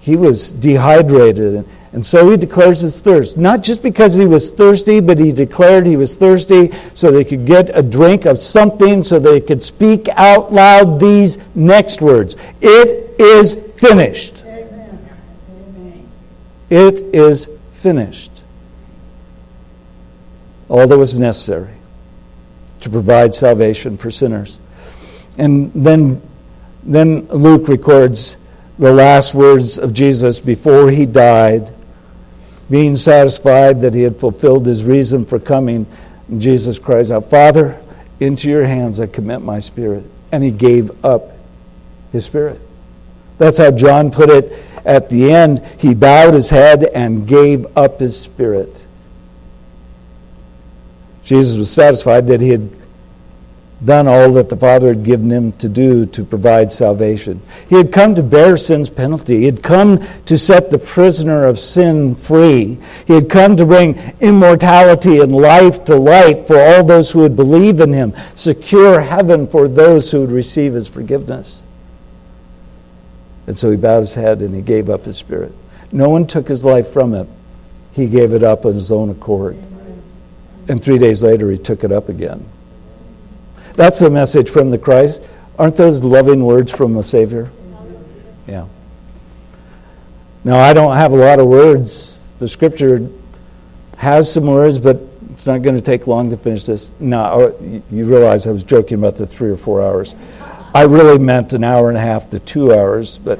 He 0.00 0.16
was 0.16 0.52
dehydrated. 0.52 1.54
And, 1.54 1.68
and 1.92 2.04
so 2.04 2.30
he 2.30 2.36
declares 2.36 2.80
his 2.80 3.00
thirst. 3.00 3.38
Not 3.38 3.62
just 3.62 3.82
because 3.82 4.12
he 4.12 4.26
was 4.26 4.50
thirsty, 4.50 5.00
but 5.00 5.18
he 5.18 5.32
declared 5.32 5.86
he 5.86 5.96
was 5.96 6.16
thirsty 6.16 6.70
so 6.92 7.10
they 7.10 7.24
could 7.24 7.46
get 7.46 7.76
a 7.76 7.82
drink 7.82 8.26
of 8.26 8.38
something, 8.38 9.02
so 9.02 9.18
they 9.18 9.40
could 9.40 9.62
speak 9.62 10.08
out 10.10 10.52
loud 10.52 11.00
these 11.00 11.38
next 11.54 12.02
words 12.02 12.36
It 12.60 13.18
is 13.18 13.54
finished. 13.76 14.44
Amen. 14.44 16.08
It 16.68 17.02
is 17.14 17.48
finished. 17.72 18.32
All 20.68 20.86
that 20.86 20.98
was 20.98 21.18
necessary 21.18 21.74
to 22.80 22.90
provide 22.90 23.34
salvation 23.34 23.96
for 23.96 24.10
sinners. 24.10 24.60
And 25.38 25.72
then, 25.72 26.20
then 26.82 27.26
Luke 27.28 27.68
records 27.68 28.36
the 28.78 28.92
last 28.92 29.34
words 29.34 29.78
of 29.78 29.94
Jesus 29.94 30.38
before 30.38 30.90
he 30.90 31.06
died 31.06 31.72
being 32.70 32.96
satisfied 32.96 33.80
that 33.80 33.94
he 33.94 34.02
had 34.02 34.18
fulfilled 34.18 34.66
his 34.66 34.84
reason 34.84 35.24
for 35.24 35.38
coming, 35.38 35.86
Jesus 36.36 36.78
cries 36.78 37.10
out, 37.10 37.30
Father, 37.30 37.80
into 38.20 38.50
your 38.50 38.66
hands 38.66 39.00
I 39.00 39.06
commit 39.06 39.40
my 39.40 39.58
spirit. 39.58 40.04
And 40.30 40.44
he 40.44 40.50
gave 40.50 41.04
up 41.04 41.32
his 42.12 42.26
spirit. 42.26 42.60
That's 43.38 43.58
how 43.58 43.70
John 43.70 44.10
put 44.10 44.28
it 44.28 44.52
at 44.84 45.08
the 45.08 45.32
end. 45.32 45.64
He 45.78 45.94
bowed 45.94 46.34
his 46.34 46.50
head 46.50 46.84
and 46.84 47.26
gave 47.26 47.66
up 47.76 48.00
his 48.00 48.20
spirit. 48.20 48.86
Jesus 51.22 51.56
was 51.56 51.70
satisfied 51.70 52.26
that 52.28 52.40
he 52.40 52.50
had 52.50 52.70
done 53.84 54.08
all 54.08 54.32
that 54.32 54.48
the 54.48 54.56
Father 54.56 54.88
had 54.88 55.04
given 55.04 55.30
him 55.30 55.52
to 55.52 55.68
do 55.68 56.04
to 56.06 56.24
provide 56.24 56.72
salvation. 56.72 57.40
He 57.68 57.76
had 57.76 57.92
come 57.92 58.14
to 58.16 58.22
bear 58.22 58.56
sin's 58.56 58.90
penalty. 58.90 59.38
He 59.38 59.44
had 59.44 59.62
come 59.62 60.04
to 60.24 60.36
set 60.36 60.70
the 60.70 60.78
prisoner 60.78 61.44
of 61.44 61.60
sin 61.60 62.16
free. 62.16 62.78
He 63.06 63.12
had 63.12 63.30
come 63.30 63.56
to 63.56 63.64
bring 63.64 63.96
immortality 64.20 65.20
and 65.20 65.34
life 65.34 65.84
to 65.84 65.94
light 65.94 66.46
for 66.46 66.60
all 66.60 66.82
those 66.82 67.12
who 67.12 67.20
would 67.20 67.36
believe 67.36 67.80
in 67.80 67.92
him, 67.92 68.14
secure 68.34 69.00
heaven 69.00 69.46
for 69.46 69.68
those 69.68 70.10
who 70.10 70.22
would 70.22 70.32
receive 70.32 70.72
his 70.72 70.88
forgiveness. 70.88 71.64
And 73.46 73.56
so 73.56 73.70
he 73.70 73.76
bowed 73.76 74.00
his 74.00 74.14
head 74.14 74.42
and 74.42 74.54
he 74.54 74.60
gave 74.60 74.90
up 74.90 75.04
his 75.04 75.16
spirit. 75.16 75.54
No 75.92 76.08
one 76.10 76.26
took 76.26 76.48
his 76.48 76.64
life 76.64 76.88
from 76.88 77.14
him. 77.14 77.28
He 77.92 78.08
gave 78.08 78.32
it 78.32 78.42
up 78.42 78.66
on 78.66 78.74
his 78.74 78.90
own 78.90 79.08
accord. 79.08 79.56
And 80.68 80.82
three 80.82 80.98
days 80.98 81.22
later, 81.22 81.50
he 81.50 81.56
took 81.56 81.82
it 81.82 81.92
up 81.92 82.08
again. 82.08 82.46
That's 83.78 84.00
the 84.00 84.10
message 84.10 84.50
from 84.50 84.70
the 84.70 84.78
Christ. 84.78 85.22
Aren't 85.56 85.76
those 85.76 86.02
loving 86.02 86.44
words 86.44 86.72
from 86.72 86.96
a 86.96 87.02
Savior? 87.04 87.48
Yeah. 88.44 88.66
Now, 90.42 90.58
I 90.58 90.72
don't 90.72 90.96
have 90.96 91.12
a 91.12 91.16
lot 91.16 91.38
of 91.38 91.46
words. 91.46 92.26
The 92.40 92.48
scripture 92.48 93.08
has 93.96 94.32
some 94.32 94.46
words, 94.46 94.80
but 94.80 95.00
it's 95.30 95.46
not 95.46 95.62
going 95.62 95.76
to 95.76 95.80
take 95.80 96.08
long 96.08 96.28
to 96.30 96.36
finish 96.36 96.66
this. 96.66 96.90
No, 96.98 97.22
oh, 97.22 97.82
you 97.88 98.04
realize 98.04 98.48
I 98.48 98.50
was 98.50 98.64
joking 98.64 98.98
about 98.98 99.14
the 99.14 99.28
three 99.28 99.50
or 99.50 99.56
four 99.56 99.80
hours. 99.80 100.16
I 100.74 100.82
really 100.82 101.18
meant 101.18 101.52
an 101.52 101.62
hour 101.62 101.88
and 101.88 101.96
a 101.96 102.00
half 102.00 102.30
to 102.30 102.40
two 102.40 102.72
hours, 102.72 103.18
but 103.18 103.38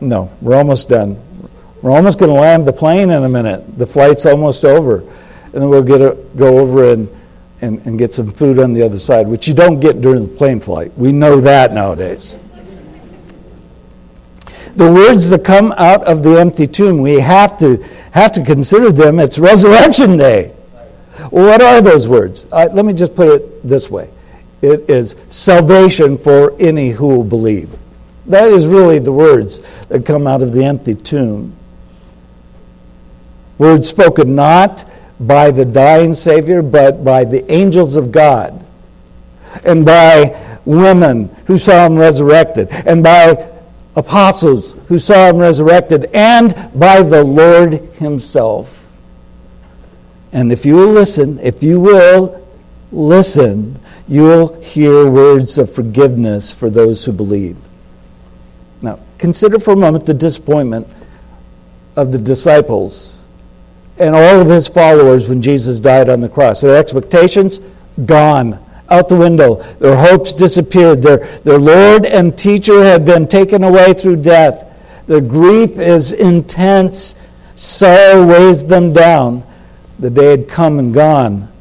no, 0.00 0.30
we're 0.40 0.54
almost 0.54 0.88
done. 0.88 1.20
We're 1.82 1.90
almost 1.90 2.20
going 2.20 2.32
to 2.32 2.40
land 2.40 2.68
the 2.68 2.72
plane 2.72 3.10
in 3.10 3.24
a 3.24 3.28
minute. 3.28 3.76
The 3.76 3.86
flight's 3.86 4.26
almost 4.26 4.64
over. 4.64 5.00
And 5.00 5.54
then 5.54 5.68
we'll 5.68 5.82
get 5.82 6.00
a, 6.00 6.16
go 6.36 6.60
over 6.60 6.92
and 6.92 7.19
and, 7.60 7.84
and 7.86 7.98
get 7.98 8.12
some 8.12 8.28
food 8.28 8.58
on 8.58 8.72
the 8.72 8.82
other 8.82 8.98
side, 8.98 9.26
which 9.28 9.46
you 9.46 9.54
don't 9.54 9.80
get 9.80 10.00
during 10.00 10.22
the 10.22 10.36
plane 10.36 10.60
flight. 10.60 10.96
We 10.96 11.12
know 11.12 11.40
that 11.40 11.72
nowadays. 11.72 12.38
The 14.76 14.90
words 14.90 15.28
that 15.30 15.44
come 15.44 15.72
out 15.72 16.04
of 16.04 16.22
the 16.22 16.38
empty 16.38 16.66
tomb, 16.66 16.98
we 17.02 17.20
have 17.20 17.58
to, 17.58 17.84
have 18.12 18.32
to 18.32 18.44
consider 18.44 18.92
them. 18.92 19.18
It's 19.18 19.38
resurrection 19.38 20.16
day. 20.16 20.54
What 21.30 21.60
are 21.60 21.80
those 21.80 22.08
words? 22.08 22.46
Let 22.50 22.84
me 22.84 22.94
just 22.94 23.14
put 23.14 23.28
it 23.28 23.66
this 23.66 23.90
way 23.90 24.10
it 24.62 24.90
is 24.90 25.16
salvation 25.28 26.18
for 26.18 26.54
any 26.58 26.90
who 26.90 27.08
will 27.08 27.24
believe. 27.24 27.74
That 28.26 28.48
is 28.48 28.66
really 28.66 28.98
the 28.98 29.12
words 29.12 29.60
that 29.88 30.04
come 30.04 30.26
out 30.26 30.42
of 30.42 30.52
the 30.52 30.64
empty 30.64 30.94
tomb. 30.94 31.56
Words 33.58 33.88
spoken 33.88 34.34
not 34.34 34.84
by 35.20 35.50
the 35.50 35.64
dying 35.64 36.14
Savior, 36.14 36.62
but 36.62 37.04
by 37.04 37.24
the 37.24 37.50
angels 37.52 37.96
of 37.96 38.10
God, 38.10 38.64
and 39.64 39.84
by 39.84 40.58
women 40.64 41.28
who 41.46 41.58
saw 41.58 41.86
him 41.86 41.96
resurrected, 41.96 42.68
and 42.70 43.02
by 43.02 43.48
apostles 43.96 44.74
who 44.88 44.98
saw 44.98 45.28
him 45.28 45.36
resurrected, 45.36 46.06
and 46.14 46.70
by 46.74 47.02
the 47.02 47.22
Lord 47.22 47.74
himself. 47.98 48.90
And 50.32 50.52
if 50.52 50.64
you 50.64 50.76
will 50.76 50.92
listen, 50.92 51.38
if 51.40 51.62
you 51.62 51.80
will 51.80 52.46
listen, 52.92 53.78
you 54.08 54.22
will 54.22 54.62
hear 54.62 55.08
words 55.08 55.58
of 55.58 55.72
forgiveness 55.72 56.52
for 56.52 56.70
those 56.70 57.04
who 57.04 57.12
believe. 57.12 57.56
Now, 58.80 58.98
consider 59.18 59.58
for 59.58 59.72
a 59.72 59.76
moment 59.76 60.06
the 60.06 60.14
disappointment 60.14 60.88
of 61.96 62.10
the 62.10 62.18
disciples 62.18 63.19
and 64.00 64.14
all 64.14 64.40
of 64.40 64.48
his 64.48 64.66
followers 64.66 65.28
when 65.28 65.42
Jesus 65.42 65.78
died 65.78 66.08
on 66.08 66.20
the 66.20 66.28
cross. 66.28 66.62
Their 66.62 66.76
expectations, 66.76 67.60
gone, 68.06 68.58
out 68.88 69.08
the 69.08 69.16
window. 69.16 69.56
Their 69.74 69.96
hopes 69.96 70.32
disappeared. 70.32 71.02
Their, 71.02 71.18
their 71.40 71.58
Lord 71.58 72.06
and 72.06 72.36
teacher 72.36 72.82
had 72.82 73.04
been 73.04 73.28
taken 73.28 73.62
away 73.62 73.92
through 73.92 74.16
death. 74.16 74.66
Their 75.06 75.20
grief 75.20 75.78
is 75.78 76.12
intense. 76.12 77.14
Sorrow 77.54 78.26
weighs 78.26 78.64
them 78.64 78.92
down. 78.92 79.44
The 79.98 80.10
day 80.10 80.30
had 80.30 80.48
come 80.48 80.78
and 80.78 80.94
gone. 80.94 81.52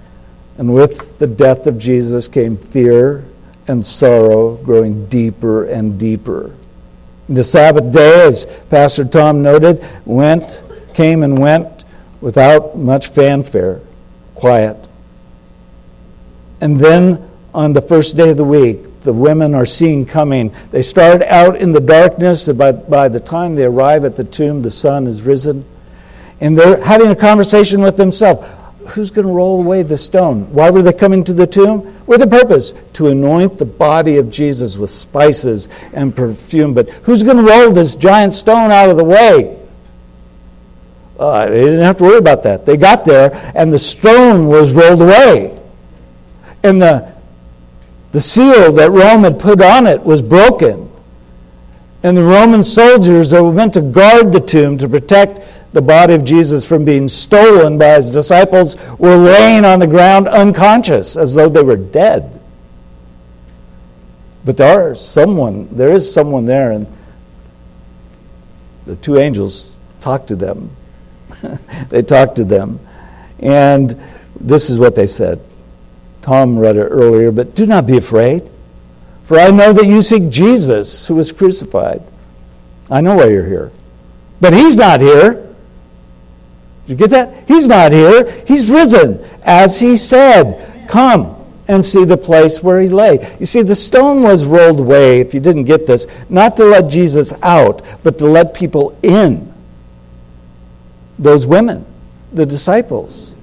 And 0.58 0.74
with 0.74 1.20
the 1.20 1.28
death 1.28 1.68
of 1.68 1.78
Jesus 1.78 2.28
came 2.28 2.58
fear 2.58 3.26
and 3.68 3.86
sorrow 3.86 4.56
growing 4.56 5.08
deeper 5.08 5.66
and 5.66 6.00
deeper. 6.00 6.56
The 7.28 7.44
Sabbath 7.44 7.94
day, 7.94 8.26
as 8.26 8.46
Pastor 8.70 9.06
Tom 9.06 9.44
noted, 9.44 9.86
went, 10.06 10.64
came 10.94 11.22
and 11.22 11.38
went 11.38 11.79
without 12.22 12.78
much 12.78 13.09
fanfare, 13.09 13.82
quiet. 14.36 14.78
And 16.61 16.78
then 16.78 17.30
on 17.53 17.74
the 17.74 17.82
first 17.82 18.17
day 18.17 18.30
of 18.30 18.38
the 18.38 18.43
week, 18.43 19.01
the 19.01 19.13
women 19.13 19.55
are 19.55 19.65
seen 19.65 20.05
coming. 20.05 20.53
They 20.72 20.82
start 20.82 21.22
out 21.24 21.55
in 21.55 21.72
the 21.72 21.80
darkness, 21.80 22.49
but 22.49 22.89
by 22.89 23.07
the 23.07 23.20
time 23.20 23.55
they 23.55 23.63
arrive 23.63 24.03
at 24.03 24.15
the 24.15 24.24
tomb, 24.24 24.61
the 24.61 24.72
sun 24.72 25.05
has 25.05 25.22
risen. 25.22 25.65
And 26.41 26.57
they're 26.57 26.84
having 26.84 27.09
a 27.09 27.15
conversation 27.15 27.82
with 27.82 27.97
themselves. 27.97 28.47
Who's 28.89 29.11
going 29.11 29.28
to 29.28 29.34
roll 29.34 29.61
away 29.61 29.84
the 29.84 29.97
stone? 29.97 30.51
Why 30.51 30.70
were 30.70 30.82
they 30.82 30.93
coming 30.93 31.24
to 31.26 31.34
the 31.34 31.45
tomb? 31.45 32.03
With 32.07 32.22
a 32.22 32.28
purpose 32.28 32.74
to 32.93 33.07
anoint 33.07 33.57
the 33.57 33.65
body 33.65 34.17
of 34.17 34.32
Jesus 34.32 34.78
with 34.78 34.89
spices 34.89 35.70
and 35.93 36.15
perfume. 36.15 36.74
But 36.74 36.89
who's 36.89 37.22
going 37.22 37.38
to 37.38 37.43
roll 37.43 37.72
this 37.72 37.95
giant 37.95 38.34
stone 38.34 38.72
out 38.72 38.89
of 38.89 38.97
the 38.97 39.03
way? 39.03 39.59
Uh, 41.20 41.49
they 41.49 41.65
didn't 41.65 41.82
have 41.82 41.97
to 41.97 42.05
worry 42.05 42.17
about 42.17 42.43
that. 42.43 42.65
They 42.65 42.78
got 42.78 43.03
there, 43.03 43.51
and 43.53 43.74
the 43.74 43.80
stone 43.80 44.47
was 44.47 44.72
rolled 44.72 45.01
away. 45.01 45.59
And 46.63 46.82
the, 46.82 47.13
the 48.13 48.22
seal 48.22 48.72
that 48.72 48.89
Rome 48.89 49.26
had 49.26 49.38
put 49.38 49.61
on 49.61 49.86
it 49.86 50.01
was 50.01 50.22
broken. 50.22 50.89
And 52.03 52.15
the 52.15 52.24
Roman 52.24 52.63
soldiers 52.63 53.32
that 53.32 53.43
were 53.43 53.51
meant 53.51 53.74
to 53.74 53.82
guard 53.82 54.32
the 54.32 54.39
tomb 54.39 54.78
to 54.78 54.88
protect 54.88 55.41
the 55.74 55.82
body 55.82 56.13
of 56.13 56.24
Jesus 56.24 56.65
from 56.65 56.86
being 56.86 57.09
stolen 57.09 57.78
by 57.78 57.95
his 57.95 58.09
disciples 58.09 58.78
were 58.97 59.17
laying 59.17 59.65
on 59.65 59.80
the 59.80 59.88
ground 59.88 60.30
unconscious 60.30 61.17
as 61.17 61.34
though 61.34 61.49
they 61.49 61.61
were 61.61 61.76
dead. 61.76 62.41
But 64.45 64.55
there 64.55 64.91
are 64.91 64.95
someone, 64.95 65.67
there 65.76 65.91
is 65.91 66.11
someone 66.11 66.45
there, 66.45 66.72
and 66.72 66.88
the 68.86 68.95
two 68.95 69.17
angels 69.17 69.78
talked 69.99 70.30
to 70.30 70.38
them 70.38 70.78
they 71.90 72.02
talked 72.02 72.38
to 72.38 72.44
them. 72.44 72.80
And 73.40 74.00
this 74.40 74.70
is 74.70 74.80
what 74.80 74.96
they 74.96 75.08
said. 75.08 75.42
Tom 76.22 76.58
read 76.58 76.76
it 76.76 76.82
earlier, 76.82 77.32
but 77.32 77.56
do 77.56 77.66
not 77.66 77.86
be 77.86 77.98
afraid, 77.98 78.50
for 79.24 79.40
I 79.40 79.52
know 79.52 79.74
that 79.74 79.86
you 79.86 80.02
seek 80.02 80.30
Jesus 80.30 81.08
who 81.08 81.16
was 81.16 81.32
crucified. 81.32 82.04
I 82.92 83.02
know 83.02 83.16
why 83.16 83.28
you're 83.28 83.46
here. 83.46 83.72
But 84.42 84.54
he's 84.54 84.76
not 84.76 85.02
here. 85.02 85.34
Did 86.88 86.94
you 86.94 86.96
get 86.96 87.10
that? 87.12 87.48
He's 87.48 87.68
not 87.68 87.92
here. 87.92 88.32
He's 88.48 88.70
risen, 88.70 89.24
as 89.44 89.80
he 89.80 89.96
said. 89.96 90.88
Come 90.90 91.36
and 91.68 91.86
see 91.86 92.04
the 92.04 92.18
place 92.18 92.64
where 92.64 92.82
he 92.82 92.90
lay. 92.90 93.36
You 93.40 93.46
see, 93.46 93.62
the 93.62 93.76
stone 93.76 94.24
was 94.24 94.44
rolled 94.44 94.80
away, 94.80 95.20
if 95.20 95.36
you 95.36 95.40
didn't 95.40 95.66
get 95.66 95.86
this, 95.86 96.08
not 96.28 96.58
to 96.58 96.66
let 96.66 96.90
Jesus 96.90 97.32
out, 97.44 97.84
but 98.02 98.18
to 98.18 98.26
let 98.26 98.56
people 98.56 98.98
in 99.04 99.49
those 101.20 101.45
women, 101.45 101.86
the 102.34 102.45
disciples, 102.45 103.34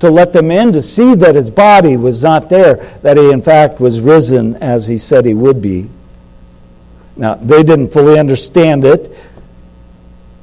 to 0.00 0.10
let 0.10 0.32
them 0.32 0.50
in 0.50 0.72
to 0.72 0.82
see 0.82 1.14
that 1.14 1.34
his 1.34 1.50
body 1.50 1.96
was 1.96 2.22
not 2.22 2.48
there, 2.48 2.76
that 3.02 3.16
he 3.16 3.30
in 3.30 3.40
fact 3.40 3.80
was 3.80 4.00
risen 4.00 4.56
as 4.56 4.86
he 4.86 4.98
said 4.98 5.24
he 5.24 5.34
would 5.34 5.62
be. 5.62 5.88
Now, 7.16 7.34
they 7.34 7.62
didn't 7.62 7.92
fully 7.92 8.18
understand 8.18 8.84
it, 8.84 9.16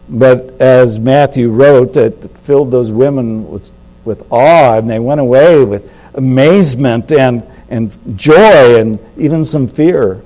but 0.07 0.61
as 0.61 0.99
Matthew 0.99 1.49
wrote, 1.49 1.97
it 1.97 2.37
filled 2.37 2.71
those 2.71 2.91
women 2.91 3.49
with, 3.49 3.71
with 4.05 4.31
awe, 4.31 4.77
and 4.77 4.89
they 4.89 4.99
went 4.99 5.19
away 5.19 5.63
with 5.65 5.91
amazement 6.13 7.11
and, 7.11 7.43
and 7.69 7.97
joy 8.17 8.79
and 8.79 8.99
even 9.17 9.43
some 9.43 9.67
fear. 9.67 10.21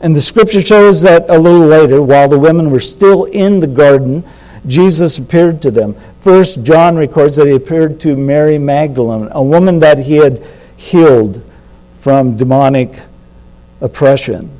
And 0.00 0.14
the 0.14 0.20
scripture 0.20 0.60
shows 0.60 1.02
that 1.02 1.28
a 1.28 1.38
little 1.38 1.66
later, 1.66 2.00
while 2.02 2.28
the 2.28 2.38
women 2.38 2.70
were 2.70 2.80
still 2.80 3.24
in 3.24 3.60
the 3.60 3.66
garden, 3.66 4.24
Jesus 4.66 5.18
appeared 5.18 5.62
to 5.62 5.70
them. 5.70 5.96
First, 6.20 6.62
John 6.62 6.96
records 6.96 7.36
that 7.36 7.46
he 7.46 7.54
appeared 7.54 8.00
to 8.00 8.16
Mary 8.16 8.58
Magdalene, 8.58 9.28
a 9.32 9.42
woman 9.42 9.78
that 9.80 9.98
he 9.98 10.16
had 10.16 10.44
healed 10.76 11.42
from 11.98 12.36
demonic 12.36 13.00
oppression. 13.80 14.50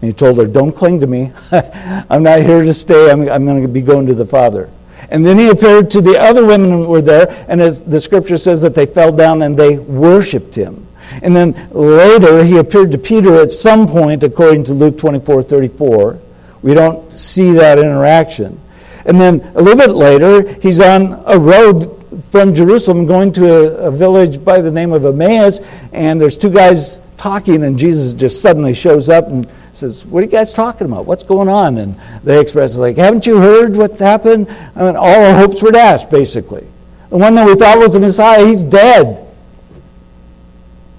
And 0.00 0.10
he 0.10 0.12
told 0.12 0.38
her, 0.38 0.46
Don't 0.46 0.72
cling 0.72 1.00
to 1.00 1.06
me. 1.06 1.32
I'm 1.52 2.22
not 2.22 2.40
here 2.40 2.62
to 2.62 2.74
stay. 2.74 3.10
I'm, 3.10 3.28
I'm 3.28 3.44
going 3.44 3.62
to 3.62 3.68
be 3.68 3.82
going 3.82 4.06
to 4.06 4.14
the 4.14 4.26
Father. 4.26 4.70
And 5.08 5.24
then 5.26 5.38
he 5.38 5.48
appeared 5.48 5.90
to 5.90 6.00
the 6.00 6.18
other 6.18 6.44
women 6.44 6.70
who 6.70 6.86
were 6.86 7.02
there, 7.02 7.44
and 7.48 7.60
as 7.60 7.82
the 7.82 8.00
scripture 8.00 8.36
says 8.36 8.60
that 8.62 8.74
they 8.74 8.86
fell 8.86 9.12
down 9.12 9.42
and 9.42 9.58
they 9.58 9.76
worshiped 9.76 10.54
him. 10.54 10.86
And 11.22 11.36
then 11.36 11.68
later 11.70 12.44
he 12.44 12.56
appeared 12.56 12.92
to 12.92 12.98
Peter 12.98 13.40
at 13.40 13.52
some 13.52 13.86
point, 13.86 14.22
according 14.22 14.64
to 14.64 14.74
Luke 14.74 14.98
24 14.98 15.42
34. 15.42 16.20
We 16.62 16.74
don't 16.74 17.10
see 17.10 17.52
that 17.52 17.78
interaction. 17.78 18.60
And 19.04 19.20
then 19.20 19.40
a 19.54 19.60
little 19.60 19.76
bit 19.76 19.94
later, 19.96 20.54
he's 20.60 20.80
on 20.80 21.22
a 21.26 21.38
road 21.38 21.98
from 22.30 22.54
Jerusalem 22.54 23.06
going 23.06 23.32
to 23.32 23.46
a, 23.46 23.88
a 23.88 23.90
village 23.90 24.44
by 24.44 24.60
the 24.60 24.70
name 24.70 24.92
of 24.92 25.04
Emmaus, 25.04 25.60
and 25.92 26.20
there's 26.20 26.38
two 26.38 26.50
guys 26.50 27.00
talking, 27.16 27.64
and 27.64 27.78
Jesus 27.78 28.14
just 28.14 28.40
suddenly 28.40 28.74
shows 28.74 29.08
up 29.08 29.28
and 29.28 29.48
says, 29.72 30.04
What 30.04 30.20
are 30.20 30.26
you 30.26 30.30
guys 30.30 30.52
talking 30.52 30.86
about? 30.86 31.06
What's 31.06 31.22
going 31.22 31.48
on? 31.48 31.78
And 31.78 31.98
they 32.22 32.40
express, 32.40 32.76
like, 32.76 32.96
Haven't 32.96 33.26
you 33.26 33.38
heard 33.38 33.76
what 33.76 33.98
happened? 33.98 34.48
I 34.76 34.82
mean, 34.82 34.96
all 34.96 35.24
our 35.24 35.34
hopes 35.34 35.62
were 35.62 35.70
dashed, 35.70 36.10
basically. 36.10 36.66
The 37.10 37.16
one 37.16 37.34
that 37.34 37.46
we 37.46 37.54
thought 37.54 37.78
was 37.78 37.92
the 37.92 38.00
Messiah, 38.00 38.46
he's 38.46 38.64
dead. 38.64 39.26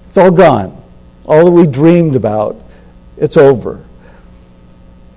It's 0.04 0.16
all 0.16 0.30
gone. 0.30 0.80
All 1.26 1.44
that 1.44 1.50
we 1.50 1.66
dreamed 1.66 2.16
about, 2.16 2.56
it's 3.16 3.36
over. 3.36 3.84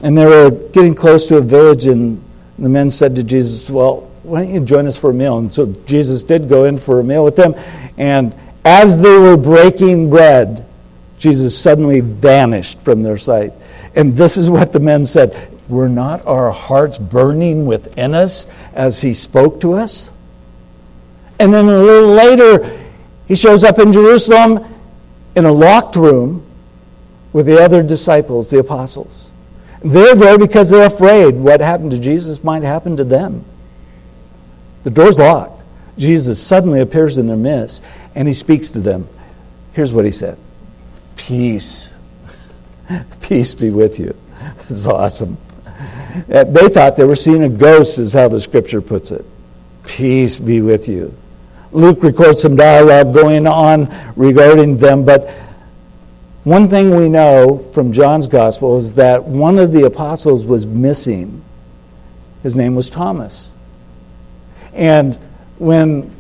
And 0.02 0.18
they 0.18 0.26
were 0.26 0.52
getting 0.52 0.94
close 0.94 1.28
to 1.28 1.38
a 1.38 1.42
village, 1.42 1.88
and 1.88 2.24
the 2.60 2.70
men 2.70 2.92
said 2.92 3.16
to 3.16 3.24
Jesus, 3.24 3.70
Well, 3.70 4.10
why 4.24 4.44
don't 4.44 4.54
you 4.54 4.60
join 4.60 4.88
us 4.88 4.98
for 4.98 5.10
a 5.10 5.14
meal? 5.14 5.38
And 5.38 5.54
so 5.54 5.74
Jesus 5.86 6.24
did 6.24 6.50
go 6.50 6.66
in 6.66 6.78
for 6.78 7.00
a 7.00 7.04
meal 7.04 7.24
with 7.24 7.36
them. 7.36 7.56
And 7.98 8.36
as 8.66 9.00
they 9.00 9.18
were 9.18 9.38
breaking 9.38 10.10
bread, 10.10 10.66
Jesus 11.18 11.58
suddenly 11.58 12.02
vanished 12.02 12.82
from 12.82 13.04
their 13.04 13.18
sight. 13.18 13.54
And 13.96 14.16
this 14.16 14.38
is 14.38 14.50
what 14.50 14.74
the 14.74 14.80
men 14.80 15.06
said 15.06 15.50
Were 15.70 15.90
not 15.90 16.26
our 16.26 16.52
hearts 16.52 16.98
burning 16.98 17.66
within 17.66 18.14
us 18.14 18.48
as 18.74 19.02
he 19.02 19.14
spoke 19.14 19.62
to 19.62 19.74
us? 19.74 20.12
And 21.40 21.54
then 21.54 21.66
a 21.66 21.82
little 21.82 22.10
later, 22.10 22.80
he 23.28 23.36
shows 23.36 23.64
up 23.64 23.80
in 23.80 23.92
Jerusalem 23.92 24.66
in 25.36 25.46
a 25.46 25.52
locked 25.52 25.96
room 25.96 26.46
with 27.32 27.46
the 27.46 27.62
other 27.64 27.84
disciples, 27.84 28.50
the 28.50 28.60
apostles. 28.60 29.32
They're 29.84 30.16
there 30.16 30.38
because 30.38 30.70
they're 30.70 30.88
afraid 30.88 31.36
what 31.36 31.62
happened 31.62 31.92
to 31.92 32.00
Jesus 32.00 32.44
might 32.44 32.64
happen 32.64 32.98
to 32.98 33.04
them. 33.04 33.46
The 34.84 34.90
door's 34.90 35.20
locked. 35.20 35.62
Jesus 35.98 36.42
suddenly 36.42 36.80
appears 36.80 37.18
in 37.18 37.28
their 37.28 37.38
midst 37.38 37.84
and 38.16 38.28
he 38.28 38.34
speaks 38.34 38.70
to 38.72 38.80
them. 38.80 39.08
Here's 39.74 39.92
what 39.92 40.06
he 40.06 40.12
said 40.12 40.38
Peace. 41.16 41.94
Peace 43.22 43.54
be 43.54 43.70
with 43.70 44.00
you. 44.00 44.16
It's 44.70 44.86
awesome. 44.86 45.38
Uh, 46.32 46.44
they 46.46 46.68
thought 46.70 46.96
they 46.96 47.04
were 47.04 47.16
seeing 47.16 47.44
a 47.44 47.50
ghost, 47.50 48.00
is 48.00 48.14
how 48.14 48.28
the 48.28 48.40
scripture 48.40 48.82
puts 48.82 49.12
it. 49.12 49.26
Peace 49.86 50.40
be 50.40 50.62
with 50.62 50.90
you. 50.90 51.16
Luke 51.72 52.02
records 52.02 52.42
some 52.42 52.56
dialogue 52.56 53.14
going 53.14 53.46
on 53.46 53.94
regarding 54.16 54.78
them, 54.78 55.06
but 55.06 55.30
one 56.48 56.70
thing 56.70 56.96
we 56.96 57.10
know 57.10 57.58
from 57.74 57.92
John's 57.92 58.28
gospel 58.30 58.78
is 58.78 58.94
that 58.94 59.26
one 59.26 59.60
of 59.60 59.74
the 59.74 59.86
apostles 59.86 60.46
was 60.46 60.66
missing. 60.66 61.44
His 62.42 62.56
name 62.56 62.74
was 62.74 62.90
Thomas. 62.90 63.54
And 64.72 65.16
when 65.58 66.16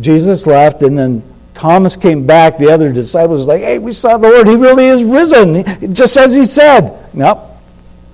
Jesus 0.00 0.46
left 0.46 0.82
and 0.82 0.96
then 0.96 1.22
Thomas 1.52 1.96
came 1.96 2.26
back, 2.26 2.58
the 2.58 2.70
other 2.70 2.92
disciples 2.92 3.44
were 3.44 3.54
like, 3.54 3.62
hey, 3.62 3.80
we 3.80 3.90
saw 3.90 4.16
the 4.18 4.28
Lord. 4.28 4.46
He 4.46 4.54
really 4.54 4.86
is 4.86 5.02
risen, 5.02 5.94
just 5.94 6.16
as 6.16 6.32
he 6.32 6.44
said. 6.44 7.12
Nope, 7.12 7.40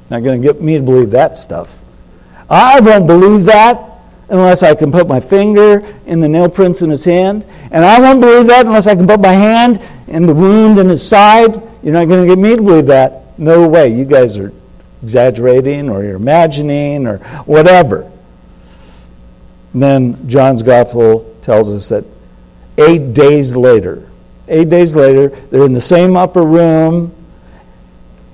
not 0.09 0.22
going 0.22 0.40
to 0.40 0.48
get 0.48 0.62
me 0.62 0.78
to 0.78 0.82
believe 0.82 1.11
that 1.11 1.36
stuff. 1.36 1.78
I 2.48 2.80
won't 2.80 3.07
believe 3.07 3.44
that 3.44 3.92
unless 4.30 4.62
I 4.62 4.74
can 4.74 4.90
put 4.90 5.07
my 5.07 5.20
finger 5.20 5.94
in 6.07 6.20
the 6.20 6.28
nail 6.28 6.48
prints 6.48 6.80
in 6.80 6.88
his 6.88 7.05
hand. 7.05 7.44
And 7.70 7.84
I 7.84 8.00
won't 8.00 8.20
believe 8.20 8.46
that 8.46 8.64
unless 8.64 8.86
I 8.86 8.94
can 8.94 9.07
put 9.07 9.20
my 9.20 9.32
hand 9.32 9.82
in 10.12 10.26
the 10.26 10.34
wound 10.34 10.78
in 10.78 10.88
his 10.88 11.06
side. 11.06 11.60
You're 11.82 11.94
not 11.94 12.06
going 12.06 12.26
to 12.26 12.26
get 12.26 12.38
me 12.38 12.54
to 12.54 12.62
believe 12.62 12.86
that. 12.86 13.38
No 13.38 13.66
way. 13.66 13.88
You 13.88 14.04
guys 14.04 14.38
are 14.38 14.52
exaggerating 15.02 15.88
or 15.88 16.04
you're 16.04 16.16
imagining 16.16 17.06
or 17.06 17.18
whatever. 17.44 18.10
And 19.72 19.82
then 19.82 20.28
John's 20.28 20.62
gospel 20.62 21.34
tells 21.40 21.70
us 21.70 21.88
that 21.88 22.04
eight 22.78 23.14
days 23.14 23.56
later, 23.56 24.08
eight 24.48 24.68
days 24.68 24.94
later, 24.94 25.28
they're 25.28 25.64
in 25.64 25.72
the 25.72 25.80
same 25.80 26.16
upper 26.16 26.42
room, 26.42 27.14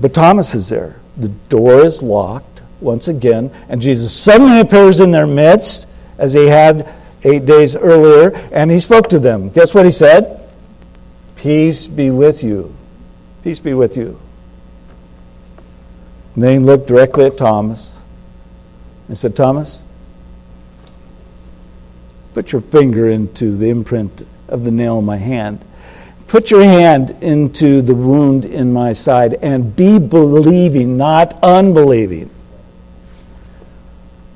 but 0.01 0.12
Thomas 0.12 0.55
is 0.55 0.68
there. 0.68 0.97
The 1.16 1.29
door 1.29 1.85
is 1.85 2.03
locked 2.03 2.62
once 2.81 3.09
again, 3.09 3.51
and 3.68 3.81
Jesus 3.81 4.16
suddenly 4.16 4.61
appears 4.61 5.01
in 5.01 5.11
their 5.11 5.26
midst 5.26 5.89
as 6.18 6.33
he 6.33 6.47
had 6.47 6.93
eight 7.22 7.47
days 7.47 7.74
earlier, 7.76 8.37
and 8.53 8.70
he 8.70 8.79
spoke 8.79 9.09
to 9.11 9.18
them. 9.18 9.51
Guess 9.51 9.74
what 9.74 9.85
he 9.85 9.91
said? 9.91 10.48
Peace 11.39 11.86
be 11.86 12.11
with 12.11 12.43
you. 12.43 12.74
Peace 13.45 13.61
be 13.61 13.72
with 13.72 13.97
you. 13.97 14.20
And 16.34 16.43
then 16.43 16.53
he 16.53 16.59
looked 16.59 16.89
directly 16.89 17.26
at 17.26 17.36
Thomas 17.36 18.03
and 19.07 19.16
said, 19.16 19.36
Thomas, 19.36 19.84
put 22.34 22.51
your 22.53 22.61
finger 22.61 23.07
into 23.07 23.57
the 23.57 23.70
imprint 23.70 24.26
of 24.49 24.64
the 24.64 24.72
nail 24.72 24.99
in 24.99 25.05
my 25.05 25.16
hand. 25.16 25.64
Put 26.26 26.51
your 26.51 26.64
hand 26.64 27.16
into 27.22 27.82
the 27.82 27.95
wound 27.95 28.45
in 28.45 28.72
my 28.72 28.93
side 28.93 29.34
and 29.34 29.74
be 29.74 29.99
believing, 30.01 30.97
not 30.97 31.39
unbelieving. 31.43 32.30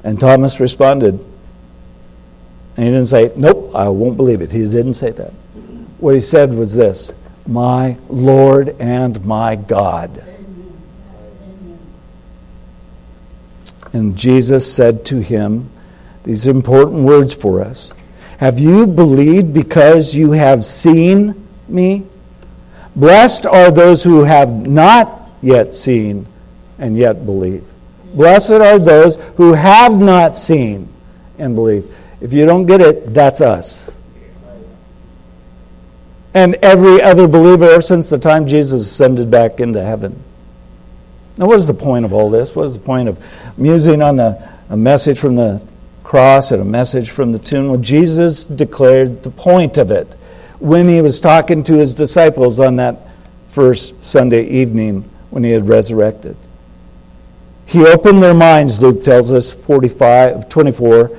And 0.04 0.18
Thomas 0.18 0.60
responded. 0.60 1.14
And 2.76 2.86
he 2.86 2.90
didn't 2.90 3.06
say, 3.06 3.32
Nope, 3.36 3.72
I 3.74 3.88
won't 3.88 4.16
believe 4.16 4.40
it. 4.40 4.52
He 4.52 4.68
didn't 4.68 4.94
say 4.94 5.10
that. 5.10 5.32
What 6.02 6.16
he 6.16 6.20
said 6.20 6.52
was 6.52 6.74
this 6.74 7.14
My 7.46 7.96
Lord 8.08 8.70
and 8.80 9.24
my 9.24 9.54
God. 9.54 10.24
And 13.92 14.18
Jesus 14.18 14.74
said 14.74 15.04
to 15.06 15.20
him 15.20 15.70
these 16.24 16.48
important 16.48 17.04
words 17.04 17.34
for 17.34 17.60
us 17.60 17.92
Have 18.38 18.58
you 18.58 18.84
believed 18.84 19.54
because 19.54 20.12
you 20.12 20.32
have 20.32 20.64
seen 20.64 21.46
me? 21.68 22.08
Blessed 22.96 23.46
are 23.46 23.70
those 23.70 24.02
who 24.02 24.24
have 24.24 24.50
not 24.50 25.30
yet 25.40 25.72
seen 25.72 26.26
and 26.80 26.98
yet 26.98 27.24
believe. 27.24 27.64
Blessed 28.12 28.50
are 28.50 28.80
those 28.80 29.14
who 29.36 29.52
have 29.52 29.96
not 29.96 30.36
seen 30.36 30.92
and 31.38 31.54
believe. 31.54 31.94
If 32.20 32.32
you 32.32 32.44
don't 32.44 32.66
get 32.66 32.80
it, 32.80 33.14
that's 33.14 33.40
us. 33.40 33.88
And 36.34 36.54
every 36.56 37.02
other 37.02 37.28
believer 37.28 37.64
ever 37.64 37.82
since 37.82 38.08
the 38.08 38.18
time 38.18 38.46
Jesus 38.46 38.82
ascended 38.82 39.30
back 39.30 39.60
into 39.60 39.82
heaven. 39.82 40.22
Now, 41.36 41.46
what 41.46 41.56
is 41.56 41.66
the 41.66 41.74
point 41.74 42.04
of 42.04 42.12
all 42.12 42.30
this? 42.30 42.54
What 42.54 42.64
is 42.64 42.74
the 42.74 42.80
point 42.80 43.08
of 43.08 43.24
musing 43.58 44.02
on 44.02 44.16
the, 44.16 44.48
a 44.68 44.76
message 44.76 45.18
from 45.18 45.36
the 45.36 45.62
cross 46.02 46.52
and 46.52 46.60
a 46.60 46.64
message 46.64 47.10
from 47.10 47.32
the 47.32 47.38
tomb? 47.38 47.68
Well, 47.68 47.80
Jesus 47.80 48.44
declared 48.44 49.22
the 49.22 49.30
point 49.30 49.78
of 49.78 49.90
it 49.90 50.14
when 50.58 50.88
he 50.88 51.00
was 51.00 51.20
talking 51.20 51.64
to 51.64 51.74
his 51.74 51.94
disciples 51.94 52.60
on 52.60 52.76
that 52.76 52.98
first 53.48 54.02
Sunday 54.04 54.44
evening 54.44 55.08
when 55.30 55.44
he 55.44 55.50
had 55.50 55.68
resurrected. 55.68 56.36
He 57.66 57.86
opened 57.86 58.22
their 58.22 58.34
minds, 58.34 58.80
Luke 58.82 59.02
tells 59.02 59.32
us, 59.32 59.52
45, 59.52 60.48
24, 60.48 61.18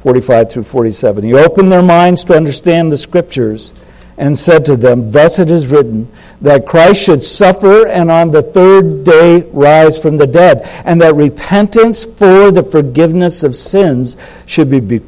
45 0.00 0.50
through 0.50 0.62
47. 0.64 1.24
He 1.24 1.34
opened 1.34 1.70
their 1.70 1.82
minds 1.82 2.24
to 2.24 2.34
understand 2.34 2.90
the 2.90 2.96
scriptures 2.96 3.72
and 4.16 4.38
said 4.38 4.64
to 4.66 4.76
them, 4.76 5.10
Thus 5.10 5.38
it 5.38 5.50
is 5.50 5.66
written, 5.66 6.10
that 6.40 6.66
Christ 6.66 7.02
should 7.02 7.22
suffer 7.22 7.86
and 7.86 8.10
on 8.10 8.30
the 8.30 8.42
third 8.42 9.04
day 9.04 9.42
rise 9.52 9.98
from 9.98 10.16
the 10.16 10.26
dead, 10.26 10.62
and 10.84 11.00
that 11.00 11.14
repentance 11.14 12.04
for 12.04 12.50
the 12.50 12.62
forgiveness 12.62 13.42
of 13.42 13.56
sins 13.56 14.16
should 14.46 14.70
be, 14.70 14.80
be, 14.80 15.00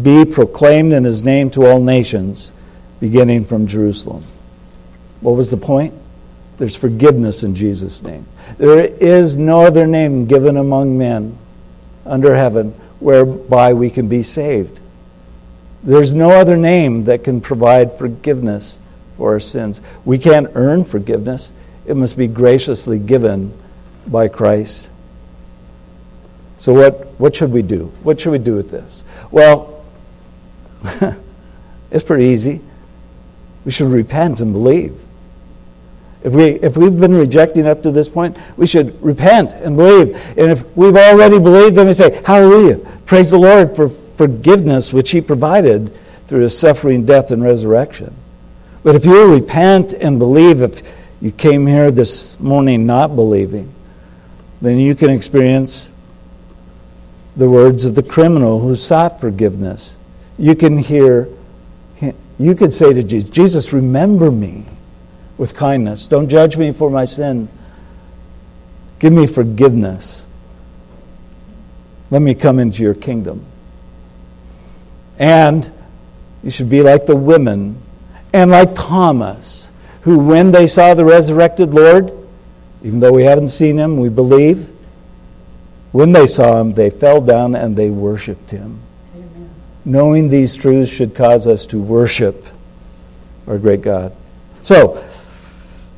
be 0.00 0.24
proclaimed 0.24 0.92
in 0.92 1.04
his 1.04 1.22
name 1.22 1.50
to 1.50 1.66
all 1.66 1.80
nations, 1.80 2.52
beginning 3.00 3.44
from 3.44 3.66
Jerusalem. 3.66 4.24
What 5.20 5.36
was 5.36 5.50
the 5.50 5.56
point? 5.56 5.94
There's 6.58 6.76
forgiveness 6.76 7.42
in 7.42 7.54
Jesus' 7.54 8.02
name. 8.02 8.26
There 8.58 8.84
is 8.84 9.38
no 9.38 9.64
other 9.64 9.86
name 9.86 10.26
given 10.26 10.56
among 10.56 10.98
men 10.98 11.38
under 12.04 12.34
heaven 12.34 12.72
whereby 13.00 13.72
we 13.72 13.90
can 13.90 14.08
be 14.08 14.22
saved. 14.22 14.80
There's 15.82 16.14
no 16.14 16.30
other 16.30 16.56
name 16.56 17.04
that 17.04 17.24
can 17.24 17.40
provide 17.40 17.98
forgiveness 17.98 18.78
for 19.16 19.32
our 19.32 19.40
sins. 19.40 19.80
We 20.04 20.18
can't 20.18 20.50
earn 20.54 20.84
forgiveness, 20.84 21.52
it 21.86 21.96
must 21.96 22.16
be 22.16 22.28
graciously 22.28 22.98
given 22.98 23.52
by 24.06 24.28
Christ. 24.28 24.90
So, 26.56 26.72
what, 26.74 27.06
what 27.18 27.34
should 27.34 27.50
we 27.52 27.62
do? 27.62 27.86
What 28.04 28.20
should 28.20 28.30
we 28.30 28.38
do 28.38 28.54
with 28.54 28.70
this? 28.70 29.04
Well, 29.32 29.84
it's 31.90 32.04
pretty 32.04 32.26
easy. 32.26 32.60
We 33.64 33.72
should 33.72 33.88
repent 33.88 34.40
and 34.40 34.52
believe. 34.52 35.00
If, 36.22 36.32
we, 36.32 36.50
if 36.60 36.76
we've 36.76 36.98
been 36.98 37.14
rejecting 37.14 37.66
up 37.66 37.82
to 37.82 37.90
this 37.90 38.08
point, 38.08 38.36
we 38.56 38.68
should 38.68 39.00
repent 39.02 39.52
and 39.52 39.76
believe. 39.76 40.14
And 40.38 40.52
if 40.52 40.64
we've 40.76 40.94
already 40.94 41.40
believed, 41.40 41.74
then 41.74 41.88
we 41.88 41.92
say, 41.92 42.22
Hallelujah. 42.24 42.78
Praise 43.06 43.30
the 43.30 43.38
Lord 43.38 43.74
for 43.74 43.88
forgiveness 44.26 44.92
which 44.92 45.10
He 45.10 45.20
provided 45.20 45.92
through 46.26 46.42
His 46.42 46.56
suffering, 46.56 47.04
death, 47.04 47.32
and 47.32 47.42
resurrection. 47.42 48.14
But 48.82 48.94
if 48.94 49.04
you 49.04 49.32
repent 49.32 49.92
and 49.92 50.18
believe, 50.18 50.62
if 50.62 50.82
you 51.20 51.32
came 51.32 51.66
here 51.66 51.90
this 51.90 52.38
morning 52.38 52.86
not 52.86 53.16
believing, 53.16 53.72
then 54.60 54.78
you 54.78 54.94
can 54.94 55.10
experience 55.10 55.92
the 57.36 57.48
words 57.48 57.84
of 57.84 57.94
the 57.94 58.02
criminal 58.02 58.60
who 58.60 58.76
sought 58.76 59.20
forgiveness. 59.20 59.98
you 60.38 60.54
can 60.54 60.78
hear, 60.78 61.28
you 62.38 62.54
could 62.54 62.72
say 62.72 62.92
to 62.92 63.02
Jesus, 63.02 63.28
Jesus, 63.28 63.72
remember 63.72 64.30
me 64.30 64.66
with 65.36 65.56
kindness. 65.56 66.06
Don't 66.06 66.28
judge 66.28 66.56
me 66.56 66.72
for 66.72 66.90
my 66.90 67.04
sin. 67.04 67.48
Give 68.98 69.12
me 69.12 69.26
forgiveness. 69.26 70.28
Let 72.10 72.22
me 72.22 72.34
come 72.34 72.58
into 72.58 72.82
your 72.82 72.94
kingdom. 72.94 73.46
And 75.18 75.70
you 76.42 76.50
should 76.50 76.70
be 76.70 76.82
like 76.82 77.06
the 77.06 77.16
women 77.16 77.80
and 78.32 78.50
like 78.50 78.74
Thomas, 78.74 79.70
who, 80.02 80.18
when 80.18 80.52
they 80.52 80.66
saw 80.66 80.94
the 80.94 81.04
resurrected 81.04 81.74
Lord, 81.74 82.12
even 82.82 83.00
though 83.00 83.12
we 83.12 83.24
haven't 83.24 83.48
seen 83.48 83.78
him, 83.78 83.96
we 83.96 84.08
believe, 84.08 84.70
when 85.92 86.12
they 86.12 86.26
saw 86.26 86.60
him, 86.60 86.72
they 86.72 86.90
fell 86.90 87.20
down 87.20 87.54
and 87.54 87.76
they 87.76 87.90
worshiped 87.90 88.50
him. 88.50 88.80
Amen. 89.14 89.50
Knowing 89.84 90.28
these 90.30 90.56
truths 90.56 90.90
should 90.90 91.14
cause 91.14 91.46
us 91.46 91.66
to 91.66 91.78
worship 91.78 92.46
our 93.46 93.58
great 93.58 93.82
God. 93.82 94.14
So, 94.62 95.04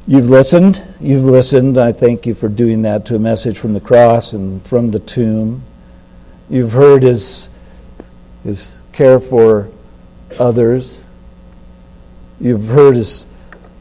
you've 0.07 0.29
listened. 0.29 0.83
You've 1.01 1.25
listened. 1.25 1.79
I 1.79 1.93
thank 1.93 2.27
you 2.27 2.35
for 2.35 2.49
doing 2.49 2.83
that 2.83 3.07
to 3.07 3.17
a 3.17 3.19
message 3.21 3.57
from 3.57 3.73
the 3.73 3.81
cross 3.81 4.33
and 4.33 4.65
from 4.67 4.91
the 4.91 4.99
tomb. 4.99 5.63
You've 6.51 6.73
heard 6.73 7.05
his, 7.05 7.49
his 8.43 8.77
care 8.95 9.19
for 9.19 9.69
others. 10.39 11.03
You've 12.41 12.69
heard 12.69 12.95
his 12.95 13.27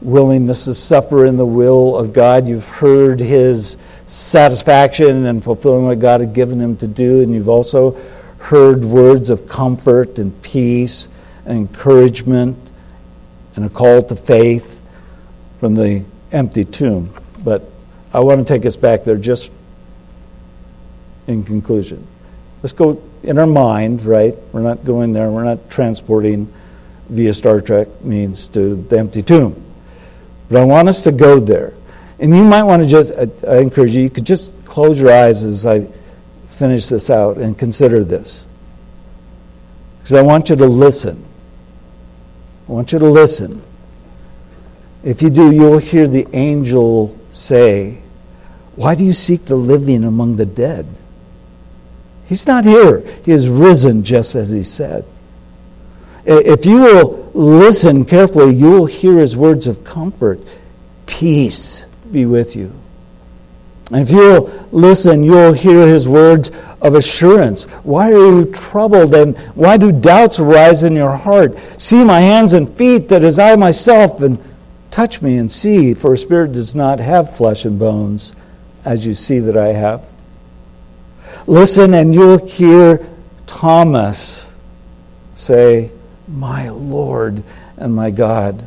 willingness 0.00 0.64
to 0.64 0.74
suffer 0.74 1.24
in 1.24 1.36
the 1.36 1.46
will 1.46 1.96
of 1.96 2.12
God. 2.12 2.48
You've 2.48 2.68
heard 2.68 3.20
his 3.20 3.78
satisfaction 4.06 5.26
and 5.26 5.42
fulfilling 5.42 5.86
what 5.86 6.00
God 6.00 6.20
had 6.20 6.34
given 6.34 6.60
him 6.60 6.76
to 6.78 6.88
do. 6.88 7.22
And 7.22 7.32
you've 7.32 7.48
also 7.48 7.92
heard 8.38 8.84
words 8.84 9.30
of 9.30 9.48
comfort 9.48 10.18
and 10.18 10.40
peace 10.42 11.08
and 11.46 11.58
encouragement 11.58 12.72
and 13.54 13.64
a 13.64 13.68
call 13.68 14.02
to 14.02 14.16
faith 14.16 14.84
from 15.60 15.76
the 15.76 16.04
empty 16.32 16.64
tomb. 16.64 17.14
But 17.38 17.70
I 18.12 18.18
want 18.20 18.46
to 18.46 18.52
take 18.52 18.66
us 18.66 18.76
back 18.76 19.04
there 19.04 19.16
just 19.16 19.52
in 21.28 21.44
conclusion. 21.44 22.04
Let's 22.62 22.72
go 22.72 23.00
in 23.24 23.38
our 23.38 23.46
mind, 23.46 24.04
right? 24.04 24.34
We're 24.52 24.60
not 24.60 24.84
going 24.84 25.12
there, 25.12 25.30
we're 25.30 25.44
not 25.44 25.70
transporting 25.70 26.52
via 27.08 27.34
Star 27.34 27.60
Trek 27.60 28.02
means 28.02 28.48
to 28.50 28.76
the 28.76 28.98
empty 28.98 29.22
tomb. 29.22 29.60
But 30.48 30.62
I 30.62 30.64
want 30.64 30.88
us 30.88 31.02
to 31.02 31.12
go 31.12 31.40
there. 31.40 31.74
And 32.18 32.34
you 32.34 32.44
might 32.44 32.62
want 32.62 32.82
to 32.82 32.88
just, 32.88 33.12
I, 33.46 33.58
encourage 33.58 33.94
you, 33.94 34.02
you 34.02 34.10
could 34.10 34.26
just 34.26 34.64
close 34.64 35.00
your 35.00 35.12
eyes 35.12 35.42
as 35.42 35.66
I 35.66 35.88
finish 36.48 36.86
this 36.86 37.10
out 37.10 37.38
and 37.38 37.58
consider 37.58 38.04
this. 38.04 38.46
Because 39.98 40.14
I 40.14 40.22
want 40.22 40.50
you 40.50 40.56
to 40.56 40.66
listen. 40.66 41.24
I 42.68 42.72
want 42.72 42.92
you 42.92 42.98
to 42.98 43.08
listen. 43.08 43.62
If 45.02 45.22
you 45.22 45.30
do, 45.30 45.50
you'll 45.50 45.78
hear 45.78 46.06
the 46.06 46.26
angel 46.32 47.18
say, 47.30 48.02
Why 48.76 48.94
do 48.94 49.04
you 49.04 49.12
seek 49.12 49.46
the 49.46 49.56
living 49.56 50.04
among 50.04 50.36
the 50.36 50.46
dead? 50.46 50.86
He's 52.34 52.48
not 52.48 52.64
here. 52.64 52.98
He 53.24 53.30
is 53.30 53.48
risen 53.48 54.02
just 54.02 54.34
as 54.34 54.50
he 54.50 54.64
said. 54.64 55.04
If 56.26 56.66
you 56.66 56.80
will 56.80 57.30
listen 57.32 58.04
carefully, 58.04 58.56
you 58.56 58.72
will 58.72 58.86
hear 58.86 59.18
his 59.18 59.36
words 59.36 59.68
of 59.68 59.84
comfort. 59.84 60.40
Peace 61.06 61.86
be 62.10 62.26
with 62.26 62.56
you. 62.56 62.72
And 63.92 64.02
if 64.02 64.10
you'll 64.10 64.46
listen, 64.72 65.22
you'll 65.22 65.52
hear 65.52 65.86
his 65.86 66.08
words 66.08 66.50
of 66.82 66.96
assurance. 66.96 67.66
Why 67.84 68.10
are 68.10 68.16
you 68.16 68.46
troubled 68.46 69.14
and 69.14 69.38
why 69.54 69.76
do 69.76 69.92
doubts 69.92 70.40
arise 70.40 70.82
in 70.82 70.96
your 70.96 71.16
heart? 71.16 71.56
See 71.80 72.02
my 72.02 72.20
hands 72.20 72.52
and 72.52 72.68
feet, 72.76 73.06
that 73.10 73.22
is 73.22 73.38
I 73.38 73.54
myself, 73.54 74.20
and 74.22 74.42
touch 74.90 75.22
me 75.22 75.36
and 75.36 75.48
see, 75.48 75.94
for 75.94 76.14
a 76.14 76.18
spirit 76.18 76.50
does 76.50 76.74
not 76.74 76.98
have 76.98 77.36
flesh 77.36 77.64
and 77.64 77.78
bones, 77.78 78.34
as 78.84 79.06
you 79.06 79.14
see 79.14 79.38
that 79.38 79.56
I 79.56 79.68
have. 79.68 80.04
Listen, 81.46 81.92
and 81.94 82.14
you'll 82.14 82.46
hear 82.46 83.06
Thomas 83.46 84.54
say, 85.34 85.90
My 86.26 86.70
Lord 86.70 87.42
and 87.76 87.94
my 87.94 88.10
God. 88.10 88.66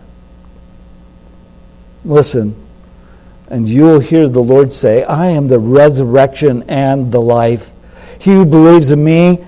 Listen, 2.05 2.55
and 3.49 3.67
you'll 3.67 3.99
hear 3.99 4.29
the 4.29 4.43
Lord 4.43 4.71
say, 4.71 5.03
I 5.03 5.27
am 5.27 5.47
the 5.47 5.59
resurrection 5.59 6.63
and 6.69 7.11
the 7.11 7.21
life. 7.21 7.71
He 8.19 8.31
who 8.31 8.45
believes 8.45 8.91
in 8.91 9.03
me 9.03 9.43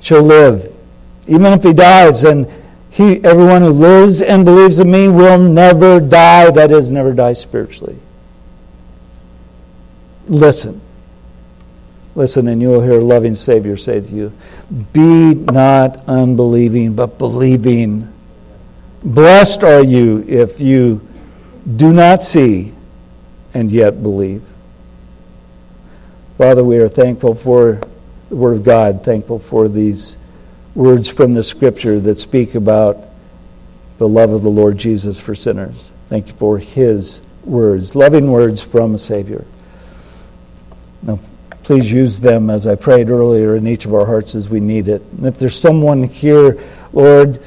shall 0.00 0.22
live, 0.22 0.74
even 1.26 1.52
if 1.52 1.62
he 1.62 1.72
dies. 1.72 2.24
And 2.24 2.46
he, 2.90 3.24
everyone 3.24 3.62
who 3.62 3.70
lives 3.70 4.20
and 4.20 4.44
believes 4.44 4.78
in 4.78 4.90
me 4.90 5.08
will 5.08 5.38
never 5.38 5.98
die. 5.98 6.50
That 6.50 6.70
is, 6.70 6.92
never 6.92 7.12
die 7.12 7.32
spiritually. 7.32 7.98
Listen. 10.28 10.80
Listen, 12.14 12.46
and 12.46 12.62
you 12.62 12.68
will 12.68 12.80
hear 12.80 13.00
a 13.00 13.04
loving 13.04 13.34
Savior 13.34 13.76
say 13.76 14.00
to 14.00 14.08
you, 14.08 14.32
Be 14.92 15.34
not 15.34 15.96
unbelieving, 16.06 16.94
but 16.94 17.18
believing. 17.18 18.12
Blessed 19.02 19.64
are 19.64 19.82
you 19.82 20.24
if 20.28 20.60
you 20.60 21.06
do 21.76 21.92
not 21.92 22.22
see 22.22 22.72
and 23.52 23.70
yet 23.70 24.02
believe. 24.02 24.42
Father, 26.38 26.62
we 26.64 26.78
are 26.78 26.88
thankful 26.88 27.34
for 27.34 27.80
the 28.28 28.36
Word 28.36 28.58
of 28.58 28.64
God, 28.64 29.04
thankful 29.04 29.38
for 29.38 29.68
these 29.68 30.16
words 30.74 31.08
from 31.08 31.32
the 31.32 31.42
Scripture 31.42 32.00
that 32.00 32.18
speak 32.18 32.54
about 32.54 33.08
the 33.98 34.08
love 34.08 34.30
of 34.30 34.42
the 34.42 34.50
Lord 34.50 34.76
Jesus 34.78 35.20
for 35.20 35.34
sinners. 35.34 35.92
Thank 36.08 36.28
you 36.28 36.34
for 36.34 36.58
His 36.58 37.22
words, 37.44 37.94
loving 37.94 38.30
words 38.30 38.62
from 38.62 38.94
a 38.94 38.98
Savior. 38.98 39.44
Now, 41.02 41.18
please 41.64 41.90
use 41.90 42.20
them 42.20 42.50
as 42.50 42.66
I 42.66 42.74
prayed 42.74 43.10
earlier 43.10 43.56
in 43.56 43.66
each 43.66 43.86
of 43.86 43.94
our 43.94 44.04
hearts 44.04 44.34
as 44.34 44.50
we 44.50 44.60
need 44.60 44.86
it. 44.86 45.02
And 45.16 45.26
if 45.26 45.38
there's 45.38 45.58
someone 45.58 46.02
here, 46.02 46.58
Lord, 46.92 47.42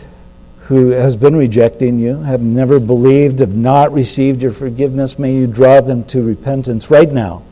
who 0.61 0.89
has 0.89 1.15
been 1.15 1.35
rejecting 1.35 1.99
you, 1.99 2.23
have 2.23 2.41
never 2.41 2.79
believed, 2.79 3.39
have 3.39 3.55
not 3.55 3.93
received 3.93 4.41
your 4.41 4.51
forgiveness, 4.51 5.19
may 5.19 5.33
you 5.33 5.47
draw 5.47 5.81
them 5.81 6.03
to 6.05 6.21
repentance 6.23 6.89
right 6.89 7.11
now. 7.11 7.43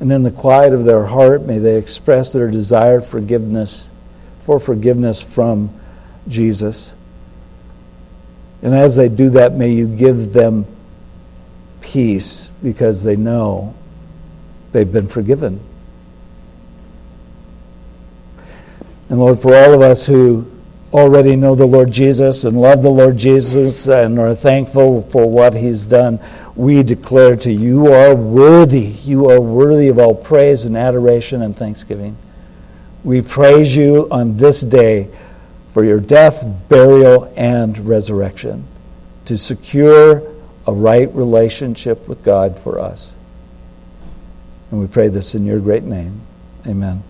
And 0.00 0.12
in 0.12 0.24
the 0.24 0.32
quiet 0.32 0.74
of 0.74 0.84
their 0.84 1.04
heart, 1.04 1.42
may 1.42 1.58
they 1.58 1.78
express 1.78 2.32
their 2.32 2.50
desire 2.50 3.00
forgiveness 3.00 3.88
for 4.44 4.58
forgiveness 4.58 5.22
from 5.22 5.72
Jesus. 6.26 6.92
And 8.62 8.74
as 8.74 8.96
they 8.96 9.08
do 9.08 9.30
that, 9.30 9.54
may 9.54 9.70
you 9.70 9.86
give 9.86 10.32
them 10.32 10.66
peace 11.80 12.50
because 12.62 13.04
they 13.04 13.16
know 13.16 13.74
they've 14.72 14.90
been 14.90 15.06
forgiven. 15.06 15.60
And 19.08 19.20
Lord, 19.20 19.40
for 19.40 19.54
all 19.54 19.74
of 19.74 19.82
us 19.82 20.06
who 20.06 20.50
already 20.92 21.36
know 21.36 21.54
the 21.54 21.66
Lord 21.66 21.90
Jesus 21.90 22.44
and 22.44 22.60
love 22.60 22.82
the 22.82 22.90
Lord 22.90 23.16
Jesus 23.16 23.88
and 23.88 24.18
are 24.18 24.34
thankful 24.34 25.02
for 25.02 25.28
what 25.28 25.54
he's 25.54 25.86
done, 25.86 26.18
we 26.54 26.82
declare 26.82 27.36
to 27.36 27.52
you, 27.52 27.86
you 27.86 27.92
are 27.92 28.14
worthy. 28.14 28.80
You 28.80 29.30
are 29.30 29.40
worthy 29.40 29.88
of 29.88 29.98
all 29.98 30.14
praise 30.14 30.64
and 30.64 30.76
adoration 30.76 31.42
and 31.42 31.56
thanksgiving. 31.56 32.16
We 33.04 33.22
praise 33.22 33.74
you 33.76 34.08
on 34.10 34.36
this 34.36 34.60
day 34.60 35.08
for 35.72 35.84
your 35.84 36.00
death, 36.00 36.44
burial, 36.68 37.32
and 37.36 37.78
resurrection 37.88 38.64
to 39.24 39.38
secure 39.38 40.22
a 40.66 40.72
right 40.72 41.12
relationship 41.14 42.08
with 42.08 42.22
God 42.22 42.58
for 42.58 42.78
us. 42.78 43.16
And 44.72 44.80
we 44.80 44.86
pray 44.86 45.08
this 45.08 45.34
in 45.34 45.44
your 45.44 45.60
great 45.60 45.82
name. 45.82 46.22
Amen. 46.66 47.04